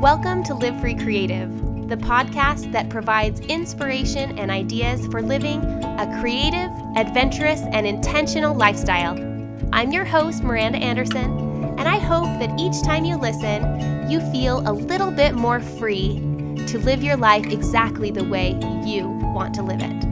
Welcome 0.00 0.44
to 0.44 0.54
Live 0.54 0.80
Free 0.80 0.94
Creative, 0.94 1.50
the 1.88 1.96
podcast 1.96 2.70
that 2.70 2.88
provides 2.88 3.40
inspiration 3.40 4.38
and 4.38 4.48
ideas 4.48 5.04
for 5.08 5.20
living 5.20 5.60
a 5.64 6.18
creative, 6.20 6.70
adventurous, 6.94 7.62
and 7.72 7.84
intentional 7.84 8.54
lifestyle. 8.54 9.18
I'm 9.72 9.90
your 9.90 10.04
host, 10.04 10.44
Miranda 10.44 10.78
Anderson, 10.78 11.36
and 11.80 11.88
I 11.88 11.98
hope 11.98 12.26
that 12.38 12.60
each 12.60 12.80
time 12.84 13.06
you 13.06 13.16
listen, 13.16 14.08
you 14.08 14.20
feel 14.30 14.60
a 14.68 14.72
little 14.72 15.10
bit 15.10 15.34
more 15.34 15.58
free 15.58 16.20
to 16.68 16.78
live 16.78 17.02
your 17.02 17.16
life 17.16 17.46
exactly 17.46 18.12
the 18.12 18.22
way 18.22 18.50
you 18.86 19.08
want 19.34 19.52
to 19.56 19.64
live 19.64 19.80
it. 19.82 20.08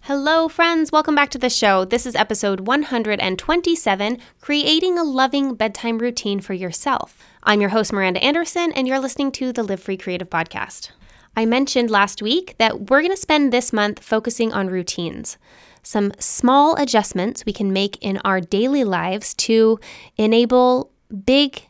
Hello, 0.00 0.48
friends. 0.48 0.92
Welcome 0.92 1.14
back 1.14 1.30
to 1.30 1.38
the 1.38 1.48
show. 1.48 1.84
This 1.86 2.04
is 2.04 2.14
episode 2.14 2.66
127 2.66 4.18
Creating 4.40 4.98
a 4.98 5.02
Loving 5.04 5.54
Bedtime 5.54 5.98
Routine 5.98 6.40
for 6.40 6.52
Yourself. 6.52 7.22
I'm 7.46 7.60
your 7.60 7.70
host, 7.70 7.92
Miranda 7.92 8.24
Anderson, 8.24 8.72
and 8.72 8.88
you're 8.88 8.98
listening 8.98 9.30
to 9.32 9.52
the 9.52 9.62
Live 9.62 9.82
Free 9.82 9.98
Creative 9.98 10.30
Podcast. 10.30 10.92
I 11.36 11.44
mentioned 11.44 11.90
last 11.90 12.22
week 12.22 12.54
that 12.56 12.88
we're 12.88 13.02
going 13.02 13.10
to 13.10 13.18
spend 13.18 13.52
this 13.52 13.70
month 13.70 14.02
focusing 14.02 14.50
on 14.54 14.68
routines. 14.68 15.36
Some 15.82 16.14
small 16.18 16.74
adjustments 16.76 17.44
we 17.44 17.52
can 17.52 17.70
make 17.70 17.98
in 18.00 18.16
our 18.24 18.40
daily 18.40 18.82
lives 18.82 19.34
to 19.34 19.78
enable 20.16 20.90
big 21.26 21.64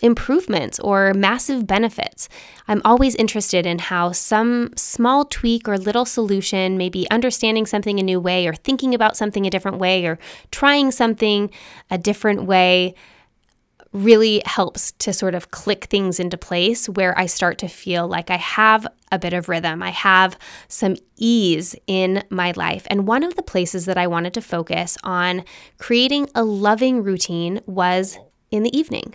improvements 0.00 0.78
or 0.80 1.14
massive 1.14 1.66
benefits. 1.66 2.28
I'm 2.68 2.82
always 2.84 3.14
interested 3.14 3.64
in 3.64 3.78
how 3.78 4.12
some 4.12 4.70
small 4.76 5.24
tweak 5.24 5.66
or 5.66 5.78
little 5.78 6.04
solution, 6.04 6.76
maybe 6.76 7.10
understanding 7.10 7.64
something 7.64 7.98
a 7.98 8.02
new 8.02 8.20
way 8.20 8.46
or 8.46 8.52
thinking 8.52 8.94
about 8.94 9.16
something 9.16 9.46
a 9.46 9.50
different 9.50 9.78
way 9.78 10.04
or 10.04 10.18
trying 10.50 10.90
something 10.90 11.50
a 11.90 11.96
different 11.96 12.44
way, 12.44 12.94
really 13.92 14.42
helps 14.46 14.92
to 14.92 15.12
sort 15.12 15.34
of 15.34 15.50
click 15.50 15.84
things 15.84 16.20
into 16.20 16.36
place 16.36 16.88
where 16.88 17.18
I 17.18 17.26
start 17.26 17.58
to 17.58 17.68
feel 17.68 18.06
like 18.06 18.30
I 18.30 18.36
have 18.36 18.86
a 19.10 19.18
bit 19.18 19.32
of 19.32 19.48
rhythm. 19.48 19.82
I 19.82 19.90
have 19.90 20.38
some 20.68 20.96
ease 21.16 21.74
in 21.86 22.22
my 22.30 22.52
life. 22.52 22.86
And 22.88 23.06
one 23.06 23.24
of 23.24 23.34
the 23.34 23.42
places 23.42 23.86
that 23.86 23.98
I 23.98 24.06
wanted 24.06 24.32
to 24.34 24.40
focus 24.40 24.96
on 25.02 25.44
creating 25.78 26.28
a 26.34 26.44
loving 26.44 27.02
routine 27.02 27.60
was 27.66 28.18
in 28.50 28.62
the 28.62 28.76
evening. 28.76 29.14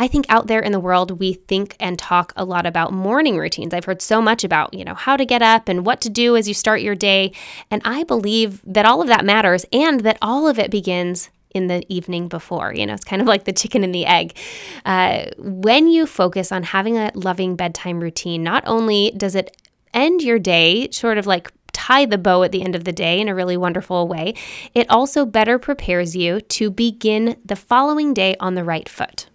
I 0.00 0.06
think 0.06 0.26
out 0.28 0.46
there 0.46 0.60
in 0.60 0.70
the 0.70 0.78
world, 0.78 1.18
we 1.18 1.32
think 1.32 1.74
and 1.80 1.98
talk 1.98 2.32
a 2.36 2.44
lot 2.44 2.66
about 2.66 2.92
morning 2.92 3.36
routines. 3.36 3.74
I've 3.74 3.84
heard 3.84 4.00
so 4.00 4.22
much 4.22 4.44
about, 4.44 4.72
you 4.72 4.84
know, 4.84 4.94
how 4.94 5.16
to 5.16 5.24
get 5.24 5.42
up 5.42 5.68
and 5.68 5.84
what 5.84 6.00
to 6.02 6.08
do 6.08 6.36
as 6.36 6.46
you 6.46 6.54
start 6.54 6.82
your 6.82 6.94
day. 6.94 7.32
And 7.68 7.82
I 7.84 8.04
believe 8.04 8.62
that 8.64 8.86
all 8.86 9.02
of 9.02 9.08
that 9.08 9.24
matters 9.24 9.66
and 9.72 10.00
that 10.00 10.18
all 10.22 10.46
of 10.46 10.56
it 10.56 10.70
begins 10.70 11.30
in 11.50 11.66
the 11.66 11.84
evening 11.88 12.28
before. 12.28 12.74
You 12.74 12.86
know, 12.86 12.94
it's 12.94 13.04
kind 13.04 13.22
of 13.22 13.28
like 13.28 13.44
the 13.44 13.52
chicken 13.52 13.84
and 13.84 13.94
the 13.94 14.06
egg. 14.06 14.36
Uh, 14.84 15.26
when 15.38 15.88
you 15.88 16.06
focus 16.06 16.52
on 16.52 16.62
having 16.62 16.96
a 16.98 17.10
loving 17.14 17.56
bedtime 17.56 18.00
routine, 18.00 18.42
not 18.42 18.62
only 18.66 19.12
does 19.16 19.34
it 19.34 19.56
end 19.94 20.22
your 20.22 20.38
day 20.38 20.88
sort 20.90 21.18
of 21.18 21.26
like 21.26 21.50
tie 21.72 22.04
the 22.04 22.18
bow 22.18 22.42
at 22.42 22.52
the 22.52 22.62
end 22.62 22.74
of 22.74 22.84
the 22.84 22.92
day 22.92 23.20
in 23.20 23.28
a 23.28 23.34
really 23.34 23.56
wonderful 23.56 24.08
way, 24.08 24.34
it 24.74 24.88
also 24.90 25.24
better 25.24 25.58
prepares 25.58 26.16
you 26.16 26.40
to 26.40 26.70
begin 26.70 27.36
the 27.44 27.56
following 27.56 28.12
day 28.12 28.36
on 28.40 28.54
the 28.54 28.64
right 28.64 28.88
foot. 28.88 29.28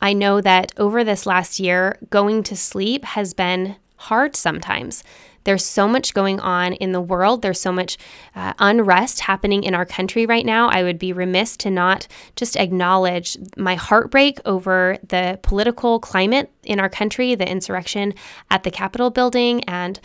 I 0.00 0.12
know 0.12 0.40
that 0.40 0.72
over 0.76 1.02
this 1.02 1.26
last 1.26 1.58
year, 1.58 1.98
going 2.10 2.42
to 2.44 2.56
sleep 2.56 3.04
has 3.04 3.34
been 3.34 3.76
hard 3.96 4.36
sometimes. 4.36 5.02
There's 5.48 5.64
so 5.64 5.88
much 5.88 6.12
going 6.12 6.40
on 6.40 6.74
in 6.74 6.92
the 6.92 7.00
world. 7.00 7.40
There's 7.40 7.58
so 7.58 7.72
much 7.72 7.96
uh, 8.36 8.52
unrest 8.58 9.20
happening 9.20 9.64
in 9.64 9.74
our 9.74 9.86
country 9.86 10.26
right 10.26 10.44
now. 10.44 10.68
I 10.68 10.82
would 10.82 10.98
be 10.98 11.14
remiss 11.14 11.56
to 11.56 11.70
not 11.70 12.06
just 12.36 12.54
acknowledge 12.54 13.34
my 13.56 13.74
heartbreak 13.74 14.40
over 14.44 14.98
the 15.08 15.40
political 15.42 16.00
climate 16.00 16.52
in 16.64 16.78
our 16.78 16.90
country, 16.90 17.34
the 17.34 17.50
insurrection 17.50 18.12
at 18.50 18.62
the 18.62 18.70
Capitol 18.70 19.08
building, 19.08 19.64
and 19.64 19.98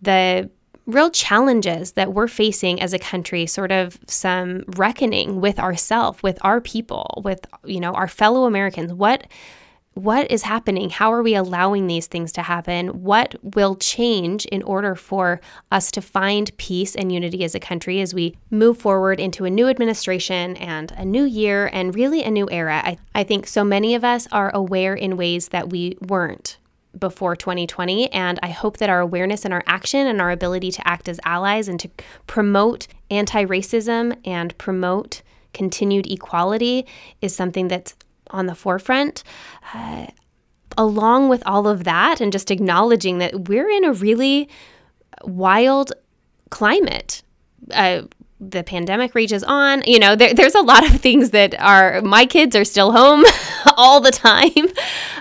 the 0.00 0.48
real 0.86 1.10
challenges 1.10 1.92
that 1.92 2.14
we're 2.14 2.26
facing 2.26 2.80
as 2.80 2.94
a 2.94 2.98
country 2.98 3.44
sort 3.44 3.72
of 3.72 3.98
some 4.06 4.64
reckoning 4.78 5.42
with 5.42 5.58
ourselves 5.58 6.22
with 6.22 6.38
our 6.40 6.60
people 6.62 7.20
with 7.22 7.44
you 7.64 7.80
know 7.80 7.92
our 7.92 8.06
fellow 8.06 8.44
americans 8.44 8.92
what 8.92 9.26
what 9.96 10.30
is 10.30 10.42
happening? 10.42 10.90
How 10.90 11.10
are 11.10 11.22
we 11.22 11.34
allowing 11.34 11.86
these 11.86 12.06
things 12.06 12.30
to 12.32 12.42
happen? 12.42 13.02
What 13.02 13.34
will 13.42 13.76
change 13.76 14.44
in 14.46 14.62
order 14.62 14.94
for 14.94 15.40
us 15.72 15.90
to 15.92 16.02
find 16.02 16.54
peace 16.58 16.94
and 16.94 17.10
unity 17.10 17.42
as 17.44 17.54
a 17.54 17.60
country 17.60 18.02
as 18.02 18.12
we 18.12 18.36
move 18.50 18.76
forward 18.76 19.18
into 19.18 19.46
a 19.46 19.50
new 19.50 19.68
administration 19.68 20.54
and 20.58 20.92
a 20.98 21.04
new 21.06 21.24
year 21.24 21.70
and 21.72 21.94
really 21.94 22.22
a 22.22 22.30
new 22.30 22.46
era? 22.50 22.82
I, 22.84 22.98
I 23.14 23.24
think 23.24 23.46
so 23.46 23.64
many 23.64 23.94
of 23.94 24.04
us 24.04 24.28
are 24.30 24.54
aware 24.54 24.94
in 24.94 25.16
ways 25.16 25.48
that 25.48 25.70
we 25.70 25.96
weren't 26.06 26.58
before 26.98 27.34
2020. 27.34 28.12
And 28.12 28.38
I 28.42 28.48
hope 28.48 28.76
that 28.76 28.90
our 28.90 29.00
awareness 29.00 29.46
and 29.46 29.54
our 29.54 29.64
action 29.66 30.06
and 30.06 30.20
our 30.20 30.30
ability 30.30 30.72
to 30.72 30.86
act 30.86 31.08
as 31.08 31.18
allies 31.24 31.68
and 31.68 31.80
to 31.80 31.88
promote 32.26 32.86
anti 33.10 33.46
racism 33.46 34.14
and 34.26 34.56
promote 34.58 35.22
continued 35.54 36.06
equality 36.06 36.84
is 37.22 37.34
something 37.34 37.68
that's 37.68 37.94
on 38.30 38.46
the 38.46 38.54
forefront. 38.54 39.22
Uh, 39.74 40.06
along 40.78 41.28
with 41.28 41.42
all 41.46 41.66
of 41.66 41.84
that, 41.84 42.20
and 42.20 42.32
just 42.32 42.50
acknowledging 42.50 43.18
that 43.18 43.48
we're 43.48 43.70
in 43.70 43.84
a 43.84 43.92
really 43.92 44.48
wild 45.24 45.92
climate. 46.50 47.22
Uh, 47.72 48.02
the 48.38 48.62
pandemic 48.62 49.14
rages 49.14 49.42
on. 49.44 49.82
You 49.86 49.98
know, 49.98 50.14
there, 50.14 50.34
there's 50.34 50.54
a 50.54 50.60
lot 50.60 50.84
of 50.84 51.00
things 51.00 51.30
that 51.30 51.58
are, 51.58 52.02
my 52.02 52.26
kids 52.26 52.54
are 52.54 52.64
still 52.64 52.92
home 52.92 53.24
all 53.76 54.00
the 54.00 54.10
time. 54.10 54.68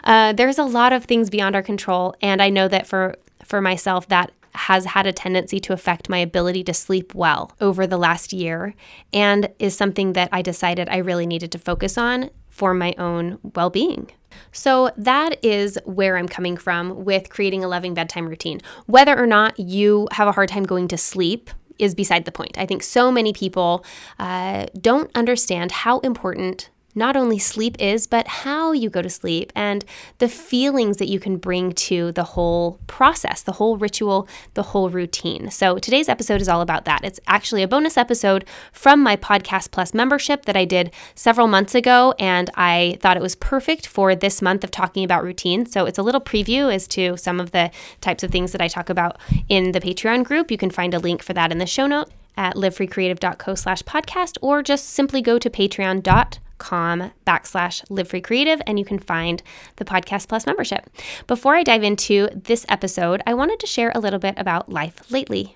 Uh, 0.03 0.33
there's 0.33 0.57
a 0.57 0.63
lot 0.63 0.93
of 0.93 1.05
things 1.05 1.29
beyond 1.29 1.55
our 1.55 1.63
control. 1.63 2.13
And 2.21 2.41
I 2.41 2.49
know 2.49 2.67
that 2.67 2.87
for, 2.87 3.15
for 3.43 3.61
myself, 3.61 4.07
that 4.09 4.31
has 4.53 4.85
had 4.85 5.05
a 5.05 5.13
tendency 5.13 5.59
to 5.59 5.73
affect 5.73 6.09
my 6.09 6.17
ability 6.17 6.63
to 6.63 6.73
sleep 6.73 7.13
well 7.13 7.51
over 7.59 7.85
the 7.85 7.97
last 7.97 8.31
year 8.31 8.73
and 9.11 9.49
is 9.59 9.75
something 9.75 10.13
that 10.13 10.29
I 10.31 10.41
decided 10.41 10.87
I 10.89 10.97
really 10.97 11.25
needed 11.25 11.51
to 11.53 11.59
focus 11.59 11.97
on 11.97 12.29
for 12.55 12.73
my 12.73 12.95
own 12.97 13.37
well 13.53 13.69
being. 13.69 14.09
So, 14.53 14.91
that 14.95 15.43
is 15.43 15.77
where 15.83 16.17
I'm 16.17 16.27
coming 16.27 16.55
from 16.55 17.03
with 17.03 17.29
creating 17.29 17.63
a 17.63 17.67
loving 17.67 17.93
bedtime 17.93 18.27
routine. 18.27 18.61
Whether 18.85 19.17
or 19.17 19.27
not 19.27 19.59
you 19.59 20.07
have 20.11 20.27
a 20.27 20.31
hard 20.31 20.49
time 20.49 20.63
going 20.63 20.87
to 20.89 20.97
sleep 20.97 21.49
is 21.77 21.93
beside 21.93 22.23
the 22.23 22.31
point. 22.31 22.57
I 22.57 22.65
think 22.65 22.81
so 22.83 23.11
many 23.11 23.33
people 23.33 23.85
uh, 24.17 24.67
don't 24.79 25.11
understand 25.15 25.71
how 25.71 25.99
important 25.99 26.69
not 26.95 27.17
only 27.17 27.37
sleep 27.37 27.75
is, 27.79 28.07
but 28.07 28.27
how 28.27 28.71
you 28.71 28.89
go 28.89 29.01
to 29.01 29.09
sleep 29.09 29.51
and 29.53 29.83
the 30.19 30.29
feelings 30.29 30.97
that 30.97 31.09
you 31.09 31.19
can 31.19 31.37
bring 31.37 31.73
to 31.73 32.13
the 32.13 32.23
whole 32.23 32.79
process, 32.87 33.41
the 33.41 33.53
whole 33.53 33.77
ritual, 33.77 34.27
the 34.53 34.63
whole 34.63 34.89
routine. 34.89 35.51
So 35.51 35.77
today's 35.77 36.07
episode 36.07 36.41
is 36.41 36.47
all 36.47 36.61
about 36.61 36.85
that. 36.85 37.03
It's 37.03 37.19
actually 37.27 37.61
a 37.63 37.67
bonus 37.67 37.97
episode 37.97 38.45
from 38.71 39.03
my 39.03 39.17
Podcast 39.17 39.71
Plus 39.71 39.93
membership 39.93 40.45
that 40.45 40.55
I 40.55 40.63
did 40.63 40.93
several 41.13 41.47
months 41.47 41.75
ago, 41.75 42.13
and 42.17 42.49
I 42.55 42.97
thought 43.01 43.17
it 43.17 43.23
was 43.23 43.35
perfect 43.35 43.85
for 43.85 44.15
this 44.15 44.41
month 44.41 44.63
of 44.63 44.71
talking 44.71 45.03
about 45.03 45.23
routine. 45.23 45.65
So 45.65 45.85
it's 45.85 45.99
a 45.99 46.03
little 46.03 46.21
preview 46.21 46.73
as 46.73 46.87
to 46.89 47.17
some 47.17 47.39
of 47.39 47.51
the 47.51 47.71
types 47.99 48.23
of 48.23 48.31
things 48.31 48.53
that 48.53 48.61
I 48.61 48.69
talk 48.69 48.89
about 48.89 49.19
in 49.49 49.73
the 49.73 49.81
Patreon 49.81 50.23
group. 50.23 50.49
You 50.49 50.57
can 50.57 50.69
find 50.69 50.93
a 50.93 50.99
link 50.99 51.21
for 51.21 51.33
that 51.33 51.51
in 51.51 51.57
the 51.57 51.65
show 51.65 51.87
note 51.87 52.09
at 52.37 52.55
livefreecreative.co 52.55 53.55
slash 53.55 53.81
podcast 53.83 54.37
or 54.41 54.61
just 54.61 54.89
simply 54.89 55.21
go 55.21 55.37
to 55.39 55.49
patreon.com 55.49 56.44
com 56.57 57.11
backslash 57.25 57.83
live 57.89 58.07
free 58.07 58.21
creative 58.21 58.61
and 58.65 58.79
you 58.79 58.85
can 58.85 58.99
find 58.99 59.43
the 59.75 59.85
podcast 59.85 60.27
plus 60.27 60.45
membership 60.45 60.89
before 61.27 61.55
i 61.55 61.63
dive 61.63 61.83
into 61.83 62.27
this 62.33 62.65
episode 62.69 63.21
i 63.27 63.33
wanted 63.33 63.59
to 63.59 63.67
share 63.67 63.91
a 63.95 63.99
little 63.99 64.19
bit 64.19 64.35
about 64.37 64.69
life 64.71 65.11
lately 65.11 65.55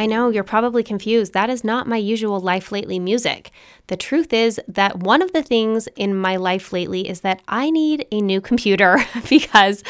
I 0.00 0.06
know 0.06 0.30
you're 0.30 0.44
probably 0.44 0.82
confused. 0.82 1.34
That 1.34 1.50
is 1.50 1.62
not 1.62 1.86
my 1.86 1.98
usual 1.98 2.40
life 2.40 2.72
lately 2.72 2.98
music. 2.98 3.50
The 3.88 3.98
truth 3.98 4.32
is 4.32 4.58
that 4.66 5.00
one 5.00 5.20
of 5.20 5.34
the 5.34 5.42
things 5.42 5.88
in 5.88 6.16
my 6.16 6.36
life 6.36 6.72
lately 6.72 7.06
is 7.06 7.20
that 7.20 7.42
I 7.48 7.68
need 7.68 8.06
a 8.10 8.22
new 8.22 8.40
computer 8.40 8.96
because 9.28 9.84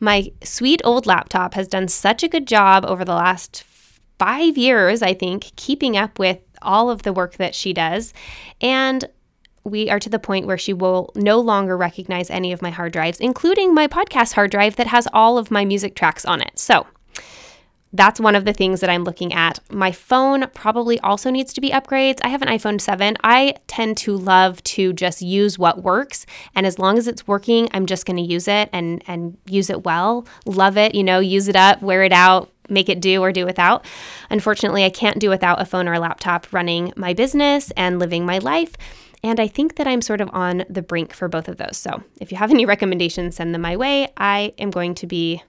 my 0.00 0.32
sweet 0.42 0.80
old 0.84 1.06
laptop 1.06 1.54
has 1.54 1.68
done 1.68 1.86
such 1.86 2.24
a 2.24 2.28
good 2.28 2.48
job 2.48 2.84
over 2.84 3.04
the 3.04 3.14
last 3.14 3.62
five 4.18 4.56
years, 4.56 5.02
I 5.02 5.14
think, 5.14 5.52
keeping 5.56 5.96
up 5.96 6.18
with 6.18 6.38
all 6.62 6.90
of 6.90 7.02
the 7.02 7.12
work 7.12 7.36
that 7.36 7.54
she 7.54 7.72
does. 7.72 8.12
And 8.60 9.04
we 9.64 9.90
are 9.90 9.98
to 9.98 10.08
the 10.08 10.18
point 10.18 10.46
where 10.46 10.58
she 10.58 10.72
will 10.72 11.10
no 11.16 11.40
longer 11.40 11.76
recognize 11.76 12.30
any 12.30 12.52
of 12.52 12.62
my 12.62 12.70
hard 12.70 12.92
drives, 12.92 13.18
including 13.18 13.74
my 13.74 13.88
podcast 13.88 14.34
hard 14.34 14.50
drive 14.50 14.76
that 14.76 14.86
has 14.86 15.08
all 15.12 15.38
of 15.38 15.50
my 15.50 15.64
music 15.64 15.94
tracks 15.96 16.24
on 16.24 16.40
it. 16.40 16.58
So 16.58 16.86
that's 17.92 18.20
one 18.20 18.36
of 18.36 18.44
the 18.44 18.52
things 18.52 18.80
that 18.80 18.90
I'm 18.90 19.04
looking 19.04 19.32
at. 19.32 19.58
My 19.70 19.90
phone 19.90 20.46
probably 20.54 21.00
also 21.00 21.30
needs 21.30 21.52
to 21.54 21.60
be 21.60 21.70
upgrades. 21.70 22.18
I 22.22 22.28
have 22.28 22.42
an 22.42 22.48
iPhone 22.48 22.80
7. 22.80 23.16
I 23.24 23.54
tend 23.66 23.96
to 23.98 24.16
love 24.16 24.62
to 24.64 24.92
just 24.92 25.22
use 25.22 25.58
what 25.58 25.82
works, 25.82 26.26
and 26.54 26.66
as 26.66 26.78
long 26.78 26.98
as 26.98 27.08
it's 27.08 27.26
working, 27.26 27.68
I'm 27.72 27.86
just 27.86 28.06
going 28.06 28.18
to 28.18 28.22
use 28.22 28.48
it 28.48 28.68
and 28.72 29.02
and 29.06 29.36
use 29.46 29.70
it 29.70 29.84
well. 29.84 30.26
Love 30.44 30.76
it, 30.76 30.94
you 30.94 31.02
know, 31.04 31.20
use 31.20 31.48
it 31.48 31.56
up, 31.56 31.80
wear 31.82 32.02
it 32.02 32.12
out, 32.12 32.50
make 32.68 32.88
it 32.88 33.00
do 33.00 33.22
or 33.22 33.32
do 33.32 33.44
without. 33.44 33.84
Unfortunately, 34.30 34.84
I 34.84 34.90
can't 34.90 35.18
do 35.18 35.28
without 35.28 35.60
a 35.60 35.64
phone 35.64 35.88
or 35.88 35.94
a 35.94 36.00
laptop 36.00 36.52
running 36.52 36.92
my 36.96 37.14
business 37.14 37.70
and 37.72 37.98
living 37.98 38.24
my 38.24 38.38
life. 38.38 38.72
And 39.22 39.40
I 39.40 39.48
think 39.48 39.76
that 39.76 39.86
I'm 39.86 40.02
sort 40.02 40.20
of 40.20 40.30
on 40.32 40.64
the 40.68 40.82
brink 40.82 41.12
for 41.12 41.28
both 41.28 41.48
of 41.48 41.56
those. 41.56 41.76
So 41.76 42.02
if 42.20 42.30
you 42.30 42.38
have 42.38 42.50
any 42.50 42.66
recommendations, 42.74 43.36
send 43.36 43.54
them 43.54 43.62
my 43.62 43.76
way. 43.76 44.12
I 44.16 44.54
am 44.58 44.70
going 44.70 44.94
to 44.96 45.06
be 45.06 45.42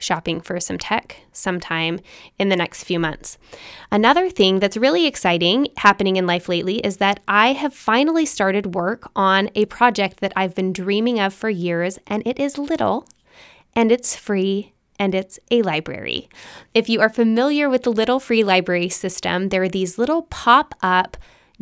shopping 0.00 0.40
for 0.40 0.58
some 0.58 0.78
tech 0.78 1.16
sometime 1.32 2.00
in 2.38 2.48
the 2.48 2.56
next 2.56 2.84
few 2.84 2.98
months. 2.98 3.38
Another 3.92 4.30
thing 4.30 4.58
that's 4.58 4.76
really 4.76 5.06
exciting 5.06 5.68
happening 5.76 6.16
in 6.16 6.26
life 6.26 6.48
lately 6.48 6.78
is 6.78 6.96
that 6.96 7.20
I 7.28 7.52
have 7.52 7.74
finally 7.74 8.26
started 8.26 8.74
work 8.74 9.10
on 9.14 9.50
a 9.54 9.66
project 9.66 10.20
that 10.20 10.32
I've 10.34 10.54
been 10.54 10.72
dreaming 10.72 11.20
of 11.20 11.34
for 11.34 11.50
years, 11.50 11.98
and 12.06 12.26
it 12.26 12.38
is 12.38 12.58
little 12.58 13.06
and 13.74 13.92
it's 13.92 14.16
free 14.16 14.72
and 15.00 15.14
it's 15.14 15.40
a 15.50 15.62
library. 15.62 16.28
If 16.74 16.88
you 16.90 17.00
are 17.00 17.08
familiar 17.08 17.70
with 17.70 17.84
the 17.84 17.92
Little 17.92 18.20
Free 18.20 18.44
Library 18.44 18.90
system, 18.90 19.48
there 19.48 19.62
are 19.62 19.68
these 19.68 19.98
little 19.98 20.22
pop 20.24 20.74
up 20.82 21.16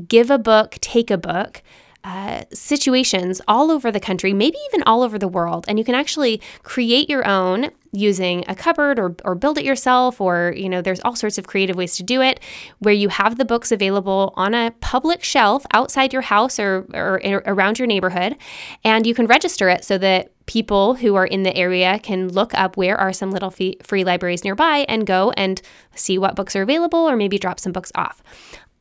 give 0.06 0.30
a 0.30 0.38
book, 0.38 0.76
take 0.80 1.10
a 1.10 1.18
book 1.18 1.62
uh, 2.04 2.44
situations 2.52 3.40
all 3.48 3.70
over 3.70 3.90
the 3.90 4.00
country, 4.00 4.32
maybe 4.32 4.56
even 4.68 4.82
all 4.84 5.02
over 5.02 5.18
the 5.18 5.28
world. 5.28 5.64
And 5.68 5.78
you 5.78 5.84
can 5.84 5.94
actually 5.94 6.40
create 6.62 7.10
your 7.10 7.26
own 7.26 7.70
using 7.92 8.44
a 8.46 8.54
cupboard 8.54 8.98
or, 8.98 9.16
or 9.24 9.34
build 9.34 9.58
it 9.58 9.64
yourself, 9.64 10.20
or, 10.20 10.52
you 10.56 10.68
know, 10.68 10.80
there's 10.80 11.00
all 11.00 11.16
sorts 11.16 11.38
of 11.38 11.46
creative 11.46 11.76
ways 11.76 11.96
to 11.96 12.02
do 12.02 12.20
it 12.20 12.38
where 12.78 12.94
you 12.94 13.08
have 13.08 13.36
the 13.36 13.44
books 13.44 13.72
available 13.72 14.32
on 14.36 14.54
a 14.54 14.72
public 14.80 15.24
shelf 15.24 15.66
outside 15.72 16.12
your 16.12 16.22
house 16.22 16.58
or, 16.58 16.86
or 16.94 17.20
around 17.46 17.78
your 17.78 17.88
neighborhood. 17.88 18.36
And 18.84 19.06
you 19.06 19.14
can 19.14 19.26
register 19.26 19.68
it 19.68 19.84
so 19.84 19.98
that 19.98 20.32
people 20.46 20.94
who 20.94 21.14
are 21.14 21.26
in 21.26 21.42
the 21.42 21.54
area 21.56 21.98
can 21.98 22.28
look 22.28 22.54
up 22.54 22.76
where 22.76 22.98
are 22.98 23.12
some 23.12 23.30
little 23.30 23.50
free 23.50 24.04
libraries 24.04 24.44
nearby 24.44 24.86
and 24.88 25.06
go 25.06 25.30
and 25.32 25.60
see 25.94 26.16
what 26.16 26.36
books 26.36 26.54
are 26.56 26.62
available 26.62 27.00
or 27.00 27.16
maybe 27.16 27.38
drop 27.38 27.60
some 27.60 27.72
books 27.72 27.92
off 27.94 28.22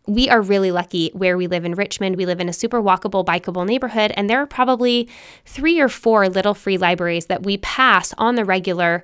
we 0.07 0.29
are 0.29 0.41
really 0.41 0.71
lucky 0.71 1.11
where 1.13 1.37
we 1.37 1.47
live 1.47 1.65
in 1.65 1.73
Richmond. 1.73 2.15
We 2.15 2.25
live 2.25 2.39
in 2.39 2.49
a 2.49 2.53
super 2.53 2.81
walkable, 2.81 3.25
bikeable 3.25 3.67
neighborhood, 3.67 4.13
and 4.15 4.29
there 4.29 4.41
are 4.41 4.47
probably 4.47 5.09
three 5.45 5.79
or 5.79 5.89
four 5.89 6.29
little 6.29 6.53
free 6.53 6.77
libraries 6.77 7.27
that 7.27 7.43
we 7.43 7.57
pass 7.57 8.13
on 8.17 8.35
the 8.35 8.45
regular, 8.45 9.03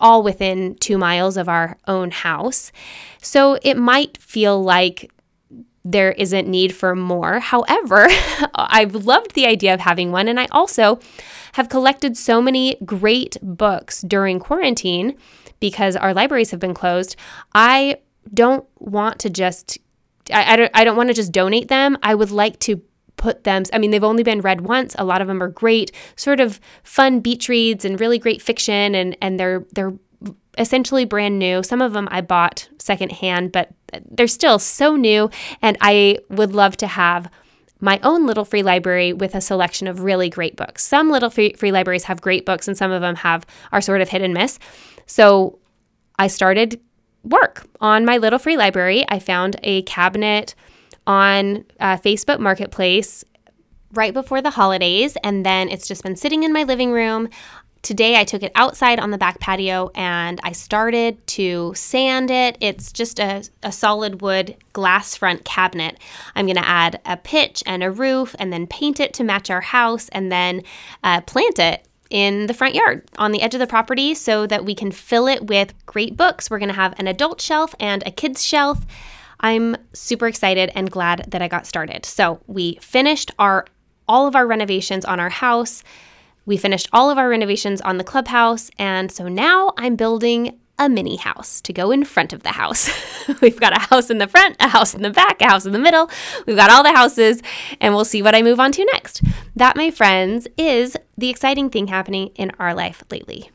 all 0.00 0.22
within 0.22 0.74
two 0.80 0.98
miles 0.98 1.36
of 1.36 1.48
our 1.48 1.78
own 1.86 2.10
house. 2.10 2.72
So 3.22 3.58
it 3.62 3.76
might 3.76 4.18
feel 4.18 4.62
like 4.62 5.10
there 5.84 6.12
isn't 6.12 6.48
need 6.48 6.74
for 6.74 6.96
more. 6.96 7.38
However, 7.38 8.08
I've 8.54 8.94
loved 8.94 9.34
the 9.34 9.46
idea 9.46 9.72
of 9.72 9.80
having 9.80 10.10
one, 10.10 10.26
and 10.26 10.40
I 10.40 10.48
also 10.50 10.98
have 11.52 11.68
collected 11.68 12.16
so 12.16 12.42
many 12.42 12.76
great 12.84 13.36
books 13.40 14.02
during 14.02 14.40
quarantine 14.40 15.16
because 15.60 15.94
our 15.94 16.12
libraries 16.12 16.50
have 16.50 16.60
been 16.60 16.74
closed. 16.74 17.14
I 17.54 17.98
don't 18.32 18.66
want 18.80 19.20
to 19.20 19.30
just 19.30 19.78
I, 20.32 20.52
I 20.52 20.56
don't 20.56 20.70
I 20.74 20.84
don't 20.84 20.96
want 20.96 21.08
to 21.08 21.14
just 21.14 21.32
donate 21.32 21.68
them. 21.68 21.96
I 22.02 22.14
would 22.14 22.30
like 22.30 22.58
to 22.60 22.80
put 23.16 23.44
them 23.44 23.62
I 23.72 23.78
mean 23.78 23.90
they've 23.90 24.04
only 24.04 24.22
been 24.22 24.40
read 24.40 24.62
once. 24.62 24.94
A 24.98 25.04
lot 25.04 25.20
of 25.20 25.28
them 25.28 25.42
are 25.42 25.48
great, 25.48 25.92
sort 26.16 26.40
of 26.40 26.60
fun 26.82 27.20
beach 27.20 27.48
reads 27.48 27.84
and 27.84 28.00
really 28.00 28.18
great 28.18 28.42
fiction 28.42 28.94
and 28.94 29.16
and 29.20 29.38
they're 29.38 29.66
they're 29.72 29.94
essentially 30.56 31.04
brand 31.04 31.38
new. 31.38 31.62
Some 31.62 31.82
of 31.82 31.92
them 31.92 32.08
I 32.10 32.20
bought 32.20 32.68
secondhand, 32.78 33.52
but 33.52 33.70
they're 34.10 34.26
still 34.26 34.58
so 34.58 34.96
new 34.96 35.30
and 35.62 35.76
I 35.80 36.18
would 36.30 36.52
love 36.52 36.76
to 36.78 36.86
have 36.86 37.30
my 37.80 38.00
own 38.02 38.26
little 38.26 38.44
free 38.44 38.62
library 38.62 39.12
with 39.12 39.34
a 39.34 39.40
selection 39.40 39.86
of 39.86 40.00
really 40.00 40.30
great 40.30 40.56
books. 40.56 40.84
Some 40.84 41.10
little 41.10 41.28
free, 41.28 41.52
free 41.52 41.72
libraries 41.72 42.04
have 42.04 42.20
great 42.20 42.46
books 42.46 42.66
and 42.66 42.76
some 42.76 42.90
of 42.90 43.02
them 43.02 43.16
have 43.16 43.44
are 43.72 43.80
sort 43.80 44.00
of 44.00 44.08
hit 44.08 44.22
and 44.22 44.32
miss. 44.32 44.58
So 45.06 45.58
I 46.18 46.28
started 46.28 46.80
work 47.24 47.66
on 47.80 48.04
my 48.04 48.18
little 48.18 48.38
free 48.38 48.56
library. 48.56 49.04
I 49.08 49.18
found 49.18 49.56
a 49.62 49.82
cabinet 49.82 50.54
on 51.06 51.64
uh, 51.80 51.96
Facebook 51.96 52.38
Marketplace 52.38 53.24
right 53.92 54.12
before 54.12 54.42
the 54.42 54.50
holidays, 54.50 55.16
and 55.22 55.44
then 55.44 55.68
it's 55.68 55.86
just 55.86 56.02
been 56.02 56.16
sitting 56.16 56.42
in 56.42 56.52
my 56.52 56.64
living 56.64 56.92
room. 56.92 57.28
Today, 57.82 58.18
I 58.18 58.24
took 58.24 58.42
it 58.42 58.52
outside 58.54 58.98
on 58.98 59.10
the 59.10 59.18
back 59.18 59.40
patio 59.40 59.90
and 59.94 60.40
I 60.42 60.52
started 60.52 61.24
to 61.26 61.74
sand 61.76 62.30
it. 62.30 62.56
It's 62.58 62.90
just 62.90 63.18
a, 63.18 63.44
a 63.62 63.70
solid 63.70 64.22
wood 64.22 64.56
glass 64.72 65.14
front 65.14 65.44
cabinet. 65.44 65.98
I'm 66.34 66.46
going 66.46 66.56
to 66.56 66.66
add 66.66 67.02
a 67.04 67.18
pitch 67.18 67.62
and 67.66 67.82
a 67.82 67.90
roof 67.90 68.34
and 68.38 68.50
then 68.50 68.66
paint 68.66 69.00
it 69.00 69.12
to 69.14 69.22
match 69.22 69.50
our 69.50 69.60
house 69.60 70.08
and 70.12 70.32
then 70.32 70.62
uh, 71.02 71.20
plant 71.20 71.58
it 71.58 71.86
in 72.14 72.46
the 72.46 72.54
front 72.54 72.76
yard 72.76 73.02
on 73.18 73.32
the 73.32 73.42
edge 73.42 73.54
of 73.54 73.58
the 73.58 73.66
property 73.66 74.14
so 74.14 74.46
that 74.46 74.64
we 74.64 74.72
can 74.72 74.92
fill 74.92 75.26
it 75.26 75.48
with 75.48 75.74
great 75.84 76.16
books. 76.16 76.48
We're 76.48 76.60
going 76.60 76.68
to 76.68 76.74
have 76.74 76.94
an 76.96 77.08
adult 77.08 77.40
shelf 77.40 77.74
and 77.80 78.04
a 78.06 78.12
kids 78.12 78.40
shelf. 78.40 78.86
I'm 79.40 79.76
super 79.92 80.28
excited 80.28 80.70
and 80.76 80.88
glad 80.92 81.26
that 81.32 81.42
I 81.42 81.48
got 81.48 81.66
started. 81.66 82.06
So, 82.06 82.40
we 82.46 82.78
finished 82.80 83.32
our 83.36 83.66
all 84.06 84.28
of 84.28 84.36
our 84.36 84.46
renovations 84.46 85.04
on 85.04 85.18
our 85.18 85.28
house. 85.28 85.82
We 86.46 86.56
finished 86.56 86.88
all 86.92 87.10
of 87.10 87.18
our 87.18 87.28
renovations 87.28 87.80
on 87.80 87.98
the 87.98 88.04
clubhouse, 88.04 88.70
and 88.78 89.10
so 89.10 89.26
now 89.26 89.72
I'm 89.76 89.96
building 89.96 90.60
a 90.78 90.88
mini 90.88 91.16
house 91.16 91.60
to 91.62 91.72
go 91.72 91.90
in 91.90 92.04
front 92.04 92.32
of 92.32 92.42
the 92.42 92.50
house. 92.50 92.88
We've 93.40 93.58
got 93.58 93.76
a 93.76 93.80
house 93.80 94.10
in 94.10 94.18
the 94.18 94.26
front, 94.26 94.56
a 94.60 94.68
house 94.68 94.94
in 94.94 95.02
the 95.02 95.10
back, 95.10 95.40
a 95.40 95.46
house 95.46 95.66
in 95.66 95.72
the 95.72 95.78
middle. 95.78 96.10
We've 96.46 96.56
got 96.56 96.70
all 96.70 96.82
the 96.82 96.92
houses, 96.92 97.42
and 97.80 97.94
we'll 97.94 98.04
see 98.04 98.22
what 98.22 98.34
I 98.34 98.42
move 98.42 98.60
on 98.60 98.72
to 98.72 98.84
next. 98.92 99.22
That, 99.54 99.76
my 99.76 99.90
friends, 99.90 100.48
is 100.56 100.96
the 101.16 101.28
exciting 101.28 101.70
thing 101.70 101.86
happening 101.86 102.28
in 102.34 102.50
our 102.58 102.74
life 102.74 103.02
lately. 103.10 103.50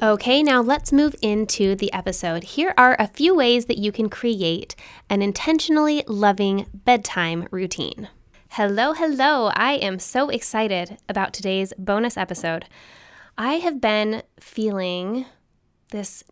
Okay, 0.00 0.44
now 0.44 0.60
let's 0.62 0.92
move 0.92 1.16
into 1.22 1.74
the 1.74 1.92
episode. 1.92 2.44
Here 2.44 2.72
are 2.78 2.94
a 3.00 3.08
few 3.08 3.34
ways 3.34 3.64
that 3.64 3.78
you 3.78 3.90
can 3.90 4.08
create 4.08 4.76
an 5.10 5.22
intentionally 5.22 6.04
loving 6.06 6.66
bedtime 6.72 7.48
routine. 7.50 8.08
Hello, 8.52 8.92
hello. 8.92 9.52
I 9.54 9.74
am 9.74 10.00
so 10.00 10.30
excited 10.30 10.98
about 11.08 11.32
today's 11.32 11.72
bonus 11.78 12.16
episode. 12.16 12.64
I 13.36 13.54
have 13.54 13.80
been 13.80 14.22
feeling 14.40 15.26
this 15.90 16.24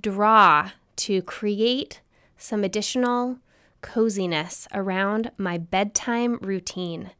draw 0.00 0.70
to 0.96 1.22
create 1.22 2.00
some 2.36 2.64
additional 2.64 3.38
coziness 3.80 4.66
around 4.74 5.30
my 5.36 5.56
bedtime 5.56 6.38
routine. 6.40 7.10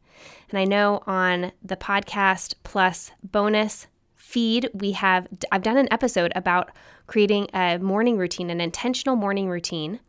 And 0.49 0.59
I 0.59 0.65
know 0.65 1.03
on 1.07 1.53
the 1.63 1.77
podcast 1.77 2.55
plus 2.63 3.11
bonus 3.23 3.87
feed, 4.15 4.69
we 4.73 4.91
have, 4.91 5.27
I've 5.53 5.63
done 5.63 5.77
an 5.77 5.87
episode 5.89 6.33
about 6.35 6.71
creating 7.07 7.47
a 7.53 7.77
morning 7.77 8.17
routine, 8.17 8.49
an 8.49 8.59
intentional 8.59 9.15
morning 9.15 9.47
routine. 9.47 10.01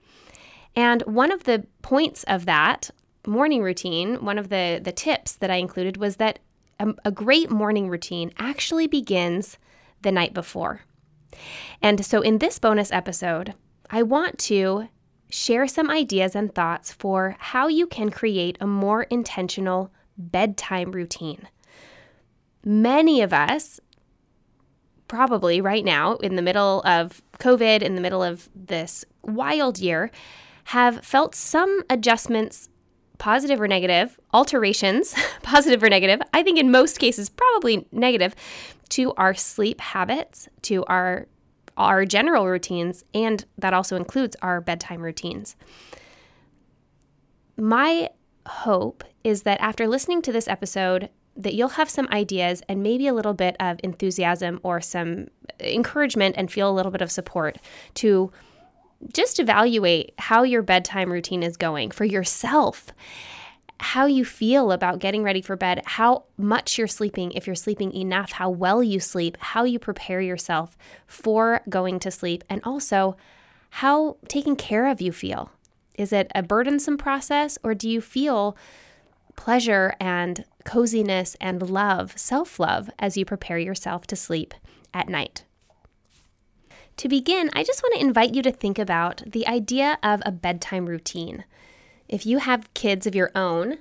And 0.75 1.03
one 1.03 1.31
of 1.31 1.45
the 1.45 1.67
points 1.83 2.25
of 2.25 2.47
that 2.47 2.91
morning 3.27 3.63
routine, 3.63 4.25
one 4.25 4.39
of 4.39 4.49
the, 4.49 4.81
the 4.83 4.93
tips 4.93 5.35
that 5.37 5.51
I 5.51 5.57
included 5.57 5.97
was 5.97 6.17
that 6.17 6.39
a, 6.79 6.95
a 7.05 7.11
great 7.11 7.51
morning 7.51 7.89
routine 7.89 8.33
actually 8.39 8.87
begins 8.87 9.59
the 10.03 10.13
night 10.13 10.35
before. 10.35 10.83
And 11.83 12.05
so 12.05 12.21
in 12.23 12.39
this 12.39 12.59
bonus 12.59 12.91
episode, 12.93 13.55
I 13.91 14.03
want 14.03 14.39
to 14.41 14.89
share 15.29 15.69
some 15.69 15.91
ideas 15.91 16.35
and 16.35 16.55
thoughts 16.55 16.93
for 16.93 17.37
how 17.39 17.69
you 17.69 17.87
can 17.87 18.11
create 18.11 18.59
a 18.61 18.67
more 18.67 19.05
intentional 19.05 19.93
bedtime 20.17 20.93
routine. 20.93 21.49
Many 22.65 23.21
of 23.23 23.33
us 23.33 23.81
probably 25.11 25.61
right 25.61 25.85
now, 25.85 26.15
in 26.17 26.37
the 26.37 26.43
middle 26.43 26.83
of 26.85 27.21
COVID, 27.41 27.83
in 27.83 27.97
the 27.97 28.01
middle 28.01 28.23
of 28.23 28.49
this 28.55 29.05
wild 29.23 29.79
year, 29.79 30.11
have 30.65 31.05
felt 31.05 31.35
some 31.35 31.83
adjustments, 31.91 32.69
positive 33.21 33.61
or 33.61 33.69
negative, 33.69 34.19
alterations, 34.33 35.15
positive 35.43 35.81
or 35.81 35.89
negative. 35.89 36.21
I 36.35 36.43
think 36.43 36.59
in 36.59 36.73
most 36.73 36.99
cases, 36.99 37.29
probably 37.29 37.87
negative, 37.93 38.35
to 38.89 39.13
our 39.13 39.35
sleep 39.35 39.81
habits, 39.81 40.49
to 40.63 40.85
our 40.87 41.29
our 41.77 42.05
general 42.05 42.47
routines, 42.47 43.05
and 43.15 43.45
that 43.57 43.73
also 43.73 43.97
includes 43.97 44.37
our 44.43 44.61
bedtime 44.61 45.01
routines. 45.01 45.57
My 47.57 48.11
hope 48.47 49.05
is 49.23 49.45
that 49.45 49.61
after 49.61 49.87
listening 49.87 50.21
to 50.23 50.33
this 50.33 50.49
episode, 50.49 51.09
that 51.37 51.55
you'll 51.55 51.69
have 51.69 51.89
some 51.89 52.09
ideas 52.09 52.63
and 52.69 52.83
maybe 52.83 53.07
a 53.07 53.15
little 53.15 53.33
bit 53.33 53.57
of 53.61 53.79
enthusiasm 53.83 54.61
or 54.63 54.81
some 54.81 55.29
encouragement 55.61 56.35
and 56.37 56.51
feel 56.51 56.71
a 56.71 56.75
little 56.75 56.93
bit 56.93 57.01
of 57.01 57.11
support 57.11 57.59
to 57.95 58.31
just 59.13 59.41
evaluate 59.41 60.13
how 60.19 60.43
your 60.43 60.63
bedtime 60.63 61.11
routine 61.11 61.43
is 61.43 61.57
going 61.57 61.91
for 61.91 62.05
yourself 62.05 62.93
how 63.81 64.05
you 64.05 64.25
feel 64.27 64.73
about 64.73 64.99
getting 64.99 65.23
ready 65.23 65.41
for 65.41 65.57
bed, 65.57 65.83
how 65.87 66.25
much 66.37 66.77
you're 66.77 66.87
sleeping, 66.87 67.33
if 67.33 67.47
you're 67.47 67.57
sleeping 67.57 67.93
enough, 67.95 68.33
how 68.33 68.51
well 68.51 68.83
you 68.83 69.01
sleep, 69.01 69.39
how 69.41 69.65
you 69.65 69.79
prepare 69.79 70.21
yourself 70.21 70.77
for 71.07 71.63
going 71.69 71.99
to 71.99 72.11
sleep, 72.11 72.45
and 72.51 72.61
also 72.63 73.17
how 73.71 74.17
taken 74.29 74.55
care 74.55 74.87
of 74.87 75.01
you 75.01 75.13
feel. 75.13 75.51
Is 75.97 76.13
it 76.13 76.31
a 76.35 76.43
burdensome 76.43 76.99
process, 76.99 77.59
or 77.63 77.75
do 77.75 77.89
you 77.89 78.03
feel 78.03 78.57
pleasure 79.35 79.95
and 79.99 80.45
coziness 80.65 81.37
and 81.41 81.71
love, 81.71 82.19
self 82.19 82.61
love, 82.61 82.91
as 82.99 83.17
you 83.17 83.25
prepare 83.25 83.59
yourself 83.59 84.07
to 84.09 84.17
sleep 84.17 84.53
at 84.93 85.09
night? 85.09 85.45
To 87.01 87.09
begin, 87.09 87.49
I 87.55 87.65
just 87.65 87.83
want 87.83 87.95
to 87.95 88.01
invite 88.03 88.35
you 88.35 88.43
to 88.43 88.53
think 88.53 88.79
about 88.79 89.23
the 89.25 89.49
idea 89.49 89.99
of 90.03 90.21
a 90.27 90.31
bedtime 90.31 90.85
routine. 90.85 91.45
If 92.11 92.27
you 92.27 92.37
have 92.37 92.75
kids 92.75 93.07
of 93.07 93.15
your 93.15 93.31
own, 93.35 93.79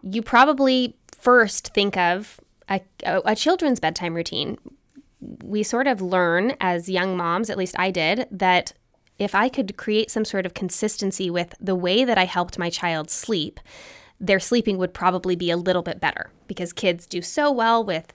you 0.00 0.22
probably 0.22 0.94
first 1.18 1.74
think 1.74 1.96
of 1.96 2.38
a, 2.68 2.80
a, 3.04 3.34
children's 3.34 3.80
bedtime 3.80 4.14
routine. 4.14 4.58
We 5.42 5.64
sort 5.64 5.88
of 5.88 6.00
learn 6.00 6.54
as 6.60 6.88
young 6.88 7.16
moms, 7.16 7.50
at 7.50 7.58
least 7.58 7.74
I 7.80 7.90
did, 7.90 8.28
that 8.30 8.74
if 9.18 9.34
I 9.34 9.48
could 9.48 9.76
create 9.76 10.12
some 10.12 10.24
sort 10.24 10.46
of 10.46 10.54
consistency 10.54 11.30
with 11.30 11.56
the 11.60 11.74
way 11.74 12.04
that 12.04 12.16
I 12.16 12.26
helped 12.26 12.60
my 12.60 12.70
child 12.70 13.10
sleep, 13.10 13.58
their 14.20 14.38
sleeping 14.38 14.78
would 14.78 14.94
probably 14.94 15.34
be 15.34 15.50
a 15.50 15.56
little 15.56 15.82
bit 15.82 15.98
better 15.98 16.30
because 16.46 16.72
kids 16.72 17.08
do 17.08 17.22
so 17.22 17.50
well 17.50 17.82
with 17.82 18.12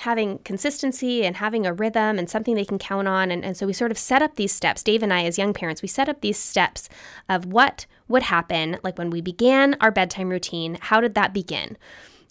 having 0.00 0.38
consistency 0.38 1.24
and 1.24 1.36
having 1.36 1.66
a 1.66 1.72
rhythm 1.72 2.18
and 2.18 2.28
something 2.28 2.54
they 2.54 2.64
can 2.64 2.78
count 2.78 3.06
on. 3.06 3.30
And, 3.30 3.44
and 3.44 3.56
so 3.56 3.66
we 3.66 3.72
sort 3.72 3.90
of 3.90 3.98
set 3.98 4.22
up 4.22 4.36
these 4.36 4.52
steps. 4.52 4.82
Dave 4.82 5.02
and 5.02 5.12
I, 5.12 5.24
as 5.24 5.38
young 5.38 5.52
parents, 5.52 5.82
we 5.82 5.88
set 5.88 6.08
up 6.08 6.20
these 6.20 6.38
steps 6.38 6.88
of 7.28 7.46
what 7.46 7.86
would 8.08 8.24
happen, 8.24 8.78
like 8.82 8.98
when 8.98 9.10
we 9.10 9.20
began 9.20 9.76
our 9.80 9.90
bedtime 9.90 10.28
routine, 10.28 10.78
how 10.80 11.00
did 11.00 11.14
that 11.14 11.32
begin? 11.32 11.76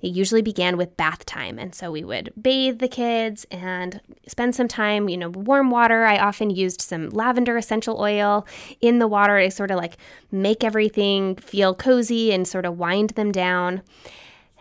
It 0.01 0.09
usually 0.09 0.41
began 0.41 0.77
with 0.77 0.95
bath 0.97 1.25
time. 1.25 1.59
And 1.59 1.75
so 1.75 1.91
we 1.91 2.03
would 2.03 2.33
bathe 2.41 2.79
the 2.79 2.87
kids 2.87 3.45
and 3.51 3.99
spend 4.27 4.55
some 4.55 4.67
time, 4.67 5.09
you 5.09 5.17
know, 5.17 5.29
warm 5.29 5.71
water. 5.71 6.05
I 6.05 6.17
often 6.17 6.49
used 6.49 6.81
some 6.81 7.09
lavender 7.09 7.57
essential 7.57 7.99
oil 7.99 8.47
in 8.81 8.99
the 8.99 9.07
water 9.07 9.39
to 9.39 9.51
sort 9.51 9.71
of 9.71 9.77
like 9.77 9.97
make 10.31 10.63
everything 10.63 11.35
feel 11.35 11.75
cozy 11.75 12.31
and 12.31 12.47
sort 12.47 12.65
of 12.65 12.77
wind 12.77 13.11
them 13.11 13.31
down. 13.31 13.81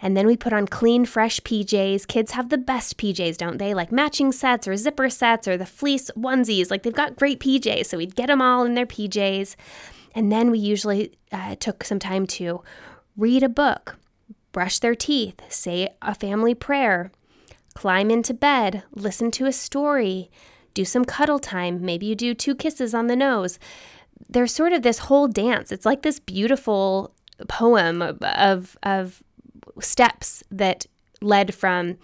And 0.01 0.17
then 0.17 0.27
we 0.27 0.37
put 0.37 0.53
on 0.53 0.67
clean, 0.69 1.05
fresh 1.05 1.41
PJs. 1.41 2.07
Kids 2.07 2.33
have 2.33 2.51
the 2.51 2.59
best 2.59 2.99
PJs, 2.99 3.37
don't 3.37 3.59
they? 3.59 3.75
Like 3.75 3.91
matching 3.91 4.31
sets 4.31 4.69
or 4.69 4.77
zipper 4.77 5.11
sets 5.11 5.49
or 5.49 5.57
the 5.57 5.67
fleece 5.67 6.11
onesies. 6.17 6.71
Like 6.71 6.83
they've 6.83 6.93
got 6.93 7.17
great 7.17 7.41
PJs. 7.41 7.87
So 7.87 7.99
we'd 7.99 8.15
get 8.15 8.29
them 8.29 8.41
all 8.41 8.65
in 8.65 8.75
their 8.75 8.87
PJs. 8.87 9.57
And 10.15 10.31
then 10.31 10.51
we 10.51 10.59
usually 10.59 11.13
uh, 11.33 11.57
took 11.57 11.85
some 11.85 11.99
time 11.99 12.27
to 12.27 12.63
read 13.17 13.43
a 13.43 13.49
book, 13.49 13.97
brush 14.53 14.79
their 14.79 14.95
teeth, 14.95 15.41
say 15.49 15.89
a 16.01 16.15
family 16.15 16.55
prayer, 16.55 17.11
climb 17.75 18.11
into 18.11 18.33
bed, 18.35 18.85
listen 18.93 19.31
to 19.33 19.47
a 19.47 19.53
story, 19.53 20.31
do 20.75 20.85
some 20.85 21.05
cuddle 21.05 21.39
time. 21.41 21.85
Maybe 21.85 22.07
you 22.07 22.15
do 22.15 22.35
two 22.35 22.55
kisses 22.55 22.95
on 22.95 23.09
the 23.09 23.17
nose. 23.17 23.59
There's 24.29 24.55
sort 24.55 24.73
of 24.73 24.83
this 24.83 24.99
whole 24.99 25.29
dance. 25.29 25.73
It's 25.73 25.87
like 25.87 26.03
this 26.03 26.21
beautiful 26.21 27.15
poem 27.49 28.03
of, 28.03 28.77
of 28.83 29.23
steps 29.81 30.43
that 30.51 30.87
led 31.21 31.55
from 31.55 31.99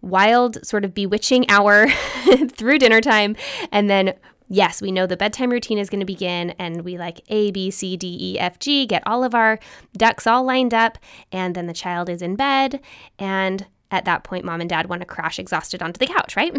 wild, 0.00 0.64
sort 0.66 0.84
of 0.84 0.94
bewitching 0.94 1.48
hour 1.48 1.88
through 2.48 2.78
dinner 2.78 3.00
time. 3.00 3.36
And 3.70 3.88
then, 3.88 4.14
yes, 4.48 4.82
we 4.82 4.92
know 4.92 5.06
the 5.06 5.16
bedtime 5.16 5.50
routine 5.50 5.78
is 5.78 5.88
going 5.88 6.00
to 6.00 6.06
begin, 6.06 6.50
and 6.58 6.82
we 6.82 6.98
like 6.98 7.20
A, 7.28 7.50
B, 7.52 7.70
C, 7.70 7.96
D, 7.96 8.18
E, 8.20 8.38
F, 8.38 8.58
G, 8.58 8.86
get 8.86 9.02
all 9.06 9.24
of 9.24 9.34
our 9.34 9.58
ducks 9.96 10.26
all 10.26 10.44
lined 10.44 10.74
up. 10.74 10.98
And 11.30 11.54
then 11.54 11.66
the 11.66 11.72
child 11.72 12.08
is 12.08 12.20
in 12.20 12.36
bed. 12.36 12.80
And 13.18 13.66
at 13.90 14.04
that 14.04 14.24
point, 14.24 14.44
mom 14.44 14.60
and 14.60 14.70
dad 14.70 14.88
want 14.88 15.00
to 15.02 15.06
crash 15.06 15.38
exhausted 15.38 15.82
onto 15.82 15.98
the 15.98 16.12
couch, 16.12 16.36
right? 16.36 16.52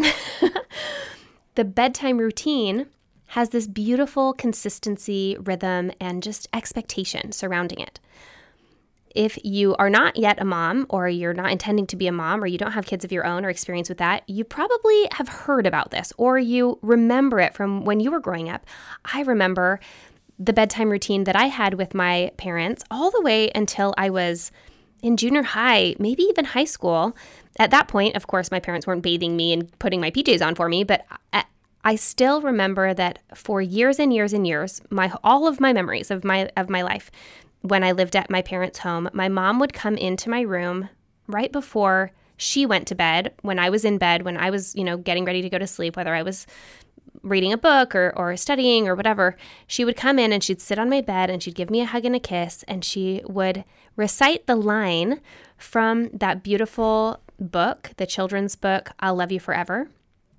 the 1.54 1.64
bedtime 1.64 2.18
routine 2.18 2.86
has 3.28 3.50
this 3.50 3.66
beautiful 3.66 4.32
consistency, 4.32 5.36
rhythm, 5.40 5.90
and 6.00 6.22
just 6.22 6.46
expectation 6.52 7.32
surrounding 7.32 7.80
it 7.80 7.98
if 9.14 9.38
you 9.44 9.74
are 9.76 9.88
not 9.88 10.16
yet 10.16 10.40
a 10.40 10.44
mom 10.44 10.86
or 10.90 11.08
you're 11.08 11.34
not 11.34 11.52
intending 11.52 11.86
to 11.86 11.96
be 11.96 12.08
a 12.08 12.12
mom 12.12 12.42
or 12.42 12.46
you 12.46 12.58
don't 12.58 12.72
have 12.72 12.86
kids 12.86 13.04
of 13.04 13.12
your 13.12 13.24
own 13.24 13.44
or 13.44 13.48
experience 13.48 13.88
with 13.88 13.98
that, 13.98 14.28
you 14.28 14.44
probably 14.44 15.08
have 15.12 15.28
heard 15.28 15.66
about 15.66 15.90
this 15.90 16.12
or 16.16 16.38
you 16.38 16.78
remember 16.82 17.38
it 17.40 17.54
from 17.54 17.84
when 17.84 18.00
you 18.00 18.10
were 18.10 18.20
growing 18.20 18.48
up. 18.48 18.66
I 19.04 19.22
remember 19.22 19.78
the 20.38 20.52
bedtime 20.52 20.90
routine 20.90 21.24
that 21.24 21.36
I 21.36 21.46
had 21.46 21.74
with 21.74 21.94
my 21.94 22.32
parents 22.36 22.82
all 22.90 23.10
the 23.10 23.22
way 23.22 23.50
until 23.54 23.94
I 23.96 24.10
was 24.10 24.50
in 25.00 25.16
junior 25.16 25.42
high, 25.42 25.94
maybe 25.98 26.24
even 26.24 26.44
high 26.44 26.64
school. 26.64 27.16
At 27.58 27.70
that 27.70 27.86
point, 27.86 28.16
of 28.16 28.26
course, 28.26 28.50
my 28.50 28.58
parents 28.58 28.86
weren't 28.86 29.02
bathing 29.02 29.36
me 29.36 29.52
and 29.52 29.78
putting 29.78 30.00
my 30.00 30.10
PJs 30.10 30.44
on 30.44 30.56
for 30.56 30.68
me, 30.68 30.82
but 30.82 31.06
I 31.84 31.96
still 31.96 32.40
remember 32.40 32.94
that 32.94 33.20
for 33.34 33.60
years 33.60 34.00
and 34.00 34.12
years 34.12 34.32
and 34.32 34.46
years, 34.46 34.80
my 34.90 35.12
all 35.22 35.46
of 35.46 35.60
my 35.60 35.72
memories 35.72 36.10
of 36.10 36.24
my 36.24 36.50
of 36.56 36.70
my 36.70 36.82
life 36.82 37.10
when 37.64 37.82
I 37.82 37.92
lived 37.92 38.14
at 38.14 38.28
my 38.28 38.42
parents' 38.42 38.80
home, 38.80 39.08
my 39.14 39.26
mom 39.26 39.58
would 39.58 39.72
come 39.72 39.96
into 39.96 40.28
my 40.28 40.42
room 40.42 40.90
right 41.26 41.50
before 41.50 42.12
she 42.36 42.66
went 42.66 42.86
to 42.88 42.94
bed, 42.94 43.32
when 43.40 43.58
I 43.58 43.70
was 43.70 43.86
in 43.86 43.96
bed, 43.96 44.22
when 44.22 44.36
I 44.36 44.50
was, 44.50 44.74
you 44.74 44.84
know, 44.84 44.98
getting 44.98 45.24
ready 45.24 45.40
to 45.40 45.48
go 45.48 45.56
to 45.56 45.66
sleep, 45.66 45.96
whether 45.96 46.14
I 46.14 46.22
was 46.22 46.46
reading 47.22 47.54
a 47.54 47.58
book 47.58 47.94
or, 47.94 48.12
or 48.16 48.36
studying 48.36 48.86
or 48.86 48.94
whatever, 48.94 49.34
she 49.66 49.82
would 49.82 49.96
come 49.96 50.18
in 50.18 50.30
and 50.30 50.44
she'd 50.44 50.60
sit 50.60 50.78
on 50.78 50.90
my 50.90 51.00
bed 51.00 51.30
and 51.30 51.42
she'd 51.42 51.54
give 51.54 51.70
me 51.70 51.80
a 51.80 51.86
hug 51.86 52.04
and 52.04 52.14
a 52.14 52.20
kiss 52.20 52.64
and 52.68 52.84
she 52.84 53.22
would 53.24 53.64
recite 53.96 54.46
the 54.46 54.56
line 54.56 55.22
from 55.56 56.10
that 56.10 56.42
beautiful 56.42 57.18
book, 57.40 57.92
the 57.96 58.04
children's 58.04 58.56
book, 58.56 58.90
I'll 59.00 59.14
Love 59.14 59.32
You 59.32 59.40
Forever. 59.40 59.88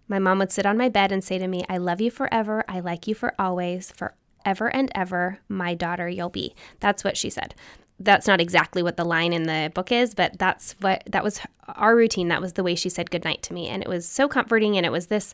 My 0.08 0.20
mom 0.20 0.38
would 0.38 0.52
sit 0.52 0.68
on 0.68 0.78
my 0.78 0.90
bed 0.90 1.12
and 1.12 1.24
say 1.24 1.40
to 1.40 1.48
me, 1.48 1.66
I 1.68 1.78
love 1.78 2.02
you 2.02 2.12
forever. 2.12 2.64
I 2.68 2.82
like 2.82 3.08
you 3.08 3.16
for 3.16 3.34
always. 3.40 3.90
For 3.90 4.14
ever 4.46 4.74
and 4.74 4.92
ever, 4.96 5.40
my 5.50 5.74
daughter 5.74 6.08
you'll 6.08 6.30
be. 6.30 6.56
That's 6.80 7.04
what 7.04 7.18
she 7.18 7.30
said. 7.30 7.56
That's 8.00 8.28
not 8.28 8.42
exactly 8.42 8.84
what 8.84 8.98
the 8.98 9.06
line 9.06 9.34
in 9.34 9.44
the 9.44 9.72
book 9.74 9.92
is, 9.92 10.14
but 10.14 10.38
that's 10.38 10.74
what 10.80 11.04
that 11.08 11.24
was 11.24 11.40
our 11.76 11.96
routine. 11.96 12.28
That 12.28 12.42
was 12.42 12.54
the 12.54 12.64
way 12.64 12.76
she 12.76 12.90
said 12.90 13.10
goodnight 13.10 13.42
to 13.44 13.54
me. 13.54 13.68
And 13.68 13.82
it 13.82 13.90
was 13.90 14.08
so 14.08 14.28
comforting. 14.28 14.78
And 14.78 14.86
it 14.86 14.92
was 14.92 15.08
this 15.08 15.34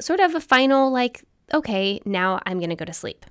sort 0.00 0.20
of 0.20 0.34
a 0.34 0.40
final, 0.40 0.90
like, 0.90 1.24
okay, 1.52 2.00
now 2.04 2.40
I'm 2.46 2.58
going 2.58 2.70
to 2.70 2.76
go 2.76 2.84
to 2.84 2.92
sleep. 2.92 3.26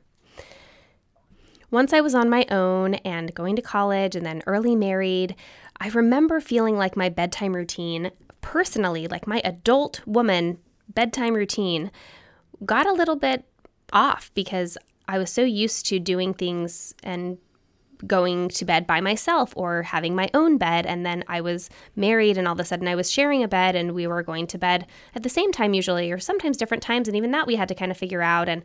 Once 1.70 1.91
I 1.91 2.00
was 2.00 2.15
on 2.15 2.29
my 2.29 2.46
own 2.50 2.96
and 2.96 3.34
going 3.34 3.56
to 3.58 3.62
college 3.62 4.15
and 4.15 4.25
then 4.25 4.41
early 4.48 4.75
married, 4.75 5.36
I 5.79 5.89
remember 5.89 6.39
feeling 6.39 6.77
like 6.77 6.96
my 6.96 7.10
bedtime 7.10 7.53
routine, 7.53 8.12
personally, 8.41 9.08
like 9.08 9.27
my 9.27 9.41
adult 9.44 10.01
woman 10.08 10.60
bedtime 10.88 11.34
routine, 11.34 11.91
got 12.65 12.88
a 12.88 12.94
little 12.94 13.17
bit 13.17 13.46
off 13.94 14.32
because 14.34 14.77
I 15.08 15.17
was 15.17 15.32
so 15.32 15.44
used 15.44 15.86
to 15.88 16.00
doing 16.00 16.34
things 16.34 16.94
and 17.03 17.38
going 18.06 18.50
to 18.50 18.65
bed 18.65 18.86
by 18.86 19.01
myself 19.01 19.53
or 19.56 19.84
having 19.84 20.15
my 20.15 20.29
own 20.34 20.58
bed. 20.58 20.86
And 20.86 21.06
then 21.06 21.24
I 21.27 21.41
was 21.41 21.70
married 21.96 22.38
and 22.38 22.48
all 22.48 22.53
of 22.53 22.60
a 22.60 22.65
sudden 22.65 22.88
I 22.88 22.96
was 22.96 23.12
sharing 23.12 23.44
a 23.44 23.48
bed 23.48 23.75
and 23.75 23.94
we 23.94 24.06
were 24.06 24.22
going 24.22 24.48
to 24.48 24.58
bed 24.58 24.86
at 25.15 25.24
the 25.24 25.29
same 25.29 25.51
time 25.51 25.74
usually 25.74 26.12
or 26.12 26.20
sometimes 26.20 26.58
different 26.58 26.84
times. 26.84 27.08
And 27.08 27.17
even 27.17 27.32
that 27.32 27.48
we 27.48 27.56
had 27.56 27.67
to 27.70 27.75
kind 27.75 27.91
of 27.91 27.98
figure 27.98 28.22
out. 28.22 28.50
And 28.50 28.63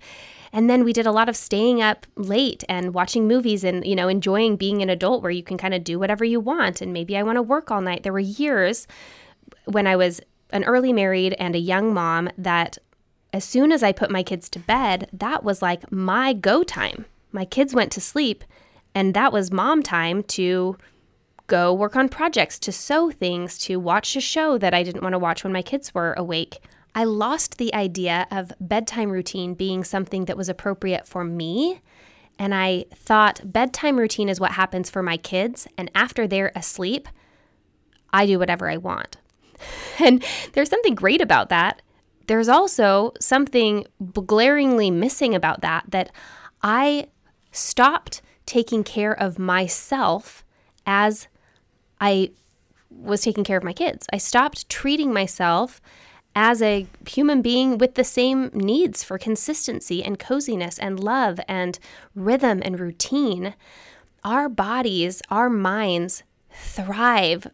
and 0.52 0.68
then 0.68 0.84
we 0.84 0.92
did 0.92 1.06
a 1.06 1.12
lot 1.12 1.30
of 1.30 1.36
staying 1.36 1.80
up 1.80 2.06
late 2.16 2.62
and 2.68 2.92
watching 2.92 3.26
movies 3.26 3.64
and 3.64 3.86
you 3.86 3.96
know 3.96 4.08
enjoying 4.08 4.56
being 4.56 4.82
an 4.82 4.90
adult 4.90 5.22
where 5.22 5.30
you 5.30 5.42
can 5.42 5.56
kind 5.56 5.72
of 5.74 5.84
do 5.84 5.98
whatever 5.98 6.24
you 6.24 6.40
want. 6.40 6.82
And 6.82 6.92
maybe 6.92 7.16
I 7.16 7.22
want 7.22 7.36
to 7.36 7.42
work 7.42 7.70
all 7.70 7.80
night. 7.80 8.02
There 8.02 8.12
were 8.12 8.20
years 8.20 8.86
when 9.64 9.86
I 9.86 9.96
was 9.96 10.20
an 10.50 10.64
early 10.64 10.92
married 10.92 11.34
and 11.38 11.54
a 11.54 11.58
young 11.58 11.94
mom 11.94 12.28
that 12.36 12.76
as 13.32 13.44
soon 13.44 13.72
as 13.72 13.82
I 13.82 13.92
put 13.92 14.10
my 14.10 14.22
kids 14.22 14.48
to 14.50 14.58
bed, 14.58 15.08
that 15.12 15.42
was 15.42 15.62
like 15.62 15.90
my 15.90 16.32
go 16.32 16.62
time. 16.62 17.06
My 17.32 17.44
kids 17.44 17.74
went 17.74 17.90
to 17.92 18.00
sleep, 18.00 18.44
and 18.94 19.14
that 19.14 19.32
was 19.32 19.50
mom 19.50 19.82
time 19.82 20.22
to 20.24 20.76
go 21.46 21.72
work 21.72 21.96
on 21.96 22.08
projects, 22.08 22.58
to 22.58 22.72
sew 22.72 23.10
things, 23.10 23.58
to 23.58 23.76
watch 23.76 24.16
a 24.16 24.20
show 24.20 24.58
that 24.58 24.74
I 24.74 24.82
didn't 24.82 25.02
want 25.02 25.14
to 25.14 25.18
watch 25.18 25.44
when 25.44 25.52
my 25.52 25.62
kids 25.62 25.94
were 25.94 26.14
awake. 26.14 26.60
I 26.94 27.04
lost 27.04 27.56
the 27.56 27.74
idea 27.74 28.26
of 28.30 28.52
bedtime 28.60 29.10
routine 29.10 29.54
being 29.54 29.82
something 29.82 30.26
that 30.26 30.36
was 30.36 30.48
appropriate 30.48 31.06
for 31.06 31.24
me. 31.24 31.80
And 32.38 32.54
I 32.54 32.86
thought 32.94 33.40
bedtime 33.44 33.98
routine 33.98 34.28
is 34.28 34.40
what 34.40 34.52
happens 34.52 34.90
for 34.90 35.02
my 35.02 35.16
kids. 35.16 35.66
And 35.78 35.90
after 35.94 36.26
they're 36.26 36.52
asleep, 36.54 37.08
I 38.12 38.26
do 38.26 38.38
whatever 38.38 38.70
I 38.70 38.76
want. 38.76 39.16
And 40.00 40.24
there's 40.54 40.70
something 40.70 40.96
great 40.96 41.20
about 41.20 41.48
that. 41.50 41.82
There's 42.26 42.48
also 42.48 43.12
something 43.20 43.86
glaringly 44.12 44.90
missing 44.90 45.34
about 45.34 45.60
that, 45.60 45.84
that 45.88 46.10
I 46.62 47.08
stopped 47.50 48.22
taking 48.46 48.84
care 48.84 49.12
of 49.12 49.38
myself 49.38 50.44
as 50.86 51.28
I 52.00 52.30
was 52.90 53.22
taking 53.22 53.44
care 53.44 53.56
of 53.56 53.64
my 53.64 53.72
kids. 53.72 54.06
I 54.12 54.18
stopped 54.18 54.68
treating 54.68 55.12
myself 55.12 55.80
as 56.34 56.62
a 56.62 56.86
human 57.06 57.42
being 57.42 57.78
with 57.78 57.94
the 57.94 58.04
same 58.04 58.50
needs 58.54 59.04
for 59.04 59.18
consistency 59.18 60.02
and 60.02 60.18
coziness 60.18 60.78
and 60.78 60.98
love 60.98 61.38
and 61.46 61.78
rhythm 62.14 62.62
and 62.64 62.80
routine. 62.80 63.54
Our 64.24 64.48
bodies, 64.48 65.20
our 65.30 65.50
minds 65.50 66.22
thrive 66.50 67.46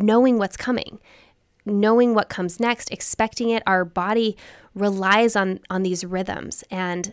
knowing 0.00 0.38
what's 0.38 0.56
coming, 0.56 0.98
knowing 1.64 2.14
what 2.14 2.28
comes 2.28 2.60
next, 2.60 2.90
expecting 2.90 3.50
it. 3.50 3.62
Our 3.66 3.84
body 3.84 4.36
relies 4.74 5.36
on 5.36 5.60
on 5.68 5.82
these 5.82 6.04
rhythms. 6.04 6.64
And 6.70 7.12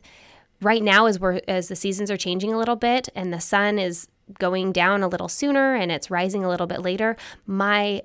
right 0.61 0.83
now 0.83 1.05
as 1.05 1.19
we're 1.19 1.41
as 1.47 1.67
the 1.67 1.75
seasons 1.75 2.09
are 2.11 2.17
changing 2.17 2.53
a 2.53 2.57
little 2.57 2.75
bit 2.75 3.09
and 3.15 3.33
the 3.33 3.39
sun 3.39 3.79
is 3.79 4.07
going 4.39 4.71
down 4.71 5.03
a 5.03 5.07
little 5.07 5.29
sooner 5.29 5.75
and 5.75 5.91
it's 5.91 6.11
rising 6.11 6.43
a 6.43 6.49
little 6.49 6.67
bit 6.67 6.81
later, 6.81 7.15
my 7.45 8.01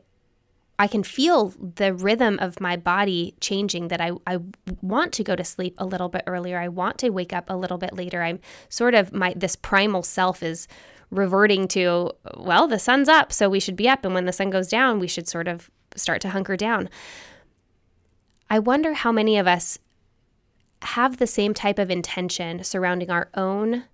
I 0.79 0.89
can 0.89 1.05
feel 1.05 1.55
the 1.77 1.95
rhythm 1.95 2.39
of 2.41 2.61
my 2.61 2.77
body 2.77 3.37
changing 3.41 3.89
that 3.89 4.01
I, 4.01 4.13
I 4.27 4.39
want 4.81 5.13
to 5.13 5.23
go 5.23 5.37
to 5.37 5.45
sleep 5.45 5.75
a 5.79 5.87
little 5.87 6.09
bit 6.09 6.25
earlier. 6.27 6.59
I 6.59 6.69
want 6.69 6.99
to 6.99 7.11
wake 7.11 7.33
up 7.33 7.49
a 7.49 7.57
little 7.57 7.79
bit 7.79 7.93
later. 7.93 8.23
I'm 8.23 8.41
sort 8.69 8.95
of 8.95 9.13
my 9.13 9.33
this 9.37 9.55
primal 9.55 10.03
self 10.03 10.43
is 10.43 10.67
reverting 11.11 11.69
to, 11.69 12.11
well, 12.37 12.67
the 12.67 12.79
sun's 12.79 13.09
up, 13.09 13.33
so 13.33 13.49
we 13.49 13.61
should 13.61 13.77
be 13.77 13.89
up. 13.89 14.05
And 14.05 14.15
when 14.15 14.25
the 14.25 14.33
sun 14.33 14.51
goes 14.51 14.69
down, 14.69 14.99
we 14.99 15.07
should 15.07 15.29
sort 15.29 15.47
of 15.47 15.71
start 15.97 16.21
to 16.23 16.31
hunker 16.31 16.57
down. 16.57 16.89
I 18.51 18.59
wonder 18.59 18.95
how 18.95 19.13
many 19.13 19.39
of 19.39 19.47
us 19.47 19.79
have 20.83 21.17
the 21.17 21.27
same 21.27 21.55
type 21.55 21.79
of 21.79 21.91
intention 21.91 22.65
surrounding 22.65 23.11
our 23.11 23.29
own 23.35 23.85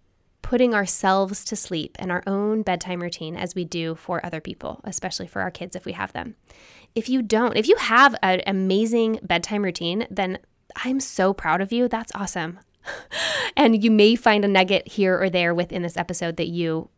putting 0.48 0.72
ourselves 0.72 1.44
to 1.44 1.54
sleep 1.54 1.94
and 1.98 2.10
our 2.10 2.22
own 2.26 2.62
bedtime 2.62 3.02
routine 3.02 3.36
as 3.36 3.54
we 3.54 3.64
do 3.64 3.94
for 3.94 4.24
other 4.24 4.40
people, 4.40 4.80
especially 4.84 5.26
for 5.26 5.42
our 5.42 5.50
kids 5.50 5.76
if 5.76 5.84
we 5.84 5.92
have 5.92 6.12
them. 6.14 6.36
If 6.94 7.08
you 7.08 7.20
don't, 7.20 7.56
if 7.56 7.68
you 7.68 7.76
have 7.76 8.14
an 8.22 8.40
amazing 8.46 9.20
bedtime 9.22 9.62
routine, 9.62 10.06
then 10.10 10.38
I'm 10.84 11.00
so 11.00 11.34
proud 11.34 11.60
of 11.60 11.70
you. 11.70 11.86
That's 11.86 12.12
awesome. 12.14 12.60
and 13.56 13.84
you 13.84 13.90
may 13.90 14.16
find 14.16 14.42
a 14.42 14.48
nugget 14.48 14.88
here 14.88 15.20
or 15.20 15.28
there 15.28 15.54
within 15.54 15.82
this 15.82 15.98
episode 15.98 16.38
that 16.38 16.48
you 16.48 16.88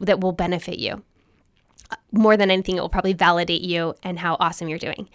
that 0.00 0.20
will 0.20 0.32
benefit 0.32 0.78
you. 0.78 1.02
More 2.12 2.36
than 2.36 2.50
anything, 2.50 2.76
it 2.76 2.80
will 2.80 2.88
probably 2.88 3.12
validate 3.12 3.62
you 3.62 3.94
and 4.02 4.18
how 4.18 4.36
awesome 4.40 4.68
you're 4.68 4.78
doing. 4.78 5.08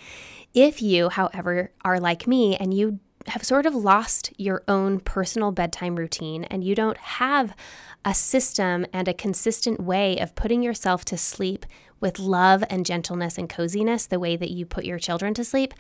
If 0.54 0.82
you, 0.82 1.10
however, 1.10 1.72
are 1.84 2.00
like 2.00 2.28
me 2.28 2.56
and 2.56 2.74
you 2.74 3.00
have 3.28 3.44
sort 3.44 3.66
of 3.66 3.74
lost 3.74 4.32
your 4.38 4.64
own 4.68 5.00
personal 5.00 5.52
bedtime 5.52 5.96
routine 5.96 6.44
and 6.46 6.64
you 6.64 6.76
don't 6.76 6.98
have 6.98 7.56
a 8.04 8.14
system 8.14 8.86
and 8.94 9.08
a 9.08 9.14
consistent 9.14 9.80
way 9.80 10.18
of 10.20 10.36
putting 10.36 10.62
yourself 10.62 11.04
to 11.06 11.18
sleep 11.18 11.66
with 12.00 12.20
love 12.20 12.64
and 12.70 12.86
gentleness 12.86 13.38
and 13.38 13.50
coziness, 13.50 14.06
the 14.06 14.20
way 14.20 14.36
that 14.36 14.52
you 14.52 14.66
put 14.66 14.86
your 14.86 15.00
children 15.00 15.34
to 15.34 15.44
sleep, 15.44 15.74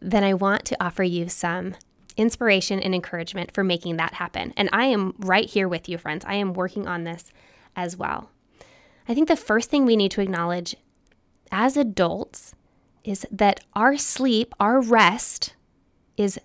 then 0.00 0.22
I 0.22 0.34
want 0.34 0.64
to 0.66 0.82
offer 0.82 1.02
you 1.02 1.28
some 1.28 1.74
inspiration 2.16 2.80
and 2.80 2.94
encouragement 2.94 3.52
for 3.52 3.64
making 3.64 3.96
that 3.96 4.14
happen. 4.14 4.52
And 4.56 4.68
I 4.72 4.86
am 4.86 5.14
right 5.18 5.48
here 5.48 5.68
with 5.68 5.88
you, 5.88 5.98
friends. 5.98 6.24
I 6.26 6.34
am 6.34 6.52
working 6.52 6.86
on 6.86 7.04
this 7.04 7.32
as 7.74 7.96
well. 7.96 8.30
I 9.08 9.14
think 9.14 9.28
the 9.28 9.36
first 9.36 9.70
thing 9.70 9.86
we 9.86 9.96
need 9.96 10.10
to 10.12 10.20
acknowledge 10.20 10.76
as 11.50 11.76
adults 11.76 12.54
is 13.04 13.26
that 13.30 13.60
our 13.74 13.96
sleep, 13.96 14.54
our 14.60 14.82
rest, 14.82 15.54
is 16.18 16.38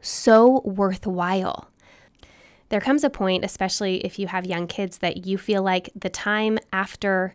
so 0.00 0.62
worthwhile. 0.64 1.68
There 2.68 2.80
comes 2.80 3.04
a 3.04 3.10
point, 3.10 3.44
especially 3.44 3.96
if 4.04 4.18
you 4.18 4.28
have 4.28 4.46
young 4.46 4.66
kids, 4.66 4.98
that 4.98 5.26
you 5.26 5.36
feel 5.36 5.62
like 5.62 5.90
the 5.94 6.08
time 6.08 6.58
after 6.72 7.34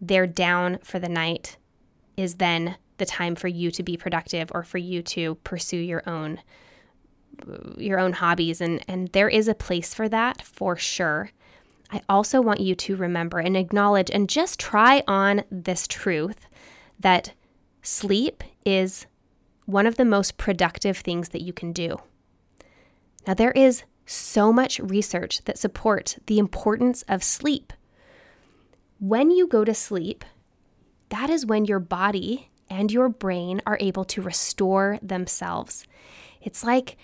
they're 0.00 0.26
down 0.26 0.78
for 0.82 0.98
the 0.98 1.08
night 1.08 1.56
is 2.16 2.36
then 2.36 2.76
the 2.98 3.06
time 3.06 3.34
for 3.34 3.48
you 3.48 3.70
to 3.70 3.82
be 3.82 3.96
productive 3.96 4.50
or 4.52 4.62
for 4.62 4.78
you 4.78 5.02
to 5.02 5.36
pursue 5.36 5.78
your 5.78 6.02
own 6.06 6.40
your 7.78 7.98
own 7.98 8.12
hobbies 8.12 8.60
and 8.60 8.84
and 8.86 9.08
there 9.08 9.28
is 9.28 9.48
a 9.48 9.54
place 9.54 9.94
for 9.94 10.08
that 10.08 10.42
for 10.42 10.76
sure. 10.76 11.30
I 11.92 12.02
also 12.08 12.40
want 12.40 12.60
you 12.60 12.74
to 12.76 12.96
remember 12.96 13.38
and 13.38 13.56
acknowledge 13.56 14.10
and 14.10 14.28
just 14.28 14.60
try 14.60 15.02
on 15.08 15.42
this 15.50 15.86
truth 15.86 16.46
that 16.98 17.32
sleep 17.82 18.44
is 18.64 19.06
one 19.66 19.86
of 19.86 19.96
the 19.96 20.04
most 20.04 20.36
productive 20.36 20.98
things 20.98 21.30
that 21.30 21.42
you 21.42 21.52
can 21.52 21.72
do. 21.72 22.00
Now, 23.26 23.34
there 23.34 23.52
is 23.52 23.84
so 24.06 24.52
much 24.52 24.78
research 24.80 25.42
that 25.44 25.58
supports 25.58 26.18
the 26.26 26.38
importance 26.38 27.02
of 27.08 27.22
sleep. 27.22 27.72
When 28.98 29.30
you 29.30 29.46
go 29.46 29.64
to 29.64 29.74
sleep, 29.74 30.24
that 31.10 31.30
is 31.30 31.46
when 31.46 31.64
your 31.64 31.78
body 31.80 32.50
and 32.68 32.92
your 32.92 33.08
brain 33.08 33.60
are 33.66 33.78
able 33.80 34.04
to 34.06 34.22
restore 34.22 34.98
themselves. 35.02 35.86
It's 36.40 36.64
like 36.64 36.96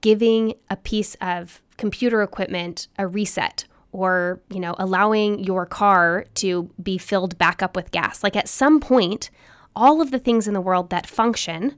giving 0.00 0.54
a 0.68 0.76
piece 0.76 1.16
of 1.20 1.62
computer 1.76 2.22
equipment 2.22 2.88
a 2.98 3.06
reset 3.06 3.64
or, 3.92 4.40
you 4.50 4.60
know, 4.60 4.74
allowing 4.78 5.38
your 5.38 5.66
car 5.66 6.26
to 6.34 6.70
be 6.82 6.98
filled 6.98 7.36
back 7.38 7.62
up 7.62 7.76
with 7.76 7.90
gas. 7.90 8.22
Like 8.22 8.36
at 8.36 8.48
some 8.48 8.80
point, 8.80 9.30
all 9.74 10.00
of 10.00 10.10
the 10.10 10.18
things 10.18 10.46
in 10.46 10.54
the 10.54 10.60
world 10.60 10.90
that 10.90 11.06
function 11.06 11.76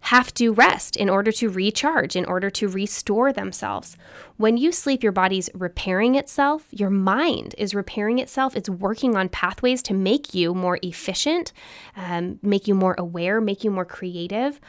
have 0.00 0.32
to 0.32 0.52
rest 0.52 0.96
in 0.96 1.10
order 1.10 1.32
to 1.32 1.48
recharge, 1.48 2.14
in 2.14 2.24
order 2.26 2.48
to 2.48 2.68
restore 2.68 3.32
themselves. 3.32 3.96
When 4.36 4.56
you 4.56 4.70
sleep, 4.70 5.02
your 5.02 5.10
body's 5.10 5.50
repairing 5.52 6.14
itself, 6.14 6.66
your 6.70 6.90
mind 6.90 7.56
is 7.58 7.74
repairing 7.74 8.20
itself. 8.20 8.54
It's 8.54 8.68
working 8.68 9.16
on 9.16 9.28
pathways 9.28 9.82
to 9.82 9.94
make 9.94 10.32
you 10.32 10.54
more 10.54 10.78
efficient, 10.80 11.52
um, 11.96 12.38
make 12.40 12.68
you 12.68 12.74
more 12.74 12.94
aware, 12.98 13.40
make 13.40 13.64
you 13.64 13.70
more 13.72 13.84
creative 13.84 14.60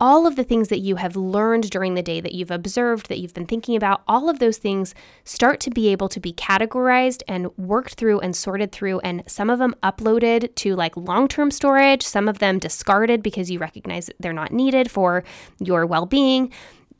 all 0.00 0.26
of 0.26 0.34
the 0.34 0.44
things 0.44 0.68
that 0.68 0.78
you 0.78 0.96
have 0.96 1.14
learned 1.14 1.68
during 1.68 1.94
the 1.94 2.02
day 2.02 2.20
that 2.20 2.32
you've 2.32 2.50
observed, 2.50 3.08
that 3.08 3.18
you've 3.18 3.34
been 3.34 3.46
thinking 3.46 3.76
about, 3.76 4.02
all 4.08 4.30
of 4.30 4.38
those 4.38 4.56
things 4.56 4.94
start 5.24 5.60
to 5.60 5.70
be 5.70 5.88
able 5.88 6.08
to 6.08 6.18
be 6.18 6.32
categorized 6.32 7.22
and 7.28 7.56
worked 7.58 7.94
through 7.94 8.18
and 8.20 8.34
sorted 8.34 8.72
through. 8.72 9.00
And 9.00 9.22
some 9.26 9.50
of 9.50 9.58
them 9.58 9.74
uploaded 9.82 10.54
to 10.56 10.74
like 10.74 10.96
long 10.96 11.28
term 11.28 11.50
storage, 11.50 12.02
some 12.02 12.28
of 12.28 12.38
them 12.38 12.58
discarded 12.58 13.22
because 13.22 13.50
you 13.50 13.58
recognize 13.58 14.08
they're 14.18 14.32
not 14.32 14.52
needed 14.52 14.90
for 14.90 15.22
your 15.58 15.84
well 15.84 16.06
being. 16.06 16.50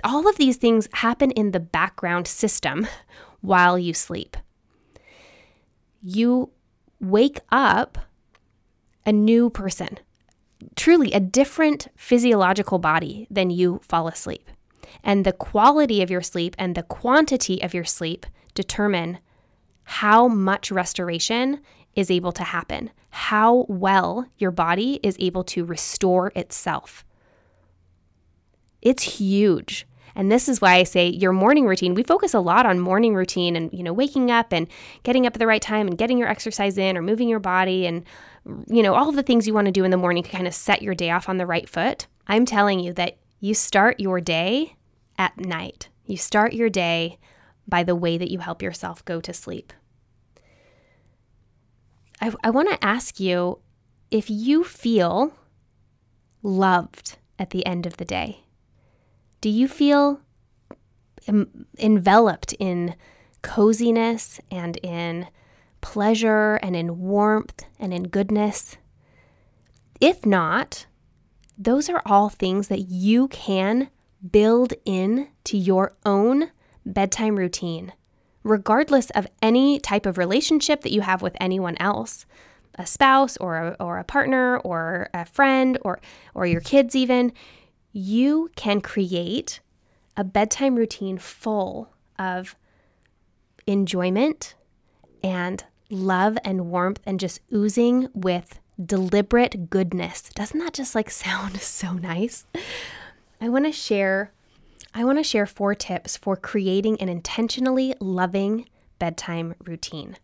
All 0.04 0.28
of 0.28 0.36
these 0.36 0.56
things 0.56 0.88
happen 0.92 1.30
in 1.30 1.52
the 1.52 1.60
background 1.60 2.26
system 2.26 2.86
while 3.40 3.78
you 3.78 3.94
sleep. 3.94 4.36
You 6.02 6.50
wake 7.00 7.40
up 7.50 7.98
a 9.06 9.12
new 9.12 9.48
person 9.48 9.98
truly 10.76 11.12
a 11.12 11.20
different 11.20 11.88
physiological 11.96 12.78
body 12.78 13.26
than 13.30 13.50
you 13.50 13.80
fall 13.82 14.08
asleep. 14.08 14.50
And 15.02 15.24
the 15.24 15.32
quality 15.32 16.02
of 16.02 16.10
your 16.10 16.22
sleep 16.22 16.54
and 16.58 16.74
the 16.74 16.82
quantity 16.82 17.62
of 17.62 17.74
your 17.74 17.84
sleep 17.84 18.26
determine 18.54 19.18
how 19.84 20.28
much 20.28 20.70
restoration 20.70 21.60
is 21.94 22.10
able 22.10 22.32
to 22.32 22.44
happen, 22.44 22.90
how 23.10 23.66
well 23.68 24.26
your 24.38 24.50
body 24.50 25.00
is 25.02 25.16
able 25.18 25.44
to 25.44 25.64
restore 25.64 26.32
itself. 26.34 27.04
It's 28.82 29.02
huge. 29.02 29.86
And 30.14 30.30
this 30.30 30.48
is 30.48 30.60
why 30.60 30.74
I 30.74 30.82
say 30.82 31.08
your 31.08 31.32
morning 31.32 31.66
routine. 31.66 31.94
We 31.94 32.02
focus 32.02 32.34
a 32.34 32.40
lot 32.40 32.66
on 32.66 32.80
morning 32.80 33.14
routine 33.14 33.56
and 33.56 33.72
you 33.72 33.82
know 33.82 33.92
waking 33.92 34.30
up 34.30 34.52
and 34.52 34.68
getting 35.02 35.26
up 35.26 35.34
at 35.34 35.38
the 35.38 35.46
right 35.46 35.62
time 35.62 35.86
and 35.86 35.96
getting 35.96 36.18
your 36.18 36.28
exercise 36.28 36.76
in 36.78 36.96
or 36.96 37.02
moving 37.02 37.28
your 37.28 37.38
body 37.38 37.86
and 37.86 38.04
you 38.44 38.82
know, 38.82 38.94
all 38.94 39.08
of 39.08 39.16
the 39.16 39.22
things 39.22 39.46
you 39.46 39.54
want 39.54 39.66
to 39.66 39.72
do 39.72 39.84
in 39.84 39.90
the 39.90 39.96
morning 39.96 40.22
to 40.22 40.30
kind 40.30 40.46
of 40.46 40.54
set 40.54 40.82
your 40.82 40.94
day 40.94 41.10
off 41.10 41.28
on 41.28 41.36
the 41.36 41.46
right 41.46 41.68
foot, 41.68 42.06
I'm 42.26 42.44
telling 42.44 42.80
you 42.80 42.92
that 42.94 43.18
you 43.40 43.54
start 43.54 44.00
your 44.00 44.20
day 44.20 44.76
at 45.18 45.38
night. 45.38 45.88
You 46.04 46.16
start 46.16 46.52
your 46.52 46.70
day 46.70 47.18
by 47.68 47.84
the 47.84 47.94
way 47.94 48.18
that 48.18 48.30
you 48.30 48.38
help 48.38 48.62
yourself 48.62 49.04
go 49.04 49.20
to 49.20 49.32
sleep. 49.32 49.72
I, 52.20 52.32
I 52.42 52.50
want 52.50 52.70
to 52.70 52.84
ask 52.84 53.20
you 53.20 53.60
if 54.10 54.28
you 54.28 54.64
feel 54.64 55.32
loved 56.42 57.18
at 57.38 57.50
the 57.50 57.64
end 57.64 57.86
of 57.86 57.96
the 57.96 58.04
day. 58.04 58.44
Do 59.40 59.48
you 59.48 59.68
feel 59.68 60.20
enveloped 61.78 62.54
in 62.58 62.94
coziness 63.42 64.40
and 64.50 64.76
in 64.78 65.28
pleasure 65.80 66.56
and 66.56 66.76
in 66.76 66.98
warmth 66.98 67.64
and 67.78 67.92
in 67.92 68.04
goodness? 68.04 68.76
If 70.00 70.24
not, 70.24 70.86
those 71.58 71.88
are 71.88 72.02
all 72.06 72.28
things 72.28 72.68
that 72.68 72.88
you 72.88 73.28
can 73.28 73.90
build 74.30 74.72
in 74.84 75.28
to 75.44 75.56
your 75.56 75.94
own 76.06 76.50
bedtime 76.86 77.36
routine, 77.36 77.92
regardless 78.42 79.10
of 79.10 79.26
any 79.42 79.78
type 79.78 80.06
of 80.06 80.18
relationship 80.18 80.80
that 80.82 80.92
you 80.92 81.02
have 81.02 81.22
with 81.22 81.36
anyone 81.40 81.76
else 81.78 82.26
a 82.76 82.86
spouse 82.86 83.36
or 83.36 83.56
a, 83.56 83.76
or 83.80 83.98
a 83.98 84.04
partner 84.04 84.58
or 84.58 85.08
a 85.12 85.24
friend 85.24 85.78
or, 85.82 86.00
or 86.34 86.46
your 86.46 86.60
kids, 86.60 86.94
even. 86.96 87.32
You 87.92 88.50
can 88.56 88.80
create 88.80 89.60
a 90.16 90.24
bedtime 90.24 90.76
routine 90.76 91.18
full 91.18 91.90
of 92.18 92.56
enjoyment 93.66 94.54
and 95.22 95.64
love 95.90 96.38
and 96.44 96.70
warmth 96.70 97.00
and 97.04 97.20
just 97.20 97.40
oozing 97.52 98.08
with 98.14 98.60
deliberate 98.84 99.70
goodness. 99.70 100.22
Doesn't 100.34 100.60
that 100.60 100.74
just 100.74 100.94
like 100.94 101.10
sound 101.10 101.60
so 101.60 101.92
nice? 101.92 102.46
I 103.40 103.48
want 103.48 103.66
to 103.66 103.72
share 103.72 104.32
I 104.92 105.04
want 105.04 105.18
to 105.18 105.24
share 105.24 105.46
four 105.46 105.76
tips 105.76 106.16
for 106.16 106.34
creating 106.34 107.00
an 107.00 107.08
intentionally 107.08 107.94
loving 108.00 108.68
bedtime 108.98 109.54
routine. 109.64 110.16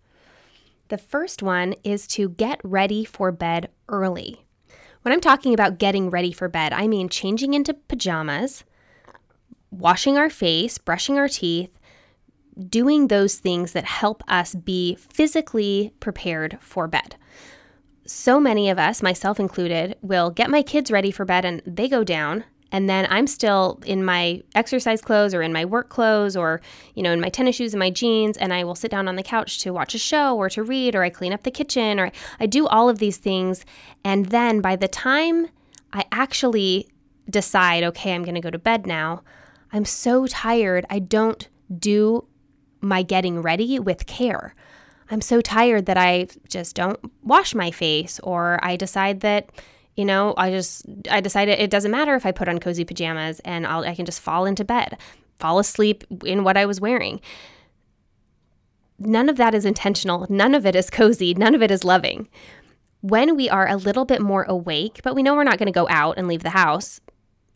The 0.88 0.98
first 0.98 1.40
one 1.40 1.74
is 1.84 2.08
to 2.08 2.30
get 2.30 2.60
ready 2.64 3.04
for 3.04 3.30
bed 3.30 3.70
early. 3.88 4.44
When 5.02 5.12
I'm 5.12 5.20
talking 5.20 5.54
about 5.54 5.78
getting 5.78 6.10
ready 6.10 6.32
for 6.32 6.48
bed, 6.48 6.72
I 6.72 6.88
mean 6.88 7.08
changing 7.08 7.54
into 7.54 7.74
pajamas, 7.74 8.64
washing 9.70 10.18
our 10.18 10.30
face, 10.30 10.78
brushing 10.78 11.16
our 11.16 11.28
teeth, 11.28 11.70
doing 12.68 13.08
those 13.08 13.36
things 13.36 13.72
that 13.72 13.84
help 13.84 14.22
us 14.28 14.54
be 14.54 14.96
physically 14.96 15.92
prepared 16.00 16.58
for 16.60 16.88
bed. 16.88 17.16
So 18.06 18.38
many 18.38 18.70
of 18.70 18.78
us, 18.78 19.02
myself 19.02 19.40
included, 19.40 19.96
will 20.00 20.30
get 20.30 20.50
my 20.50 20.62
kids 20.62 20.90
ready 20.90 21.10
for 21.10 21.24
bed 21.24 21.44
and 21.44 21.60
they 21.66 21.88
go 21.88 22.04
down 22.04 22.44
and 22.72 22.88
then 22.88 23.06
I'm 23.10 23.26
still 23.26 23.80
in 23.86 24.04
my 24.04 24.42
exercise 24.54 25.00
clothes 25.00 25.34
or 25.34 25.42
in 25.42 25.52
my 25.52 25.64
work 25.64 25.88
clothes 25.88 26.36
or, 26.36 26.60
you 26.94 27.02
know, 27.02 27.12
in 27.12 27.20
my 27.20 27.28
tennis 27.28 27.56
shoes 27.56 27.72
and 27.72 27.78
my 27.78 27.90
jeans, 27.90 28.36
and 28.36 28.52
I 28.52 28.64
will 28.64 28.74
sit 28.74 28.90
down 28.90 29.08
on 29.08 29.16
the 29.16 29.22
couch 29.22 29.60
to 29.60 29.72
watch 29.72 29.94
a 29.94 29.98
show 29.98 30.36
or 30.36 30.50
to 30.50 30.62
read 30.62 30.94
or 30.94 31.02
I 31.02 31.10
clean 31.10 31.32
up 31.32 31.44
the 31.44 31.50
kitchen 31.50 32.00
or 32.00 32.10
I 32.40 32.46
do 32.46 32.66
all 32.66 32.88
of 32.88 32.98
these 32.98 33.18
things. 33.18 33.64
And 34.04 34.26
then 34.26 34.60
by 34.60 34.76
the 34.76 34.88
time 34.88 35.48
I 35.92 36.04
actually 36.10 36.88
decide, 37.30 37.84
okay, 37.84 38.14
I'm 38.14 38.24
going 38.24 38.34
to 38.34 38.40
go 38.40 38.50
to 38.50 38.58
bed 38.58 38.86
now, 38.86 39.22
I'm 39.72 39.84
so 39.84 40.26
tired. 40.26 40.86
I 40.90 40.98
don't 40.98 41.48
do 41.78 42.26
my 42.86 43.02
getting 43.02 43.42
ready 43.42 43.78
with 43.78 44.06
care. 44.06 44.54
I'm 45.10 45.20
so 45.20 45.40
tired 45.40 45.86
that 45.86 45.96
I 45.96 46.28
just 46.48 46.74
don't 46.74 46.98
wash 47.22 47.54
my 47.54 47.70
face 47.70 48.18
or 48.20 48.58
I 48.62 48.76
decide 48.76 49.20
that 49.20 49.50
you 49.96 50.04
know, 50.04 50.34
I 50.36 50.50
just 50.50 50.84
I 51.10 51.20
decided 51.20 51.58
it 51.58 51.70
doesn't 51.70 51.90
matter 51.90 52.14
if 52.14 52.26
I 52.26 52.32
put 52.32 52.48
on 52.48 52.58
cozy 52.58 52.84
pajamas 52.84 53.40
and 53.40 53.66
I'll 53.66 53.82
I 53.84 53.94
can 53.94 54.04
just 54.04 54.20
fall 54.20 54.44
into 54.44 54.64
bed, 54.64 54.98
fall 55.38 55.58
asleep 55.58 56.04
in 56.24 56.44
what 56.44 56.56
I 56.56 56.66
was 56.66 56.80
wearing. 56.80 57.20
None 58.98 59.28
of 59.28 59.36
that 59.36 59.54
is 59.54 59.64
intentional. 59.64 60.26
None 60.28 60.54
of 60.54 60.66
it 60.66 60.76
is 60.76 60.90
cozy. 60.90 61.34
None 61.34 61.54
of 61.54 61.62
it 61.62 61.70
is 61.70 61.82
loving. 61.82 62.28
When 63.00 63.36
we 63.36 63.48
are 63.48 63.68
a 63.68 63.76
little 63.76 64.04
bit 64.04 64.20
more 64.20 64.44
awake, 64.44 65.00
but 65.02 65.14
we 65.14 65.22
know 65.22 65.34
we're 65.34 65.44
not 65.44 65.58
going 65.58 65.66
to 65.66 65.72
go 65.72 65.86
out 65.88 66.18
and 66.18 66.28
leave 66.28 66.42
the 66.42 66.50
house, 66.50 67.00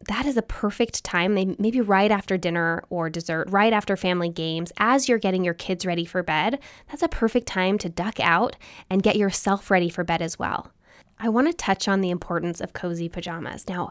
that 0.09 0.25
is 0.25 0.37
a 0.37 0.43
perfect 0.43 1.05
time, 1.05 1.35
maybe 1.35 1.81
right 1.81 2.11
after 2.11 2.39
dinner 2.39 2.83
or 2.89 3.11
dessert, 3.11 3.51
right 3.51 3.73
after 3.73 3.97
family 3.97 4.31
games, 4.31 4.73
as 4.79 5.09
you're 5.09 5.19
getting 5.19 5.45
your 5.45 5.55
kids 5.55 5.85
ready 5.85 6.07
for 6.07 6.23
bed. 6.23 6.59
That's 6.89 7.03
a 7.03 7.09
perfect 7.09 7.47
time 7.47 7.77
to 7.79 7.89
duck 7.89 8.19
out 8.19 8.57
and 8.89 9.03
get 9.03 9.17
yourself 9.17 9.71
ready 9.71 9.91
for 9.91 10.03
bed 10.03 10.23
as 10.23 10.39
well. 10.39 10.73
I 11.19 11.29
want 11.29 11.49
to 11.49 11.53
touch 11.53 11.87
on 11.87 12.01
the 12.01 12.11
importance 12.11 12.63
of 12.63 12.73
cozy 12.73 13.11
pajamas. 13.11 13.69
Now, 13.69 13.91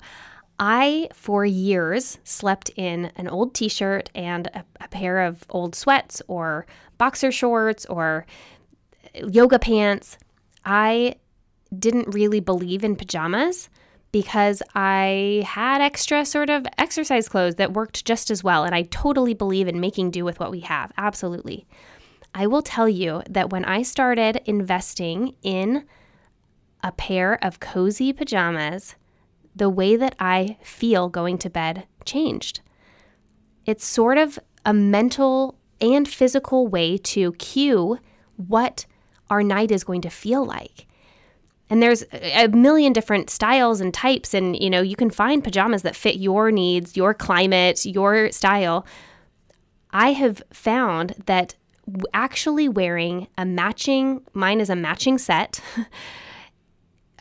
I, 0.60 1.10
for 1.13 1.45
years, 1.45 2.17
slept 2.24 2.72
in 2.76 3.12
an 3.15 3.28
old 3.28 3.54
t 3.54 3.69
shirt 3.69 4.10
and 4.15 4.48
a, 4.48 4.65
a, 4.82 4.88
pair 4.89 5.22
of 5.22 5.45
old 5.50 5.76
sweats 5.76 6.22
or 6.28 6.65
boxer 6.98 7.32
shorts 7.32 7.86
or 7.86 8.26
yoga 9.13 9.60
pants. 9.60 10.17
I 10.65 11.15
didn't 11.78 12.13
really 12.13 12.39
believe 12.39 12.84
in 12.84 12.95
pajamas 12.95 13.69
because 14.12 14.62
I 14.74 15.43
had 15.45 15.82
extra 15.82 16.26
sort 16.26 16.50
of 16.50 16.65
exercise 16.78 17.30
clothes 17.30 17.56
that 17.56 17.74
worked 17.74 18.06
just 18.06 18.32
as 18.32 18.43
well. 18.43 18.63
And 18.63 18.74
I 18.74 18.84
totally 18.84 19.34
believe 19.34 19.67
in 19.67 19.80
making 19.80 20.12
do 20.12 20.26
with 20.26 20.39
what 20.39 20.52
we 20.52 20.62
have. 20.62 20.91
Absolutely. 20.98 21.67
I 22.34 22.48
will 22.48 22.62
tell 22.62 22.89
you 22.89 23.24
that 23.30 23.50
when 23.50 23.65
I 23.65 23.82
started 23.82 24.41
investing 24.45 25.36
in 25.43 25.86
a 26.84 26.91
pair 26.91 27.43
of 27.43 27.60
cozy 27.60 28.13
pajamas, 28.13 28.95
the 29.56 29.69
way 29.69 29.95
that 29.95 30.15
I 30.19 30.58
feel 30.63 31.10
going 31.10 31.38
to 31.39 31.50
bed 31.50 31.86
changed. 32.06 32.62
It's 33.65 33.86
sort 33.86 34.17
of 34.17 34.39
a 34.65 34.74
mental 34.74 35.58
and 35.82 36.08
physical 36.08 36.67
way 36.67 36.98
to 36.98 37.34
cue 37.34 38.00
what 38.38 38.86
our 39.30 39.43
night 39.43 39.72
is 39.72 39.84
going 39.84 40.02
to 40.02 40.10
feel 40.10 40.45
like. 40.45 40.88
And 41.69 41.84
there's 41.84 42.03
a 42.12 42.47
million 42.47 42.93
different 42.93 43.29
styles 43.29 43.79
and 43.79 43.93
types 43.93 44.34
and 44.34 44.60
you 44.60 44.69
know, 44.69 44.82
you 44.82 44.95
can 44.95 45.10
find 45.10 45.43
pajamas 45.43 45.84
that 45.84 45.95
fit 45.95 46.15
your 46.15 46.51
needs, 46.51 46.97
your 46.97 47.13
climate, 47.13 47.86
your 47.86 48.32
style. 48.32 48.86
I 49.91 50.13
have 50.13 50.41
found 50.51 51.15
that 51.25 51.55
actually 52.13 52.69
wearing 52.69 53.27
a 53.38 53.45
matching, 53.45 54.21
mine 54.34 54.62
is 54.62 54.69
a 54.69 54.75
matching 54.75 55.17
set 55.17 55.62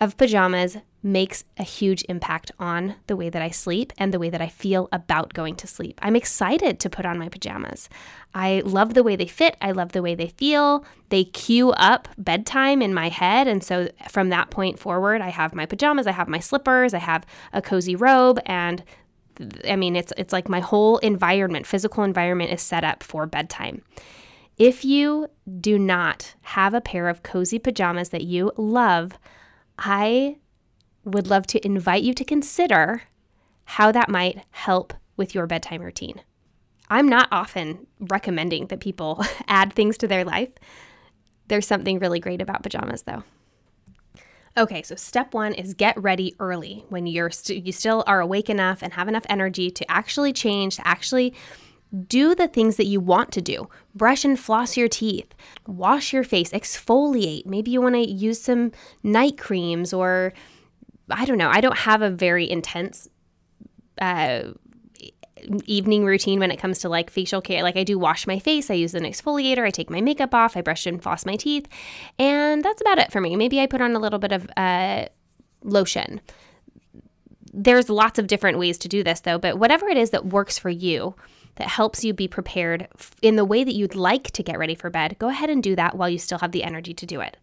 of 0.00 0.16
pajamas 0.16 0.78
makes 1.02 1.44
a 1.56 1.62
huge 1.62 2.04
impact 2.08 2.50
on 2.58 2.96
the 3.06 3.16
way 3.16 3.30
that 3.30 3.42
I 3.42 3.50
sleep 3.50 3.92
and 3.98 4.12
the 4.12 4.18
way 4.18 4.30
that 4.30 4.40
I 4.40 4.48
feel 4.48 4.88
about 4.90 5.32
going 5.32 5.54
to 5.56 5.66
sleep. 5.66 5.98
I'm 6.02 6.16
excited 6.16 6.80
to 6.80 6.90
put 6.90 7.06
on 7.06 7.18
my 7.18 7.28
pajamas. 7.28 7.88
I 8.34 8.62
love 8.64 8.94
the 8.94 9.02
way 9.02 9.16
they 9.16 9.26
fit, 9.26 9.56
I 9.60 9.72
love 9.72 9.92
the 9.92 10.02
way 10.02 10.14
they 10.14 10.28
feel. 10.28 10.84
They 11.10 11.24
cue 11.24 11.70
up 11.72 12.08
bedtime 12.18 12.82
in 12.82 12.92
my 12.92 13.08
head. 13.08 13.46
And 13.46 13.62
so 13.62 13.88
from 14.08 14.28
that 14.30 14.50
point 14.50 14.78
forward, 14.78 15.20
I 15.20 15.28
have 15.30 15.54
my 15.54 15.66
pajamas, 15.66 16.06
I 16.06 16.12
have 16.12 16.28
my 16.28 16.40
slippers, 16.40 16.94
I 16.94 16.98
have 16.98 17.24
a 17.52 17.62
cozy 17.62 17.96
robe, 17.96 18.40
and 18.46 18.82
I 19.68 19.76
mean, 19.76 19.94
it's 19.94 20.12
it's 20.16 20.32
like 20.32 20.48
my 20.48 20.60
whole 20.60 20.98
environment, 20.98 21.66
physical 21.66 22.02
environment 22.02 22.52
is 22.52 22.60
set 22.60 22.82
up 22.82 23.02
for 23.02 23.24
bedtime. 23.26 23.82
If 24.56 24.84
you 24.84 25.28
do 25.60 25.78
not 25.78 26.34
have 26.40 26.74
a 26.74 26.80
pair 26.80 27.08
of 27.08 27.22
cozy 27.22 27.60
pajamas 27.60 28.08
that 28.08 28.24
you 28.24 28.50
love, 28.56 29.12
I 29.78 30.36
would 31.04 31.28
love 31.28 31.46
to 31.48 31.64
invite 31.64 32.02
you 32.02 32.12
to 32.14 32.24
consider 32.24 33.02
how 33.64 33.92
that 33.92 34.08
might 34.08 34.44
help 34.50 34.92
with 35.16 35.34
your 35.34 35.46
bedtime 35.46 35.82
routine. 35.82 36.20
I'm 36.90 37.08
not 37.08 37.28
often 37.30 37.86
recommending 38.00 38.66
that 38.66 38.80
people 38.80 39.24
add 39.48 39.72
things 39.72 39.98
to 39.98 40.08
their 40.08 40.24
life. 40.24 40.52
There's 41.48 41.66
something 41.66 41.98
really 41.98 42.20
great 42.20 42.40
about 42.40 42.62
pajamas, 42.62 43.02
though. 43.02 43.22
Okay, 44.56 44.82
so 44.82 44.96
step 44.96 45.34
one 45.34 45.54
is 45.54 45.74
get 45.74 45.96
ready 46.02 46.34
early 46.40 46.84
when 46.88 47.06
you're 47.06 47.30
st- 47.30 47.64
you 47.64 47.70
still 47.70 48.02
are 48.06 48.20
awake 48.20 48.50
enough 48.50 48.82
and 48.82 48.92
have 48.94 49.06
enough 49.06 49.24
energy 49.28 49.70
to 49.70 49.88
actually 49.90 50.32
change, 50.32 50.76
to 50.76 50.86
actually 50.86 51.32
do 52.06 52.34
the 52.34 52.48
things 52.48 52.76
that 52.76 52.86
you 52.86 53.00
want 53.00 53.32
to 53.32 53.40
do. 53.40 53.68
Brush 53.94 54.24
and 54.24 54.38
floss 54.38 54.76
your 54.76 54.88
teeth, 54.88 55.34
wash 55.66 56.12
your 56.12 56.24
face, 56.24 56.50
exfoliate. 56.50 57.46
Maybe 57.46 57.70
you 57.70 57.80
want 57.80 57.94
to 57.94 58.08
use 58.08 58.40
some 58.40 58.72
night 59.02 59.38
creams 59.38 59.92
or 59.92 60.32
I 61.10 61.24
don't 61.24 61.38
know. 61.38 61.48
I 61.48 61.60
don't 61.60 61.78
have 61.78 62.02
a 62.02 62.10
very 62.10 62.50
intense 62.50 63.08
uh, 64.00 64.52
evening 65.64 66.04
routine 66.04 66.40
when 66.40 66.50
it 66.50 66.58
comes 66.58 66.80
to 66.80 66.88
like 66.88 67.10
facial 67.10 67.40
care. 67.40 67.62
Like 67.62 67.76
I 67.76 67.84
do 67.84 67.98
wash 67.98 68.26
my 68.26 68.38
face, 68.38 68.70
I 68.70 68.74
use 68.74 68.94
an 68.94 69.04
exfoliator, 69.04 69.64
I 69.64 69.70
take 69.70 69.90
my 69.90 70.00
makeup 70.00 70.34
off, 70.34 70.56
I 70.56 70.60
brush 70.60 70.86
and 70.86 71.02
floss 71.02 71.24
my 71.24 71.36
teeth, 71.36 71.66
and 72.18 72.62
that's 72.62 72.80
about 72.80 72.98
it 72.98 73.12
for 73.12 73.20
me. 73.20 73.36
Maybe 73.36 73.60
I 73.60 73.66
put 73.66 73.80
on 73.80 73.94
a 73.94 73.98
little 73.98 74.18
bit 74.18 74.32
of 74.32 74.48
uh, 74.56 75.06
lotion. 75.62 76.20
There's 77.52 77.88
lots 77.88 78.18
of 78.18 78.26
different 78.26 78.58
ways 78.58 78.78
to 78.78 78.88
do 78.88 79.02
this 79.02 79.20
though, 79.20 79.38
but 79.38 79.58
whatever 79.58 79.88
it 79.88 79.96
is 79.96 80.10
that 80.10 80.26
works 80.26 80.58
for 80.58 80.70
you, 80.70 81.14
that 81.58 81.68
helps 81.68 82.04
you 82.04 82.14
be 82.14 82.26
prepared 82.26 82.88
in 83.20 83.36
the 83.36 83.44
way 83.44 83.64
that 83.64 83.74
you'd 83.74 83.94
like 83.94 84.30
to 84.32 84.42
get 84.42 84.58
ready 84.58 84.74
for 84.74 84.90
bed, 84.90 85.16
go 85.18 85.28
ahead 85.28 85.50
and 85.50 85.62
do 85.62 85.76
that 85.76 85.96
while 85.96 86.08
you 86.08 86.18
still 86.18 86.38
have 86.38 86.52
the 86.52 86.64
energy 86.64 86.94
to 86.94 87.06
do 87.06 87.20
it. 87.20 87.36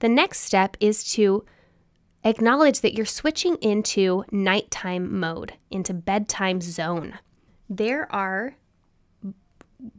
The 0.00 0.08
next 0.08 0.40
step 0.40 0.76
is 0.80 1.04
to 1.12 1.44
acknowledge 2.24 2.80
that 2.80 2.94
you're 2.94 3.06
switching 3.06 3.56
into 3.56 4.24
nighttime 4.30 5.20
mode, 5.20 5.54
into 5.70 5.94
bedtime 5.94 6.60
zone. 6.60 7.18
There 7.68 8.12
are 8.12 8.56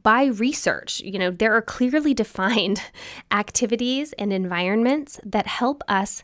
by 0.02 0.26
research, 0.26 1.02
you 1.02 1.20
know, 1.20 1.32
there 1.32 1.54
are 1.56 1.62
clearly 1.62 2.14
defined 2.14 2.82
activities 3.32 4.14
and 4.14 4.32
environments 4.32 5.20
that 5.24 5.48
help 5.48 5.84
us 5.88 6.24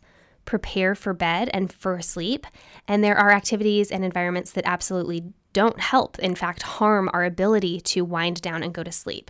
prepare 0.49 0.95
for 0.95 1.13
bed 1.13 1.49
and 1.53 1.71
for 1.71 2.01
sleep. 2.01 2.47
And 2.87 3.03
there 3.03 3.17
are 3.17 3.31
activities 3.31 3.91
and 3.91 4.03
environments 4.03 4.51
that 4.53 4.65
absolutely 4.65 5.21
don't 5.53 5.79
help, 5.79 6.17
in 6.19 6.35
fact, 6.35 6.63
harm 6.63 7.09
our 7.13 7.23
ability 7.23 7.81
to 7.81 8.03
wind 8.03 8.41
down 8.41 8.63
and 8.63 8.73
go 8.73 8.83
to 8.83 8.91
sleep. 8.91 9.29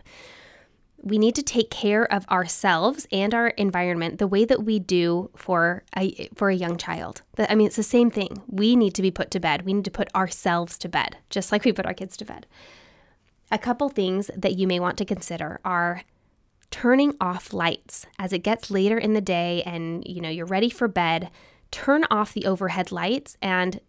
we 1.01 1.17
need 1.17 1.35
to 1.35 1.43
take 1.43 1.69
care 1.69 2.11
of 2.11 2.27
ourselves 2.29 3.07
and 3.11 3.33
our 3.33 3.49
environment 3.49 4.19
the 4.19 4.27
way 4.27 4.45
that 4.45 4.63
we 4.63 4.79
do 4.79 5.29
for 5.35 5.83
a 5.97 6.29
for 6.35 6.49
a 6.49 6.55
young 6.55 6.77
child. 6.77 7.21
I 7.37 7.55
mean, 7.55 7.67
it's 7.67 7.75
the 7.75 7.83
same 7.83 8.11
thing. 8.11 8.41
We 8.47 8.75
need 8.75 8.93
to 8.95 9.01
be 9.01 9.11
put 9.11 9.31
to 9.31 9.39
bed. 9.39 9.65
We 9.65 9.73
need 9.73 9.85
to 9.85 9.91
put 9.91 10.13
ourselves 10.13 10.77
to 10.79 10.89
bed, 10.89 11.17
just 11.29 11.51
like 11.51 11.63
we 11.63 11.71
put 11.71 11.85
our 11.85 11.93
kids 11.93 12.17
to 12.17 12.25
bed. 12.25 12.45
A 13.51 13.57
couple 13.57 13.89
things 13.89 14.29
that 14.35 14.57
you 14.57 14.67
may 14.67 14.79
want 14.79 14.97
to 14.97 15.05
consider 15.05 15.59
are 15.63 16.03
turning 16.71 17.15
off 17.19 17.53
lights 17.53 18.05
as 18.17 18.33
it 18.33 18.39
gets 18.39 18.69
later 18.69 18.97
in 18.97 19.13
the 19.13 19.21
day 19.21 19.63
and 19.65 20.03
you 20.05 20.21
know 20.21 20.29
you're 20.29 20.45
ready 20.45 20.69
for 20.69 20.87
bed. 20.87 21.29
Turn 21.71 22.05
off 22.09 22.33
the 22.33 22.45
overhead 22.45 22.91
lights 22.91 23.37
and 23.41 23.79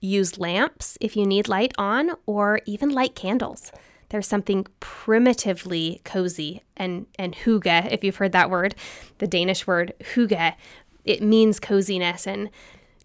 use 0.00 0.38
lamps 0.38 0.98
if 1.00 1.16
you 1.16 1.26
need 1.26 1.48
light 1.48 1.72
on 1.78 2.12
or 2.26 2.60
even 2.66 2.90
light 2.90 3.14
candles. 3.14 3.72
There's 4.08 4.26
something 4.26 4.66
primitively 4.78 6.00
cozy 6.04 6.62
and, 6.76 7.06
and 7.18 7.34
hygge, 7.34 7.90
if 7.90 8.04
you've 8.04 8.16
heard 8.16 8.32
that 8.32 8.50
word, 8.50 8.74
the 9.18 9.26
Danish 9.26 9.66
word 9.66 9.94
hygge. 10.00 10.54
It 11.04 11.22
means 11.22 11.58
coziness. 11.58 12.26
And 12.26 12.50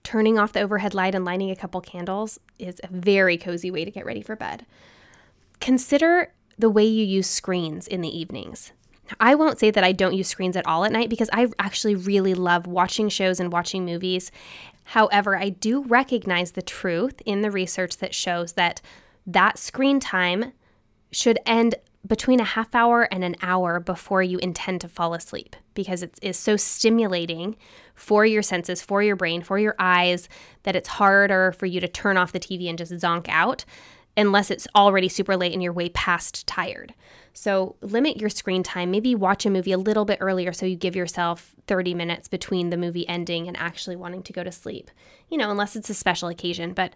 turning 0.04 0.38
off 0.38 0.54
the 0.54 0.62
overhead 0.62 0.93
light 0.93 1.15
and 1.15 1.26
lighting 1.26 1.50
a 1.50 1.56
couple 1.56 1.82
candles 1.82 2.39
is 2.60 2.80
a 2.84 2.88
very 2.88 3.38
cozy 3.38 3.71
way 3.71 3.86
to 3.86 3.91
get 3.91 4.06
ready 4.06 4.21
for 4.21 4.36
bed. 4.36 4.65
Consider 5.60 6.34
the 6.62 6.69
way 6.69 6.86
you 6.86 7.04
use 7.04 7.28
screens 7.28 7.88
in 7.88 8.02
the 8.02 8.17
evenings. 8.17 8.71
I 9.19 9.36
won't 9.36 9.60
say 9.60 9.71
that 9.71 9.84
I 9.84 9.91
don't 9.91 10.13
use 10.13 10.30
screens 10.30 10.56
at 10.56 10.65
all 10.65 10.86
at 10.86 10.91
night 10.91 11.10
because 11.10 11.30
I 11.34 11.47
actually 11.60 11.95
really 11.95 12.34
love 12.34 12.65
watching 12.65 13.10
shows 13.10 13.39
and 13.39 13.52
watching 13.52 13.84
movies. 13.84 14.32
However, 14.86 15.38
I 15.38 15.50
do 15.50 15.84
recognize 15.84 16.52
the 16.52 16.62
truth 16.62 17.21
in 17.26 17.41
the 17.41 17.52
research 17.52 17.97
that 17.97 18.15
shows 18.15 18.54
that 18.54 18.82
that 19.28 19.58
screen 19.58 20.00
time 20.00 20.54
should 21.12 21.39
end 21.45 21.76
between 22.08 22.39
a 22.39 22.45
half 22.45 22.74
hour 22.74 23.04
and 23.12 23.24
an 23.24 23.36
hour 23.41 23.80
before 23.80 24.24
you 24.24 24.39
intend 24.39 24.82
to 24.82 24.88
fall 24.88 25.13
asleep 25.13 25.56
because 25.76 26.02
it 26.02 26.17
is 26.21 26.38
so 26.38 26.58
stimulating 26.58 27.56
for 27.93 28.26
your 28.26 28.41
senses, 28.41 28.82
for 28.82 29.04
your 29.04 29.15
brain, 29.15 29.43
for 29.43 29.60
your 29.60 29.76
eyes 29.78 30.28
that 30.63 30.76
it's 30.76 30.89
harder 30.89 31.52
for 31.52 31.67
you 31.67 31.80
to 31.80 31.88
turn 31.88 32.17
off 32.17 32.32
the 32.32 32.39
TV 32.39 32.67
and 32.67 32.78
just 32.78 32.91
zonk 32.91 33.30
out 33.30 33.65
unless 34.17 34.52
it's 34.52 34.67
already 34.76 35.08
super 35.08 35.38
late 35.38 35.54
and 35.54 35.63
you're 35.63 35.74
way 35.74 35.89
past 35.89 36.45
tired. 36.47 36.93
So 37.34 37.76
limit 37.82 38.17
your 38.17 38.30
screen 38.30 38.62
time. 38.62 38.91
Maybe 38.91 39.15
watch 39.15 39.45
a 39.45 39.50
movie 39.50 39.71
a 39.71 39.78
little 39.78 40.06
bit 40.06 40.17
earlier 40.21 40.52
so 40.52 40.65
you 40.65 40.76
give 40.76 40.95
yourself 40.95 41.56
30 41.67 41.93
minutes 41.93 42.28
between 42.28 42.69
the 42.69 42.78
movie 42.78 43.08
ending 43.08 43.47
and 43.47 43.56
actually 43.58 43.95
wanting 43.95 44.24
to 44.24 44.34
go 44.34 44.43
to 44.43 44.52
sleep. 44.52 44.91
You 45.30 45.38
know, 45.38 45.50
unless 45.50 45.76
it's 45.76 45.89
a 45.89 45.93
special 45.93 46.28
occasion, 46.28 46.74
but 46.74 46.93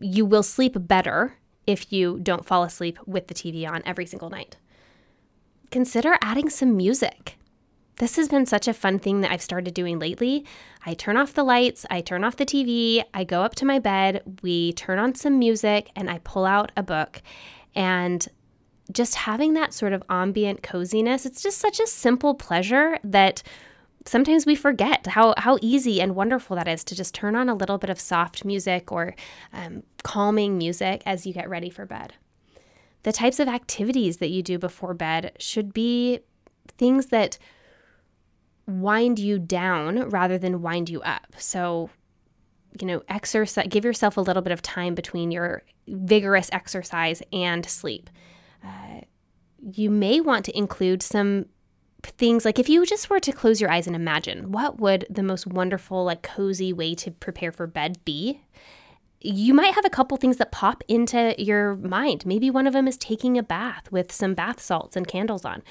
you 0.00 0.24
will 0.24 0.42
sleep 0.42 0.74
better 0.76 1.36
if 1.66 1.92
you 1.92 2.18
don't 2.22 2.46
fall 2.46 2.62
asleep 2.62 2.98
with 3.06 3.28
the 3.28 3.34
TV 3.34 3.68
on 3.68 3.82
every 3.84 4.06
single 4.06 4.30
night. 4.30 4.56
Consider 5.70 6.16
adding 6.22 6.48
some 6.48 6.76
music. 6.76 7.36
This 7.96 8.16
has 8.16 8.28
been 8.28 8.46
such 8.46 8.66
a 8.66 8.74
fun 8.74 8.98
thing 8.98 9.20
that 9.20 9.30
I've 9.30 9.42
started 9.42 9.72
doing 9.72 9.98
lately. 9.98 10.44
I 10.84 10.94
turn 10.94 11.16
off 11.16 11.34
the 11.34 11.44
lights, 11.44 11.86
I 11.90 12.00
turn 12.00 12.24
off 12.24 12.36
the 12.36 12.46
TV, 12.46 13.04
I 13.14 13.22
go 13.24 13.42
up 13.42 13.54
to 13.56 13.64
my 13.64 13.78
bed, 13.78 14.22
we 14.42 14.72
turn 14.72 14.98
on 14.98 15.14
some 15.14 15.38
music, 15.38 15.90
and 15.94 16.10
I 16.10 16.18
pull 16.24 16.44
out 16.44 16.72
a 16.76 16.82
book. 16.82 17.22
And 17.74 18.26
just 18.92 19.14
having 19.14 19.54
that 19.54 19.72
sort 19.72 19.92
of 19.92 20.02
ambient 20.10 20.62
coziness, 20.62 21.24
it's 21.24 21.42
just 21.42 21.58
such 21.58 21.78
a 21.78 21.86
simple 21.86 22.34
pleasure 22.34 22.98
that 23.04 23.42
sometimes 24.06 24.44
we 24.44 24.56
forget 24.56 25.06
how, 25.06 25.34
how 25.38 25.58
easy 25.62 26.00
and 26.00 26.16
wonderful 26.16 26.56
that 26.56 26.68
is 26.68 26.84
to 26.84 26.94
just 26.94 27.14
turn 27.14 27.36
on 27.36 27.48
a 27.48 27.54
little 27.54 27.78
bit 27.78 27.90
of 27.90 28.00
soft 28.00 28.44
music 28.44 28.90
or 28.90 29.14
um, 29.52 29.82
calming 30.02 30.58
music 30.58 31.02
as 31.06 31.26
you 31.26 31.32
get 31.32 31.48
ready 31.48 31.70
for 31.70 31.86
bed. 31.86 32.12
The 33.04 33.12
types 33.12 33.38
of 33.38 33.48
activities 33.48 34.18
that 34.18 34.30
you 34.30 34.42
do 34.42 34.58
before 34.58 34.94
bed 34.94 35.32
should 35.38 35.72
be 35.72 36.20
things 36.76 37.06
that 37.06 37.38
wind 38.66 39.18
you 39.18 39.38
down 39.38 40.08
rather 40.08 40.38
than 40.38 40.62
wind 40.62 40.88
you 40.88 41.00
up. 41.02 41.34
So, 41.36 41.90
you 42.80 42.86
know, 42.86 43.02
exercise, 43.08 43.66
give 43.68 43.84
yourself 43.84 44.16
a 44.16 44.20
little 44.20 44.42
bit 44.42 44.52
of 44.52 44.62
time 44.62 44.94
between 44.94 45.30
your 45.30 45.62
vigorous 45.86 46.48
exercise 46.52 47.22
and 47.32 47.64
sleep. 47.66 48.10
Uh, 48.64 49.02
you 49.72 49.90
may 49.90 50.20
want 50.20 50.44
to 50.46 50.56
include 50.56 51.02
some 51.02 51.46
things 52.02 52.44
like 52.44 52.58
if 52.58 52.68
you 52.68 52.84
just 52.84 53.08
were 53.08 53.20
to 53.20 53.32
close 53.32 53.62
your 53.62 53.70
eyes 53.70 53.86
and 53.86 53.96
imagine 53.96 54.52
what 54.52 54.78
would 54.78 55.06
the 55.08 55.22
most 55.22 55.46
wonderful 55.46 56.04
like 56.04 56.22
cozy 56.22 56.70
way 56.70 56.94
to 56.94 57.10
prepare 57.10 57.50
for 57.50 57.66
bed 57.66 57.96
be 58.04 58.42
you 59.24 59.54
might 59.54 59.74
have 59.74 59.86
a 59.86 59.90
couple 59.90 60.18
things 60.18 60.36
that 60.36 60.52
pop 60.52 60.84
into 60.86 61.34
your 61.38 61.76
mind. 61.76 62.26
Maybe 62.26 62.50
one 62.50 62.66
of 62.66 62.74
them 62.74 62.86
is 62.86 62.98
taking 62.98 63.38
a 63.38 63.42
bath 63.42 63.90
with 63.90 64.12
some 64.12 64.34
bath 64.34 64.60
salts 64.60 64.96
and 64.96 65.08
candles 65.08 65.46
on. 65.46 65.62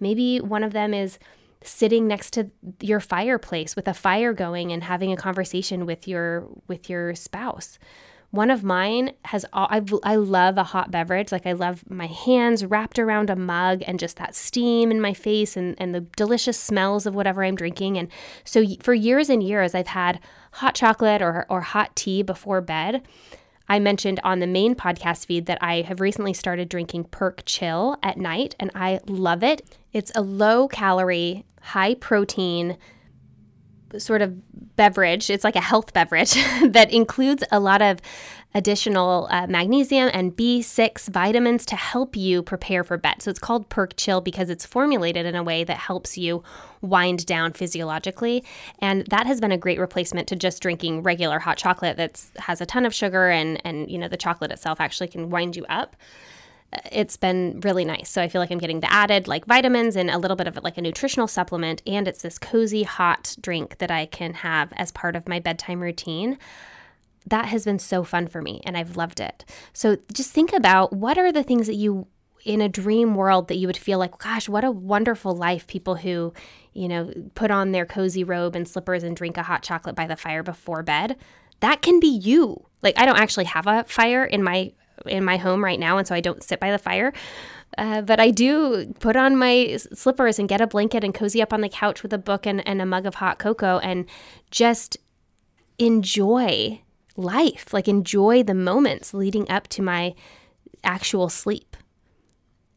Maybe 0.00 0.40
one 0.40 0.64
of 0.64 0.72
them 0.72 0.94
is 0.94 1.18
sitting 1.64 2.06
next 2.06 2.32
to 2.32 2.50
your 2.80 3.00
fireplace 3.00 3.76
with 3.76 3.88
a 3.88 3.94
fire 3.94 4.32
going 4.32 4.72
and 4.72 4.84
having 4.84 5.12
a 5.12 5.16
conversation 5.16 5.86
with 5.86 6.06
your 6.08 6.48
with 6.68 6.88
your 6.90 7.14
spouse. 7.14 7.78
One 8.30 8.50
of 8.50 8.64
mine 8.64 9.12
has 9.26 9.44
all, 9.52 9.68
I, 9.70 9.82
I 10.04 10.16
love 10.16 10.56
a 10.56 10.64
hot 10.64 10.90
beverage. 10.90 11.32
Like 11.32 11.46
I 11.46 11.52
love 11.52 11.84
my 11.90 12.06
hands 12.06 12.64
wrapped 12.64 12.98
around 12.98 13.28
a 13.28 13.36
mug 13.36 13.82
and 13.86 13.98
just 13.98 14.16
that 14.16 14.34
steam 14.34 14.90
in 14.90 15.02
my 15.02 15.12
face 15.12 15.54
and, 15.54 15.74
and 15.78 15.94
the 15.94 16.00
delicious 16.00 16.58
smells 16.58 17.04
of 17.04 17.14
whatever 17.14 17.44
I'm 17.44 17.56
drinking. 17.56 17.98
And 17.98 18.08
so 18.42 18.64
for 18.80 18.94
years 18.94 19.28
and 19.28 19.42
years, 19.42 19.74
I've 19.74 19.88
had 19.88 20.18
hot 20.52 20.74
chocolate 20.74 21.20
or, 21.20 21.44
or 21.50 21.60
hot 21.60 21.94
tea 21.94 22.22
before 22.22 22.62
bed. 22.62 23.06
I 23.72 23.78
mentioned 23.78 24.20
on 24.22 24.40
the 24.40 24.46
main 24.46 24.74
podcast 24.74 25.24
feed 25.24 25.46
that 25.46 25.56
I 25.62 25.80
have 25.80 25.98
recently 25.98 26.34
started 26.34 26.68
drinking 26.68 27.04
Perk 27.04 27.42
Chill 27.46 27.96
at 28.02 28.18
night, 28.18 28.54
and 28.60 28.70
I 28.74 29.00
love 29.06 29.42
it. 29.42 29.78
It's 29.94 30.12
a 30.14 30.20
low 30.20 30.68
calorie, 30.68 31.46
high 31.62 31.94
protein, 31.94 32.76
sort 33.96 34.20
of 34.20 34.76
beverage. 34.76 35.30
It's 35.30 35.42
like 35.42 35.56
a 35.56 35.62
health 35.62 35.94
beverage 35.94 36.34
that 36.68 36.92
includes 36.92 37.44
a 37.50 37.58
lot 37.58 37.80
of 37.80 38.02
additional 38.54 39.28
uh, 39.30 39.46
magnesium 39.46 40.10
and 40.12 40.36
B6 40.36 41.08
vitamins 41.08 41.64
to 41.66 41.76
help 41.76 42.16
you 42.16 42.42
prepare 42.42 42.84
for 42.84 42.96
bed. 42.96 43.22
So 43.22 43.30
it's 43.30 43.38
called 43.38 43.68
Perk 43.68 43.96
Chill 43.96 44.20
because 44.20 44.50
it's 44.50 44.66
formulated 44.66 45.26
in 45.26 45.34
a 45.34 45.42
way 45.42 45.64
that 45.64 45.78
helps 45.78 46.18
you 46.18 46.42
wind 46.80 47.24
down 47.26 47.52
physiologically. 47.52 48.44
And 48.78 49.06
that 49.06 49.26
has 49.26 49.40
been 49.40 49.52
a 49.52 49.58
great 49.58 49.78
replacement 49.78 50.28
to 50.28 50.36
just 50.36 50.60
drinking 50.60 51.02
regular 51.02 51.38
hot 51.38 51.56
chocolate 51.56 51.96
that 51.96 52.22
has 52.38 52.60
a 52.60 52.66
ton 52.66 52.84
of 52.84 52.94
sugar 52.94 53.30
and, 53.30 53.60
and, 53.64 53.90
you 53.90 53.98
know, 53.98 54.08
the 54.08 54.16
chocolate 54.16 54.50
itself 54.50 54.80
actually 54.80 55.08
can 55.08 55.30
wind 55.30 55.56
you 55.56 55.64
up 55.68 55.96
it's 56.90 57.16
been 57.16 57.60
really 57.60 57.84
nice. 57.84 58.10
So 58.10 58.22
I 58.22 58.28
feel 58.28 58.40
like 58.40 58.50
I'm 58.50 58.58
getting 58.58 58.80
the 58.80 58.92
added 58.92 59.28
like 59.28 59.44
vitamins 59.44 59.96
and 59.96 60.10
a 60.10 60.18
little 60.18 60.36
bit 60.36 60.46
of 60.46 60.58
like 60.62 60.78
a 60.78 60.80
nutritional 60.80 61.28
supplement. 61.28 61.82
And 61.86 62.08
it's 62.08 62.22
this 62.22 62.38
cozy 62.38 62.82
hot 62.82 63.36
drink 63.40 63.78
that 63.78 63.90
I 63.90 64.06
can 64.06 64.34
have 64.34 64.72
as 64.76 64.90
part 64.90 65.14
of 65.14 65.28
my 65.28 65.38
bedtime 65.38 65.80
routine. 65.80 66.38
That 67.26 67.46
has 67.46 67.64
been 67.64 67.78
so 67.78 68.04
fun 68.04 68.26
for 68.26 68.42
me 68.42 68.60
and 68.64 68.76
I've 68.76 68.96
loved 68.96 69.20
it. 69.20 69.44
So 69.72 69.96
just 70.12 70.32
think 70.32 70.52
about 70.52 70.92
what 70.92 71.18
are 71.18 71.32
the 71.32 71.42
things 71.42 71.66
that 71.66 71.74
you 71.74 72.06
in 72.44 72.60
a 72.60 72.68
dream 72.68 73.14
world 73.14 73.48
that 73.48 73.56
you 73.56 73.66
would 73.66 73.76
feel 73.76 73.98
like, 73.98 74.18
gosh, 74.18 74.48
what 74.48 74.64
a 74.64 74.70
wonderful 74.70 75.34
life 75.34 75.66
people 75.66 75.96
who, 75.96 76.32
you 76.72 76.88
know, 76.88 77.12
put 77.34 77.50
on 77.50 77.72
their 77.72 77.86
cozy 77.86 78.24
robe 78.24 78.56
and 78.56 78.66
slippers 78.66 79.04
and 79.04 79.16
drink 79.16 79.36
a 79.36 79.42
hot 79.42 79.62
chocolate 79.62 79.94
by 79.94 80.06
the 80.06 80.16
fire 80.16 80.42
before 80.42 80.82
bed. 80.82 81.16
That 81.60 81.82
can 81.82 82.00
be 82.00 82.08
you. 82.08 82.66
Like, 82.82 82.98
I 82.98 83.06
don't 83.06 83.18
actually 83.18 83.44
have 83.44 83.66
a 83.66 83.84
fire 83.84 84.24
in 84.24 84.42
my 84.42 84.72
in 85.06 85.24
my 85.24 85.36
home 85.36 85.64
right 85.64 85.80
now, 85.80 85.98
and 85.98 86.06
so 86.06 86.14
I 86.14 86.20
don't 86.20 86.42
sit 86.42 86.60
by 86.60 86.70
the 86.70 86.78
fire. 86.78 87.12
Uh, 87.78 88.02
but 88.02 88.20
I 88.20 88.30
do 88.30 88.92
put 89.00 89.16
on 89.16 89.36
my 89.36 89.78
slippers 89.92 90.38
and 90.38 90.48
get 90.48 90.60
a 90.60 90.66
blanket 90.66 91.02
and 91.02 91.14
cozy 91.14 91.40
up 91.40 91.52
on 91.52 91.60
the 91.60 91.68
couch 91.68 92.02
with 92.02 92.12
a 92.12 92.18
book 92.18 92.46
and, 92.46 92.66
and 92.68 92.82
a 92.82 92.86
mug 92.86 93.06
of 93.06 93.16
hot 93.16 93.38
cocoa 93.38 93.78
and 93.78 94.06
just 94.50 94.98
enjoy 95.78 96.80
life, 97.16 97.72
like 97.72 97.88
enjoy 97.88 98.42
the 98.42 98.54
moments 98.54 99.14
leading 99.14 99.50
up 99.50 99.68
to 99.68 99.82
my 99.82 100.14
actual 100.84 101.28
sleep. 101.28 101.76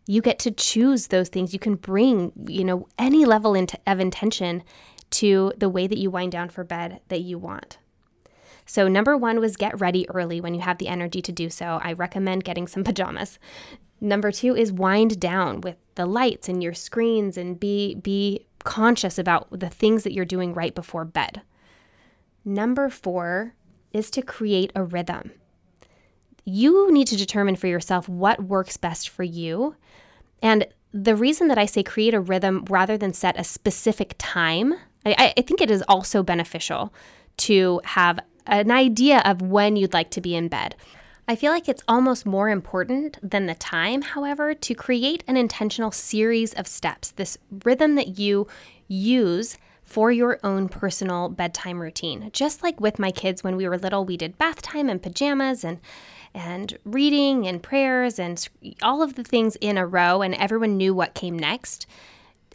You 0.08 0.22
get 0.22 0.38
to 0.40 0.52
choose 0.52 1.08
those 1.08 1.30
things. 1.30 1.54
You 1.54 1.60
can 1.60 1.76
bring, 1.76 2.32
you 2.48 2.64
know, 2.64 2.88
any 3.00 3.26
level 3.26 3.56
of 3.88 4.00
intention 4.00 4.64
to 5.12 5.54
the 5.58 5.70
way 5.70 5.88
that 5.88 5.98
you 5.98 6.12
wind 6.12 6.32
down 6.32 6.50
for 6.50 6.64
bed 6.64 7.02
that 7.08 7.22
you 7.22 7.38
want. 7.38 7.78
So, 8.68 8.88
number 8.88 9.16
one 9.16 9.40
was 9.40 9.58
get 9.58 9.80
ready 9.80 10.10
early 10.10 10.42
when 10.42 10.54
you 10.54 10.62
have 10.62 10.80
the 10.80 10.88
energy 10.88 11.22
to 11.22 11.32
do 11.32 11.50
so. 11.50 11.80
I 11.84 11.94
recommend 11.94 12.44
getting 12.44 12.68
some 12.68 12.84
pajamas. 12.86 13.40
Number 14.02 14.32
two 14.32 14.56
is 14.56 14.72
wind 14.72 15.20
down 15.20 15.62
with 15.62 15.78
the 15.96 16.06
lights 16.06 16.50
and 16.50 16.62
your 16.62 16.74
screens 16.74 17.38
and 17.38 17.60
be, 17.60 17.96
be 17.96 18.46
conscious 18.64 19.18
about 19.18 19.48
the 19.58 19.70
things 19.70 20.04
that 20.04 20.14
you're 20.14 20.26
doing 20.26 20.54
right 20.54 20.76
before 20.76 21.06
bed. 21.06 21.42
Number 22.44 22.90
four 22.90 23.56
is 23.96 24.12
to 24.12 24.22
create 24.22 24.74
a 24.76 24.84
rhythm. 24.84 25.32
You 26.44 26.92
need 26.92 27.08
to 27.08 27.16
determine 27.16 27.56
for 27.56 27.68
yourself 27.68 28.10
what 28.10 28.44
works 28.44 28.76
best 28.76 29.08
for 29.08 29.24
you. 29.24 29.76
And 30.42 30.68
the 30.92 31.16
reason 31.16 31.48
that 31.48 31.58
I 31.58 31.66
say 31.66 31.82
create 31.82 32.14
a 32.14 32.20
rhythm 32.20 32.66
rather 32.70 32.98
than 32.98 33.14
set 33.14 33.40
a 33.40 33.44
specific 33.44 34.16
time, 34.18 34.74
I, 35.06 35.34
I 35.38 35.42
think 35.42 35.62
it 35.62 35.72
is 35.72 35.82
also 35.88 36.24
beneficial 36.24 36.94
to 37.38 37.80
have 37.86 38.20
an 38.46 38.70
idea 38.70 39.22
of 39.26 39.42
when 39.42 39.78
you'd 39.78 39.94
like 39.94 40.12
to 40.12 40.22
be 40.22 40.36
in 40.36 40.50
bed. 40.50 40.76
I 41.28 41.38
feel 41.38 41.52
like 41.52 41.70
it's 41.70 41.84
almost 41.88 42.26
more 42.26 42.50
important 42.50 43.18
than 43.28 43.46
the 43.46 43.56
time, 43.56 44.02
however, 44.02 44.54
to 44.54 44.76
create 44.76 45.24
an 45.26 45.38
intentional 45.38 45.92
series 45.92 46.54
of 46.54 46.68
steps, 46.68 47.12
this 47.12 47.38
rhythm 47.64 47.96
that 47.96 48.20
you 48.20 48.46
use 48.88 49.58
for 49.86 50.12
your 50.12 50.40
own 50.44 50.68
personal 50.68 51.30
bedtime 51.30 51.82
routine. 51.82 52.30
Just 52.34 52.64
like 52.64 52.82
with 52.82 53.00
my 53.00 53.12
kids 53.12 53.44
when 53.44 53.56
we 53.56 53.68
were 53.68 53.78
little, 53.78 54.04
we 54.04 54.18
did 54.18 54.38
bath 54.38 54.62
time 54.62 54.90
and 54.90 55.02
pajamas 55.02 55.64
and 55.64 55.80
and 56.34 56.78
reading 56.84 57.48
and 57.48 57.64
prayers 57.64 58.20
and 58.20 58.50
all 58.82 59.02
of 59.02 59.16
the 59.16 59.24
things 59.24 59.56
in 59.62 59.78
a 59.78 59.88
row 59.88 60.22
and 60.22 60.36
everyone 60.36 60.76
knew 60.76 60.94
what 60.94 61.14
came 61.14 61.40
next 61.40 61.88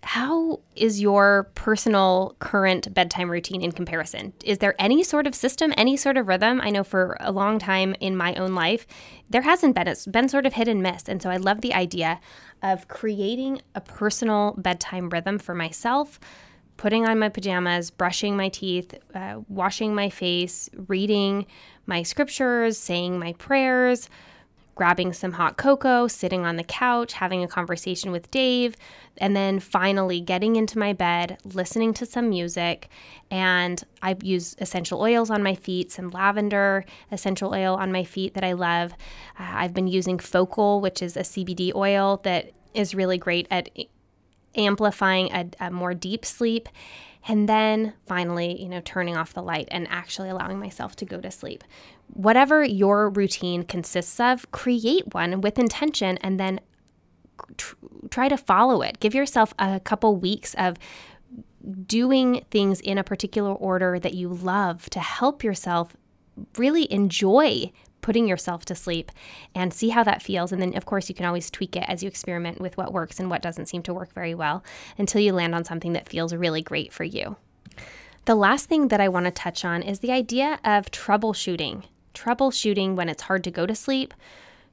how 0.03 0.61
is 0.77 1.01
your 1.01 1.51
personal 1.55 2.35
current 2.39 2.93
bedtime 2.95 3.31
routine 3.31 3.63
in 3.63 3.73
comparison? 3.73 4.33
Is 4.45 4.59
there 4.59 4.75
any 4.79 5.03
sort 5.03 5.27
of 5.27 5.35
system, 5.35 5.75
any 5.77 5.97
sort 5.97 6.17
of 6.17 6.27
rhythm? 6.27 6.61
I 6.61 6.71
know 6.71 6.85
for 6.85 7.17
a 7.21 7.31
long 7.31 7.59
time 7.59 7.95
in 8.01 8.17
my 8.17 8.35
own 8.37 8.55
life, 8.55 8.87
there 9.29 9.43
hasn't 9.43 9.75
been. 9.75 9.89
It's 9.89 10.07
been 10.07 10.29
sort 10.29 10.47
of 10.47 10.55
hit 10.55 10.69
and 10.69 10.83
miss. 10.83 11.09
And 11.09 11.21
so 11.21 11.29
I 11.29 11.37
love 11.37 11.61
the 11.61 11.75
idea 11.75 12.21
of 12.63 12.89
creating 12.89 13.61
a 13.75 13.81
personal 13.81 14.55
bedtime 14.57 15.11
rhythm 15.11 15.39
for 15.39 15.55
myself, 15.55 16.19
putting 16.81 17.07
on 17.07 17.19
my 17.19 17.29
pajamas, 17.29 17.91
brushing 17.91 18.35
my 18.35 18.49
teeth, 18.49 18.95
uh, 19.15 19.39
washing 19.49 19.95
my 19.95 20.09
face, 20.09 20.71
reading 20.89 21.45
my 21.85 22.03
scriptures, 22.03 22.79
saying 22.79 23.19
my 23.19 23.35
prayers 23.35 24.09
grabbing 24.77 25.13
some 25.13 25.33
hot 25.33 25.59
cocoa, 25.59 26.07
sitting 26.07 26.47
on 26.47 26.57
the 26.57 26.65
couch, 26.65 27.13
having 27.13 27.45
a 27.45 27.49
conversation 27.49 28.11
with 28.11 28.31
Dave, 28.31 28.75
and 29.19 29.37
then 29.37 29.61
finally 29.61 30.23
getting 30.23 30.57
into 30.57 30.79
my 30.79 30.95
bed, 30.95 31.37
listening 31.45 31.93
to 31.93 32.07
some 32.07 32.31
music. 32.31 32.89
And 33.31 33.85
I 34.01 34.17
use 34.23 34.57
essential 34.59 35.03
oils 35.03 35.29
on 35.29 35.43
my 35.43 35.55
feet, 35.55 35.93
some 35.93 36.09
lavender 36.09 36.87
essential 37.13 37.53
oil 37.53 37.75
on 37.75 37.93
my 37.93 38.05
feet 38.05 38.33
that 38.33 38.43
I 38.43 38.55
love. 38.55 38.93
Uh, 39.39 39.53
I've 39.53 39.75
been 39.75 39.87
using 39.87 40.19
Focal, 40.19 40.81
which 40.81 41.03
is 41.03 41.15
a 41.15 41.25
CBD 41.25 41.75
oil 41.75 42.19
that 42.23 42.51
is 42.73 42.95
really 42.95 43.19
great 43.19 43.49
at 43.51 43.69
amplifying 44.57 45.33
a, 45.33 45.49
a 45.61 45.71
more 45.71 45.95
deep 45.95 46.25
sleep 46.25 46.69
and 47.29 47.49
then 47.49 47.93
finally, 48.07 48.61
you 48.61 48.69
know, 48.69 48.81
turning 48.85 49.17
off 49.17 49.35
the 49.35 49.43
light 49.43 49.69
and 49.71 49.87
actually 49.91 50.31
allowing 50.31 50.59
myself 50.59 50.97
to 50.97 51.05
go 51.05 51.21
to 51.21 51.31
sleep. 51.31 51.65
Whatever 52.09 52.65
your 52.65 53.11
routine 53.11 53.63
consists 53.63 54.19
of, 54.19 54.51
create 54.53 55.15
one 55.15 55.41
with 55.41 55.59
intention 55.59 56.17
and 56.19 56.41
then 56.41 56.61
tr- 57.57 57.75
try 58.11 58.29
to 58.29 58.37
follow 58.37 58.83
it. 58.83 59.01
Give 59.01 59.15
yourself 59.15 59.53
a 59.59 59.81
couple 59.81 60.17
weeks 60.17 60.55
of 60.55 60.77
doing 61.87 62.45
things 62.51 62.81
in 62.81 62.97
a 62.97 63.05
particular 63.05 63.53
order 63.53 63.99
that 63.99 64.15
you 64.15 64.29
love 64.29 64.89
to 64.91 65.01
help 65.01 65.45
yourself 65.45 65.95
really 66.57 66.91
enjoy 66.91 67.71
putting 68.01 68.27
yourself 68.27 68.65
to 68.67 68.75
sleep 68.75 69.11
and 69.55 69.73
see 69.73 69.91
how 69.91 70.03
that 70.05 70.23
feels. 70.23 70.53
And 70.53 70.61
then, 70.61 70.77
of 70.77 70.87
course, 70.87 71.09
you 71.09 71.15
can 71.15 71.27
always 71.27 71.51
tweak 71.51 71.77
it 71.77 71.85
as 71.89 72.03
you 72.03 72.09
experiment 72.09 72.61
with 72.61 72.77
what 72.77 72.93
works 72.93 73.21
and 73.21 73.31
what 73.31 73.43
doesn't 73.43 73.67
seem 73.67 73.83
to 73.85 73.95
work 73.95 74.13
very 74.13 74.35
well 74.35 74.65
until 74.99 75.21
you 75.21 75.33
land 75.33 75.55
on 75.55 75.65
something 75.65 75.93
that 75.93 76.09
feels 76.09 76.35
really 76.35 76.63
great 76.63 76.93
for 76.93 77.05
you. 77.05 77.37
The 78.27 78.35
last 78.35 78.69
thing 78.69 78.89
that 78.89 79.01
I 79.01 79.09
want 79.09 79.27
to 79.27 79.31
touch 79.31 79.65
on 79.65 79.83
is 79.83 80.01
the 80.01 80.13
idea 80.13 80.59
of 80.65 80.91
troubleshooting. 80.91 81.85
Troubleshooting 82.15 82.95
when 82.95 83.09
it's 83.09 83.23
hard 83.23 83.45
to 83.45 83.51
go 83.51 83.67
to 83.67 83.75
sleep, 83.75 84.13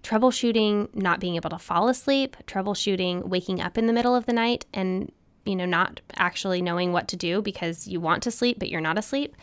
troubleshooting 0.04 0.94
not 0.96 1.20
being 1.20 1.36
able 1.36 1.50
to 1.50 1.60
fall 1.60 1.88
asleep, 1.88 2.36
troubleshooting 2.46 3.28
waking 3.28 3.62
up 3.62 3.78
in 3.78 3.88
the 3.88 3.94
middle 3.94 4.16
of 4.16 4.26
the 4.26 4.34
night 4.34 4.66
and 4.74 5.12
you 5.46 5.56
know 5.56 5.66
not 5.66 6.02
actually 6.18 6.62
knowing 6.62 6.92
what 6.92 7.08
to 7.08 7.16
do 7.16 7.42
because 7.42 7.88
you 7.88 8.02
want 8.02 8.22
to 8.24 8.32
sleep 8.32 8.60
but 8.60 8.70
you're 8.70 8.82
not 8.82 8.98
asleep. 8.98 9.36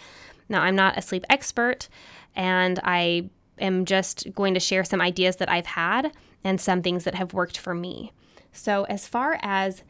Now, 0.48 0.62
I'm 0.62 0.76
not 0.76 0.98
a 0.98 1.02
sleep 1.02 1.24
expert 1.30 1.88
and 2.36 2.78
I 2.84 3.30
am 3.58 3.84
just 3.84 4.32
going 4.34 4.54
to 4.54 4.60
share 4.60 4.84
some 4.84 5.00
ideas 5.00 5.36
that 5.36 5.48
I've 5.48 5.66
had 5.66 6.12
and 6.42 6.60
some 6.60 6.82
things 6.82 7.04
that 7.04 7.14
have 7.14 7.32
worked 7.32 7.58
for 7.58 7.74
me. 7.74 8.12
So, 8.52 8.84
as 8.84 9.06
far 9.06 9.38
as 9.42 9.82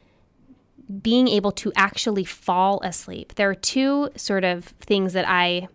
being 1.02 1.28
able 1.28 1.52
to 1.52 1.72
actually 1.76 2.24
fall 2.24 2.80
asleep, 2.82 3.34
there 3.34 3.48
are 3.50 3.54
two 3.54 4.10
sort 4.16 4.44
of 4.44 4.66
things 4.80 5.12
that 5.12 5.28
I 5.28 5.68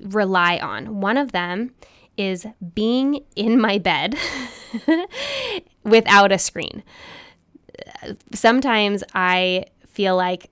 rely 0.00 0.58
on. 0.58 1.00
One 1.00 1.16
of 1.16 1.32
them 1.32 1.72
is 2.16 2.46
being 2.74 3.24
in 3.34 3.60
my 3.60 3.78
bed 3.78 4.16
without 5.84 6.32
a 6.32 6.38
screen. 6.38 6.82
Sometimes 8.32 9.04
I 9.14 9.64
feel 9.86 10.16
like 10.16 10.50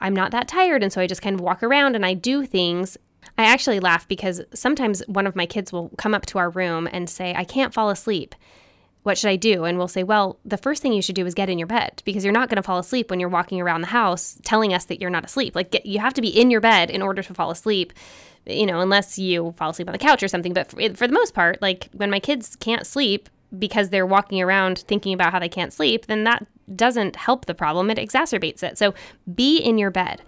I'm 0.00 0.14
not 0.14 0.30
that 0.32 0.48
tired, 0.48 0.82
and 0.82 0.92
so 0.92 1.00
I 1.00 1.06
just 1.06 1.22
kind 1.22 1.34
of 1.34 1.40
walk 1.40 1.62
around 1.62 1.94
and 1.96 2.06
I 2.06 2.14
do 2.14 2.46
things 2.46 2.96
I 3.40 3.46
actually 3.46 3.80
laugh 3.80 4.06
because 4.06 4.42
sometimes 4.54 5.02
one 5.06 5.26
of 5.26 5.34
my 5.34 5.46
kids 5.46 5.72
will 5.72 5.90
come 5.98 6.14
up 6.14 6.26
to 6.26 6.38
our 6.38 6.50
room 6.50 6.88
and 6.92 7.08
say, 7.08 7.34
I 7.34 7.44
can't 7.44 7.74
fall 7.74 7.90
asleep. 7.90 8.34
What 9.02 9.16
should 9.16 9.30
I 9.30 9.36
do? 9.36 9.64
And 9.64 9.78
we'll 9.78 9.88
say, 9.88 10.02
Well, 10.02 10.38
the 10.44 10.58
first 10.58 10.82
thing 10.82 10.92
you 10.92 11.00
should 11.00 11.14
do 11.14 11.24
is 11.24 11.32
get 11.32 11.48
in 11.48 11.58
your 11.58 11.66
bed 11.66 12.02
because 12.04 12.22
you're 12.22 12.34
not 12.34 12.50
going 12.50 12.56
to 12.56 12.62
fall 12.62 12.78
asleep 12.78 13.08
when 13.08 13.18
you're 13.18 13.30
walking 13.30 13.60
around 13.60 13.80
the 13.80 13.86
house 13.86 14.38
telling 14.44 14.74
us 14.74 14.84
that 14.86 15.00
you're 15.00 15.08
not 15.10 15.24
asleep. 15.24 15.54
Like, 15.54 15.70
get, 15.70 15.86
you 15.86 16.00
have 16.00 16.12
to 16.14 16.20
be 16.20 16.28
in 16.28 16.50
your 16.50 16.60
bed 16.60 16.90
in 16.90 17.00
order 17.00 17.22
to 17.22 17.34
fall 17.34 17.50
asleep, 17.50 17.94
you 18.44 18.66
know, 18.66 18.80
unless 18.80 19.18
you 19.18 19.54
fall 19.56 19.70
asleep 19.70 19.88
on 19.88 19.92
the 19.92 19.98
couch 19.98 20.22
or 20.22 20.28
something. 20.28 20.52
But 20.52 20.70
for, 20.70 20.94
for 20.94 21.06
the 21.06 21.14
most 21.14 21.32
part, 21.32 21.62
like 21.62 21.88
when 21.92 22.10
my 22.10 22.20
kids 22.20 22.56
can't 22.56 22.86
sleep 22.86 23.30
because 23.58 23.88
they're 23.88 24.06
walking 24.06 24.40
around 24.42 24.80
thinking 24.80 25.14
about 25.14 25.32
how 25.32 25.38
they 25.38 25.48
can't 25.48 25.72
sleep, 25.72 26.06
then 26.06 26.24
that 26.24 26.46
doesn't 26.76 27.16
help 27.16 27.46
the 27.46 27.54
problem. 27.54 27.90
It 27.90 27.98
exacerbates 27.98 28.62
it. 28.62 28.76
So 28.76 28.94
be 29.34 29.56
in 29.58 29.78
your 29.78 29.90
bed. 29.90 30.20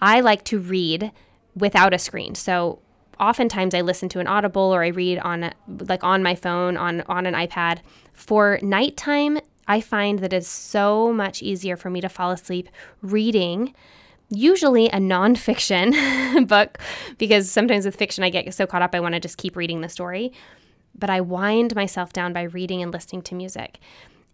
I 0.00 0.20
like 0.20 0.44
to 0.44 0.58
read 0.58 1.12
without 1.54 1.94
a 1.94 1.98
screen. 1.98 2.34
So 2.34 2.80
oftentimes 3.20 3.74
I 3.74 3.80
listen 3.80 4.08
to 4.10 4.20
an 4.20 4.26
audible 4.26 4.74
or 4.74 4.84
I 4.84 4.88
read 4.88 5.18
on 5.18 5.52
like 5.88 6.02
on 6.02 6.22
my 6.22 6.34
phone 6.34 6.76
on 6.76 7.02
on 7.02 7.26
an 7.26 7.34
iPad. 7.34 7.80
For 8.12 8.58
nighttime, 8.62 9.38
I 9.66 9.80
find 9.80 10.18
that 10.20 10.32
it's 10.32 10.48
so 10.48 11.12
much 11.12 11.42
easier 11.42 11.76
for 11.76 11.90
me 11.90 12.00
to 12.00 12.08
fall 12.08 12.30
asleep 12.30 12.68
reading 13.02 13.74
usually 14.30 14.86
a 14.86 14.96
nonfiction 14.96 16.48
book 16.48 16.78
because 17.18 17.50
sometimes 17.50 17.84
with 17.84 17.94
fiction 17.94 18.24
I 18.24 18.30
get 18.30 18.52
so 18.54 18.66
caught 18.66 18.82
up 18.82 18.94
I 18.94 19.00
want 19.00 19.14
to 19.14 19.20
just 19.20 19.38
keep 19.38 19.56
reading 19.56 19.80
the 19.80 19.88
story. 19.88 20.32
But 20.96 21.10
I 21.10 21.20
wind 21.20 21.74
myself 21.74 22.12
down 22.12 22.32
by 22.32 22.42
reading 22.42 22.82
and 22.82 22.92
listening 22.92 23.22
to 23.22 23.34
music 23.34 23.80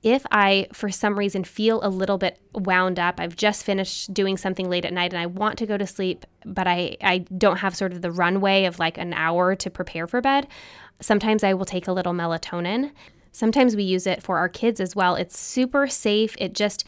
if 0.03 0.25
I, 0.31 0.67
for 0.73 0.89
some 0.89 1.19
reason, 1.19 1.45
feel 1.45 1.81
a 1.83 1.89
little 1.89 2.17
bit 2.17 2.39
wound 2.55 2.99
up, 2.99 3.21
I've 3.21 3.37
just 3.37 3.65
finished 3.65 4.15
doing 4.15 4.37
something 4.37 4.71
late 4.71 4.85
at 4.85 4.93
night 4.93 5.13
and 5.13 5.21
I 5.21 5.27
want 5.27 5.59
to 5.59 5.67
go 5.67 5.77
to 5.77 5.87
sleep, 5.87 6.25
but 6.45 6.67
I, 6.67 6.97
I 7.03 7.19
don't 7.19 7.59
have 7.59 7.77
sort 7.77 7.93
of 7.93 8.01
the 8.01 8.11
runway 8.11 8.65
of 8.65 8.79
like 8.79 8.97
an 8.97 9.13
hour 9.13 9.55
to 9.57 9.71
prepare 9.71 10.07
for 10.07 10.21
bed, 10.21 10.47
sometimes 11.01 11.45
I 11.45 11.55
will 11.55 11.65
take 11.65 11.87
a 11.87 11.93
little 11.93 12.15
melatonin. 12.15 12.93
Sometimes 13.33 13.77
we 13.77 13.83
use 13.85 14.07
it 14.07 14.23
for 14.23 14.39
our 14.39 14.49
kids 14.49 14.81
as 14.81 14.97
well. 14.97 15.15
It's 15.15 15.39
super 15.39 15.87
safe. 15.87 16.35
It 16.39 16.55
just 16.55 16.85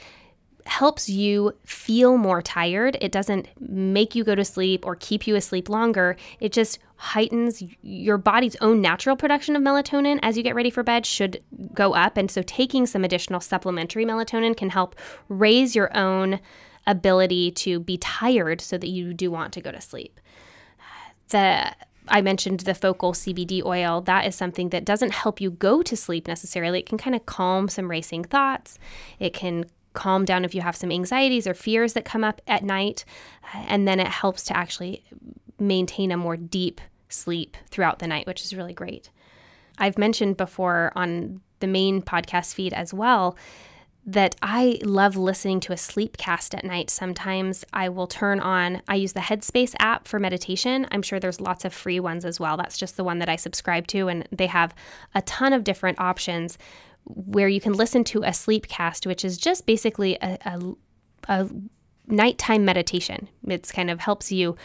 helps 0.67 1.09
you 1.09 1.53
feel 1.65 2.17
more 2.17 2.41
tired. 2.43 2.97
It 3.01 3.13
doesn't 3.13 3.49
make 3.61 4.15
you 4.15 4.25
go 4.25 4.35
to 4.35 4.45
sleep 4.45 4.87
or 4.87 4.97
keep 4.97 5.27
you 5.27 5.35
asleep 5.35 5.69
longer. 5.69 6.17
It 6.41 6.53
just 6.53 6.79
heightens 7.03 7.65
your 7.83 8.17
body's 8.17 8.55
own 8.61 8.81
natural 8.81 9.17
production 9.17 9.57
of 9.57 9.63
melatonin 9.63 10.21
as 10.23 10.37
you 10.37 10.43
get 10.45 10.55
ready 10.55 10.71
for 10.71 10.85
bed 10.85 11.05
should 11.05 11.43
go 11.75 11.95
up. 11.95 12.17
And 12.17 12.31
so 12.31 12.43
taking 12.43 12.87
some 12.87 13.03
additional 13.03 13.41
supplementary 13.41 14.07
melatonin 14.07 14.57
can 14.57 14.71
help 14.71 14.95
raise 15.29 15.75
your 15.75 15.95
own 15.97 16.39
ability 16.87 17.51
to 17.51 17.81
be 17.81 17.99
tired 17.99 18.61
so 18.61 18.79
that 18.79 18.87
you 18.87 19.15
do 19.15 19.33
want 19.33 19.53
to 19.55 19.61
go 19.61 19.73
to 19.73 19.81
sleep. 19.81 20.21
The 21.31 21.75
I 22.07 22.21
mentioned 22.21 22.61
the 22.61 22.75
focal 22.75 23.15
CBD 23.15 23.65
oil. 23.65 24.01
That 24.03 24.25
is 24.25 24.37
something 24.37 24.69
that 24.69 24.85
doesn't 24.85 25.13
help 25.13 25.41
you 25.41 25.51
go 25.51 25.83
to 25.83 25.97
sleep 25.97 26.29
necessarily. 26.29 26.81
It 26.81 26.87
can 26.87 26.99
kind 26.99 27.17
of 27.17 27.27
calm 27.27 27.69
some 27.69 27.91
racing 27.91 28.25
thoughts. 28.25 28.79
It 29.19 29.35
can 29.35 29.65
calm 29.93 30.25
down 30.25 30.45
if 30.45 30.55
you 30.55 30.61
have 30.61 30.77
some 30.77 30.93
anxieties 30.93 31.49
or 31.49 31.55
fears 31.55 31.95
that 31.95 32.05
come 32.05 32.23
up 32.23 32.41
at 32.47 32.63
night. 32.63 33.05
And 33.55 33.89
then 33.89 33.99
it 33.99 34.07
helps 34.07 34.45
to 34.45 34.57
actually 34.57 35.05
maintain 35.59 36.13
a 36.13 36.17
more 36.17 36.37
deep 36.37 36.81
sleep 37.13 37.57
throughout 37.71 37.99
the 37.99 38.07
night, 38.07 38.27
which 38.27 38.45
is 38.45 38.55
really 38.55 38.75
great. 38.75 39.11
I've 39.79 39.99
mentioned 39.99 40.37
before 40.37 40.93
on 40.95 41.41
the 41.61 41.67
main 41.67 42.03
podcast 42.03 42.55
feed 42.55 42.73
as 42.73 42.93
well 42.93 43.37
that 44.05 44.35
I 44.43 44.81
love 44.83 45.17
listening 45.17 45.61
to 45.61 45.73
a 45.73 45.77
sleep 45.77 46.17
cast 46.17 46.55
at 46.57 46.65
night. 46.65 46.91
Sometimes 46.91 47.65
I 47.73 47.89
will 47.89 48.09
turn 48.09 48.41
on, 48.41 48.83
I 48.89 48.97
use 48.97 49.13
the 49.13 49.21
Headspace 49.21 49.75
app 49.79 50.09
for 50.09 50.19
meditation. 50.19 50.89
I'm 50.91 51.03
sure 51.03 51.21
there's 51.21 51.41
lots 51.41 51.65
of 51.65 51.73
free 51.73 52.01
ones 52.01 52.25
as 52.25 52.41
well. 52.41 52.57
That's 52.57 52.79
just 52.79 52.97
the 52.97 53.05
one 53.05 53.21
that 53.21 53.29
I 53.29 53.37
subscribe 53.37 53.87
to, 53.89 54.09
and 54.09 54.27
they 54.33 54.49
have 54.49 54.75
a 55.15 55.23
ton 55.23 55.53
of 55.53 55.63
different 55.63 56.01
options 56.01 56.59
where 57.05 57.49
you 57.49 57.61
can 57.61 57.75
listen 57.75 58.03
to 58.05 58.25
a 58.25 58.33
sleep 58.33 58.67
cast, 58.67 59.07
which 59.07 59.25
is 59.25 59.39
just 59.39 59.67
basically 59.67 60.19
a, 60.21 60.37
a, 60.45 60.75
a 61.29 61.49
nighttime 62.09 62.65
meditation. 62.65 63.29
It's 63.47 63.71
kind 63.71 63.91
of 63.91 64.01
helps 64.01 64.33
you 64.33 64.57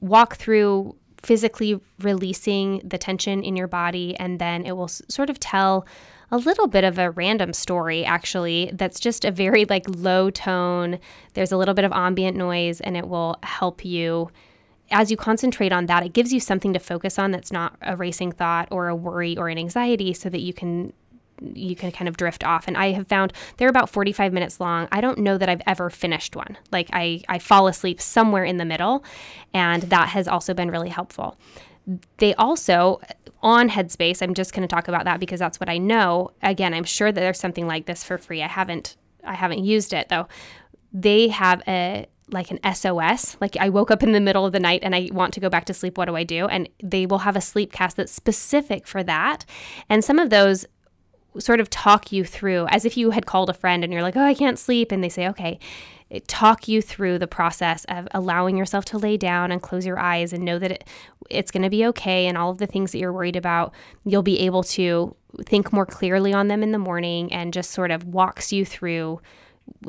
walk 0.00 0.36
through 0.36 0.96
physically 1.22 1.80
releasing 2.00 2.80
the 2.80 2.98
tension 2.98 3.42
in 3.42 3.56
your 3.56 3.68
body, 3.68 4.16
and 4.16 4.38
then 4.38 4.64
it 4.64 4.76
will 4.76 4.88
sort 4.88 5.30
of 5.30 5.38
tell 5.38 5.86
a 6.32 6.38
little 6.38 6.66
bit 6.66 6.82
of 6.82 6.98
a 6.98 7.10
random 7.10 7.52
story 7.52 8.06
actually 8.06 8.70
that's 8.72 8.98
just 8.98 9.24
a 9.24 9.30
very 9.30 9.66
like 9.66 9.84
low 9.86 10.30
tone. 10.30 10.98
There's 11.34 11.52
a 11.52 11.58
little 11.58 11.74
bit 11.74 11.84
of 11.84 11.92
ambient 11.92 12.38
noise 12.38 12.80
and 12.80 12.96
it 12.96 13.06
will 13.06 13.36
help 13.42 13.84
you. 13.84 14.30
As 14.90 15.10
you 15.10 15.16
concentrate 15.16 15.72
on 15.72 15.86
that, 15.86 16.04
it 16.04 16.14
gives 16.14 16.32
you 16.32 16.40
something 16.40 16.72
to 16.72 16.78
focus 16.78 17.18
on 17.18 17.32
that's 17.32 17.52
not 17.52 17.76
a 17.82 17.96
racing 17.96 18.32
thought 18.32 18.68
or 18.70 18.88
a 18.88 18.96
worry 18.96 19.36
or 19.36 19.48
an 19.48 19.58
anxiety 19.58 20.14
so 20.14 20.30
that 20.30 20.40
you 20.40 20.54
can 20.54 20.94
you 21.54 21.76
can 21.76 21.92
kind 21.92 22.08
of 22.08 22.16
drift 22.16 22.44
off. 22.44 22.68
And 22.68 22.76
I 22.76 22.92
have 22.92 23.06
found 23.06 23.32
they're 23.56 23.68
about 23.68 23.90
45 23.90 24.32
minutes 24.32 24.60
long. 24.60 24.88
I 24.92 25.00
don't 25.00 25.18
know 25.18 25.38
that 25.38 25.48
I've 25.48 25.62
ever 25.66 25.90
finished 25.90 26.36
one. 26.36 26.56
Like 26.70 26.88
I, 26.92 27.22
I 27.28 27.38
fall 27.38 27.66
asleep 27.66 28.00
somewhere 28.00 28.44
in 28.44 28.56
the 28.56 28.64
middle, 28.64 29.04
and 29.52 29.82
that 29.84 30.08
has 30.10 30.28
also 30.28 30.54
been 30.54 30.70
really 30.70 30.88
helpful. 30.88 31.36
They 32.18 32.34
also, 32.34 33.00
on 33.42 33.68
Headspace, 33.68 34.22
I'm 34.22 34.34
just 34.34 34.52
going 34.52 34.66
to 34.66 34.72
talk 34.72 34.88
about 34.88 35.04
that 35.04 35.18
because 35.18 35.40
that's 35.40 35.58
what 35.58 35.68
I 35.68 35.78
know. 35.78 36.30
Again, 36.42 36.74
I'm 36.74 36.84
sure 36.84 37.10
that 37.10 37.20
there's 37.20 37.40
something 37.40 37.66
like 37.66 37.86
this 37.86 38.04
for 38.04 38.18
free. 38.18 38.42
I 38.42 38.46
haven't, 38.46 38.96
I 39.24 39.34
haven't 39.34 39.64
used 39.64 39.92
it 39.92 40.08
though. 40.08 40.28
They 40.92 41.28
have 41.28 41.62
a 41.66 42.06
like 42.32 42.50
an 42.50 42.74
SOS. 42.74 43.36
Like 43.40 43.56
I 43.58 43.68
woke 43.68 43.90
up 43.90 44.02
in 44.02 44.12
the 44.12 44.20
middle 44.20 44.46
of 44.46 44.52
the 44.52 44.60
night 44.60 44.80
and 44.82 44.94
I 44.94 45.08
want 45.12 45.34
to 45.34 45.40
go 45.40 45.48
back 45.48 45.64
to 45.66 45.74
sleep. 45.74 45.98
What 45.98 46.06
do 46.06 46.16
I 46.16 46.24
do? 46.24 46.46
And 46.46 46.68
they 46.82 47.06
will 47.06 47.18
have 47.18 47.36
a 47.36 47.40
sleep 47.40 47.72
cast 47.72 47.96
that's 47.96 48.12
specific 48.12 48.86
for 48.86 49.02
that. 49.02 49.44
And 49.88 50.04
some 50.04 50.18
of 50.18 50.30
those 50.30 50.66
sort 51.38 51.60
of 51.60 51.70
talk 51.70 52.12
you 52.12 52.24
through 52.24 52.66
as 52.68 52.84
if 52.84 52.96
you 52.96 53.10
had 53.10 53.26
called 53.26 53.50
a 53.50 53.54
friend 53.54 53.84
and 53.84 53.92
you're 53.92 54.02
like, 54.02 54.16
oh, 54.16 54.24
I 54.24 54.34
can't 54.34 54.58
sleep. 54.58 54.92
And 54.92 55.02
they 55.02 55.08
say, 55.08 55.28
okay, 55.28 55.58
talk 56.26 56.68
you 56.68 56.82
through 56.82 57.18
the 57.18 57.26
process 57.26 57.84
of 57.88 58.06
allowing 58.12 58.56
yourself 58.56 58.84
to 58.86 58.98
lay 58.98 59.16
down 59.16 59.50
and 59.50 59.62
close 59.62 59.86
your 59.86 59.98
eyes 59.98 60.32
and 60.32 60.44
know 60.44 60.58
that 60.58 60.70
it, 60.70 60.84
it's 61.30 61.50
going 61.50 61.62
to 61.62 61.70
be 61.70 61.86
okay. 61.86 62.26
And 62.26 62.36
all 62.36 62.50
of 62.50 62.58
the 62.58 62.66
things 62.66 62.92
that 62.92 62.98
you're 62.98 63.12
worried 63.12 63.36
about, 63.36 63.72
you'll 64.04 64.22
be 64.22 64.40
able 64.40 64.62
to 64.64 65.16
think 65.46 65.72
more 65.72 65.86
clearly 65.86 66.32
on 66.32 66.48
them 66.48 66.62
in 66.62 66.72
the 66.72 66.78
morning 66.78 67.32
and 67.32 67.52
just 67.52 67.70
sort 67.70 67.90
of 67.90 68.04
walks 68.04 68.52
you 68.52 68.64
through 68.64 69.20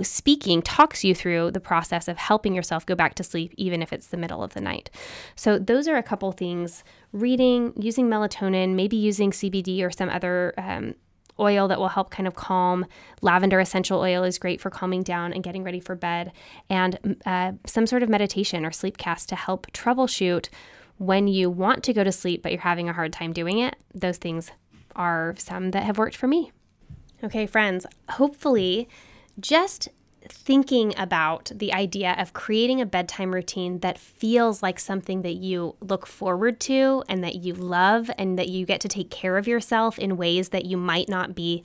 speaking 0.01 0.61
talks 0.61 1.03
you 1.03 1.15
through 1.15 1.51
the 1.51 1.59
process 1.59 2.07
of 2.07 2.15
helping 2.15 2.53
yourself 2.53 2.85
go 2.85 2.95
back 2.95 3.15
to 3.15 3.23
sleep 3.23 3.53
even 3.57 3.81
if 3.81 3.91
it's 3.91 4.07
the 4.07 4.17
middle 4.17 4.43
of 4.43 4.53
the 4.53 4.61
night. 4.61 4.89
So 5.35 5.57
those 5.57 5.87
are 5.87 5.97
a 5.97 6.03
couple 6.03 6.31
things 6.31 6.83
reading, 7.11 7.73
using 7.75 8.07
melatonin, 8.07 8.75
maybe 8.75 8.95
using 8.95 9.31
CBD 9.31 9.83
or 9.83 9.91
some 9.91 10.09
other 10.09 10.53
um, 10.57 10.95
oil 11.39 11.67
that 11.67 11.79
will 11.79 11.89
help 11.89 12.11
kind 12.11 12.27
of 12.27 12.35
calm. 12.35 12.85
Lavender 13.21 13.59
essential 13.59 13.99
oil 13.99 14.23
is 14.23 14.37
great 14.37 14.61
for 14.61 14.69
calming 14.69 15.03
down 15.03 15.33
and 15.33 15.43
getting 15.43 15.63
ready 15.63 15.79
for 15.79 15.95
bed, 15.95 16.31
and 16.69 17.21
uh, 17.25 17.53
some 17.65 17.87
sort 17.87 18.03
of 18.03 18.09
meditation 18.09 18.65
or 18.65 18.71
sleep 18.71 18.97
cast 18.97 19.29
to 19.29 19.35
help 19.35 19.71
troubleshoot 19.71 20.49
when 20.97 21.27
you 21.27 21.49
want 21.49 21.83
to 21.83 21.91
go 21.93 22.03
to 22.03 22.11
sleep 22.11 22.43
but 22.43 22.51
you're 22.51 22.61
having 22.61 22.87
a 22.87 22.93
hard 22.93 23.11
time 23.11 23.33
doing 23.33 23.59
it. 23.59 23.75
Those 23.93 24.17
things 24.17 24.51
are 24.95 25.33
some 25.37 25.71
that 25.71 25.83
have 25.83 25.97
worked 25.97 26.15
for 26.15 26.27
me. 26.27 26.51
Okay, 27.23 27.45
friends, 27.45 27.85
hopefully, 28.09 28.87
just 29.39 29.89
thinking 30.29 30.93
about 30.97 31.51
the 31.53 31.73
idea 31.73 32.15
of 32.17 32.33
creating 32.33 32.81
a 32.81 32.85
bedtime 32.85 33.33
routine 33.33 33.79
that 33.79 33.97
feels 33.97 34.63
like 34.63 34.79
something 34.79 35.21
that 35.21 35.35
you 35.35 35.75
look 35.81 36.05
forward 36.07 36.59
to 36.61 37.03
and 37.09 37.23
that 37.23 37.35
you 37.35 37.53
love 37.53 38.09
and 38.17 38.37
that 38.37 38.49
you 38.49 38.65
get 38.65 38.81
to 38.81 38.87
take 38.87 39.09
care 39.09 39.37
of 39.37 39.47
yourself 39.47 39.99
in 39.99 40.17
ways 40.17 40.49
that 40.49 40.65
you 40.65 40.77
might 40.77 41.09
not 41.09 41.35
be 41.35 41.63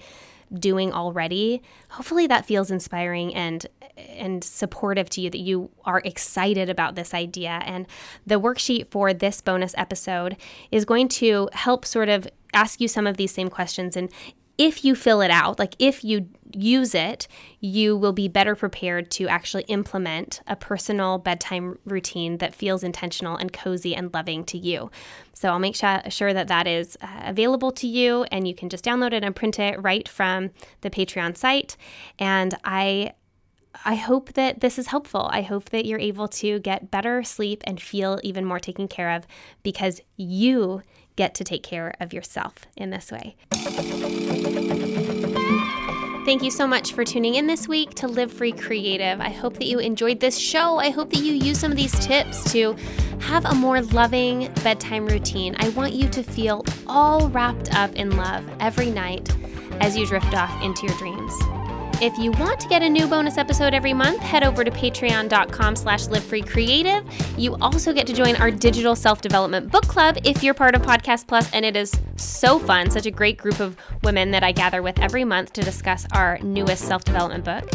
doing 0.59 0.91
already 0.95 1.63
hopefully 1.91 2.27
that 2.27 2.47
feels 2.47 2.71
inspiring 2.71 3.35
and 3.35 3.67
and 4.09 4.43
supportive 4.45 5.11
to 5.11 5.21
you 5.21 5.31
that 5.31 5.39
you 5.39 5.71
are 5.85 6.01
excited 6.05 6.69
about 6.71 6.95
this 6.95 7.15
idea. 7.15 7.61
And 7.65 7.87
the 8.27 8.41
worksheet 8.41 8.89
for 8.91 9.13
this 9.13 9.41
bonus 9.41 9.75
episode 9.77 10.37
is 10.71 10.85
going 10.85 11.09
to 11.09 11.49
help 11.53 11.85
sort 11.85 12.09
of 12.09 12.29
ask 12.53 12.81
you 12.81 12.89
some 12.89 13.07
of 13.07 13.17
these 13.17 13.33
same 13.33 13.51
questions 13.51 13.97
and 13.97 14.11
if 14.59 14.85
you 14.85 14.97
fill 14.97 15.21
it 15.21 15.31
out, 15.31 15.59
like 15.59 15.77
if 15.79 16.03
you 16.03 16.29
use 16.53 16.95
it, 16.95 17.29
you 17.61 17.97
will 17.97 18.13
be 18.13 18.27
better 18.27 18.57
prepared 18.57 19.11
to 19.13 19.29
actually 19.29 19.63
implement 19.65 20.41
a 20.49 20.57
personal 20.57 21.19
bedtime 21.19 21.79
routine 21.85 22.39
that 22.39 22.55
feels 22.55 22.83
intentional 22.83 23.37
and 23.37 23.53
cozy 23.53 23.95
and 23.95 24.13
loving 24.13 24.43
to 24.45 24.59
you. 24.59 24.91
So 25.33 25.51
I'll 25.51 25.61
make 25.61 25.77
sure 25.77 26.35
that 26.35 26.49
that 26.49 26.67
is 26.67 26.99
uh, 27.01 27.07
available 27.25 27.71
to 27.73 27.87
you 27.87 28.25
and 28.25 28.49
you 28.49 28.55
can 28.55 28.69
just 28.69 28.85
download 28.85 29.13
it 29.13 29.23
and 29.23 29.37
print 29.37 29.61
it 29.61 29.81
right 29.81 30.09
from 30.09 30.51
the 30.81 30.91
Patreon 30.91 31.37
site. 31.37 31.77
And 32.19 32.55
I 32.65 33.13
I 33.85 33.95
hope 33.95 34.33
that 34.33 34.61
this 34.61 34.77
is 34.77 34.89
helpful. 34.89 35.29
I 35.31 35.43
hope 35.43 35.71
that 35.71 35.85
you're 35.85 36.01
able 36.01 36.27
to 36.29 36.59
get 36.59 36.91
better 36.91 37.23
sleep 37.23 37.63
and 37.65 37.81
feel 37.81 38.19
even 38.25 38.45
more 38.45 38.59
taken 38.59 38.89
care 38.89 39.11
of 39.11 39.25
because 39.63 40.01
you 40.17 40.83
get 41.19 41.35
to 41.35 41.43
take 41.43 41.65
care 41.65 41.93
of 41.99 42.13
yourself 42.13 42.55
in 42.77 42.91
this 42.91 43.11
way. 43.11 43.35
Thank 46.25 46.45
you 46.45 46.51
so 46.53 46.65
much 46.65 46.93
for 46.93 47.05
tuning 47.05 47.35
in 47.35 47.49
this 47.49 47.67
week 47.67 47.91
to 47.95 48.07
Live 48.07 48.33
Free 48.33 48.53
Creative. 48.53 49.21
I 49.21 49.31
hope 49.31 49.55
that 49.55 49.65
you 49.65 49.81
enjoyed 49.81 50.21
this 50.21 50.39
show. 50.39 50.79
I 50.79 50.91
hope 50.91 51.11
that 51.11 51.19
you 51.19 51.33
use 51.33 51.59
some 51.59 51.73
of 51.73 51.77
these 51.77 51.99
tips 51.99 52.53
to 52.53 52.77
have 53.19 53.45
a 53.47 53.55
more 53.55 53.81
loving 53.81 54.53
bedtime 54.63 55.07
routine. 55.07 55.57
I 55.59 55.71
want 55.71 55.93
you 55.93 56.09
to 56.09 56.23
feel 56.23 56.65
all 56.87 57.29
wrapped 57.31 57.75
up 57.75 57.97
in 57.97 58.17
love 58.17 58.45
every 58.61 58.91
night 58.91 59.29
as 59.81 59.97
you 59.97 60.07
drift 60.07 60.35
off 60.35 60.63
into 60.63 60.87
your 60.87 60.97
dreams. 60.99 61.33
If 62.01 62.17
you 62.17 62.31
want 62.31 62.61
to 62.61 62.69
get 62.69 62.85
a 62.85 62.89
new 62.89 63.09
bonus 63.09 63.39
episode 63.39 63.75
every 63.75 63.93
month, 63.93 64.21
head 64.21 64.45
over 64.45 64.63
to 64.63 64.71
patreon.com 64.71 65.75
slash 65.75 66.07
livefreecreative. 66.07 67.05
You 67.37 67.57
also 67.57 67.93
get 67.93 68.07
to 68.07 68.13
join 68.13 68.37
our 68.37 68.53
digital 68.53 68.95
self-development 68.95 69.73
book 69.73 69.89
club 69.89 70.17
if 70.25 70.45
you're 70.45 70.55
part 70.55 70.77
of 70.77 70.83
Podcast 70.83 71.27
Plus, 71.27 71.53
and 71.53 71.65
it 71.65 71.75
is 71.75 71.93
so 72.15 72.61
fun, 72.61 72.89
such 72.89 73.07
a 73.07 73.11
great 73.11 73.37
group 73.37 73.59
of 73.59 73.77
women 74.05 74.31
that 74.31 74.45
I 74.45 74.53
gather 74.53 74.81
with 74.81 75.01
every 75.01 75.25
month 75.25 75.53
to 75.55 75.63
discuss 75.63 76.07
our 76.13 76.39
newest 76.39 76.85
self-development 76.85 77.45
book. 77.45 77.69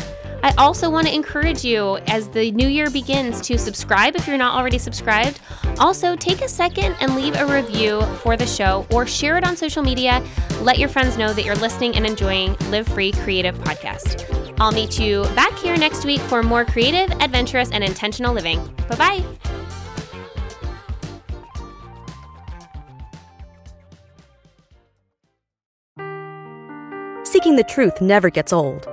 I 0.43 0.53
also 0.57 0.89
want 0.89 1.07
to 1.07 1.15
encourage 1.15 1.63
you 1.63 1.97
as 2.07 2.27
the 2.27 2.51
new 2.51 2.67
year 2.67 2.89
begins 2.89 3.39
to 3.47 3.57
subscribe 3.57 4.17
if 4.17 4.27
you're 4.27 4.37
not 4.37 4.59
already 4.59 4.77
subscribed. 4.77 5.39
Also, 5.79 6.17
take 6.17 6.41
a 6.41 6.49
second 6.49 6.97
and 6.99 7.15
leave 7.15 7.33
a 7.37 7.45
review 7.45 8.01
for 8.17 8.35
the 8.35 8.45
show 8.45 8.85
or 8.91 9.07
share 9.07 9.37
it 9.37 9.45
on 9.45 9.55
social 9.55 9.81
media. 9.81 10.21
Let 10.61 10.79
your 10.79 10.89
friends 10.89 11.17
know 11.17 11.31
that 11.31 11.45
you're 11.45 11.55
listening 11.55 11.95
and 11.95 12.05
enjoying 12.05 12.57
Live 12.71 12.89
Free 12.89 13.13
Creative 13.13 13.55
Podcast. 13.59 14.29
I'll 14.59 14.73
meet 14.73 14.99
you 14.99 15.23
back 15.33 15.57
here 15.59 15.77
next 15.77 16.03
week 16.03 16.19
for 16.19 16.43
more 16.43 16.65
creative, 16.65 17.09
adventurous, 17.21 17.71
and 17.71 17.81
intentional 17.81 18.33
living. 18.33 18.59
Bye 18.89 18.95
bye. 18.97 19.23
Seeking 27.23 27.55
the 27.55 27.63
truth 27.63 28.01
never 28.01 28.29
gets 28.29 28.51
old. 28.51 28.92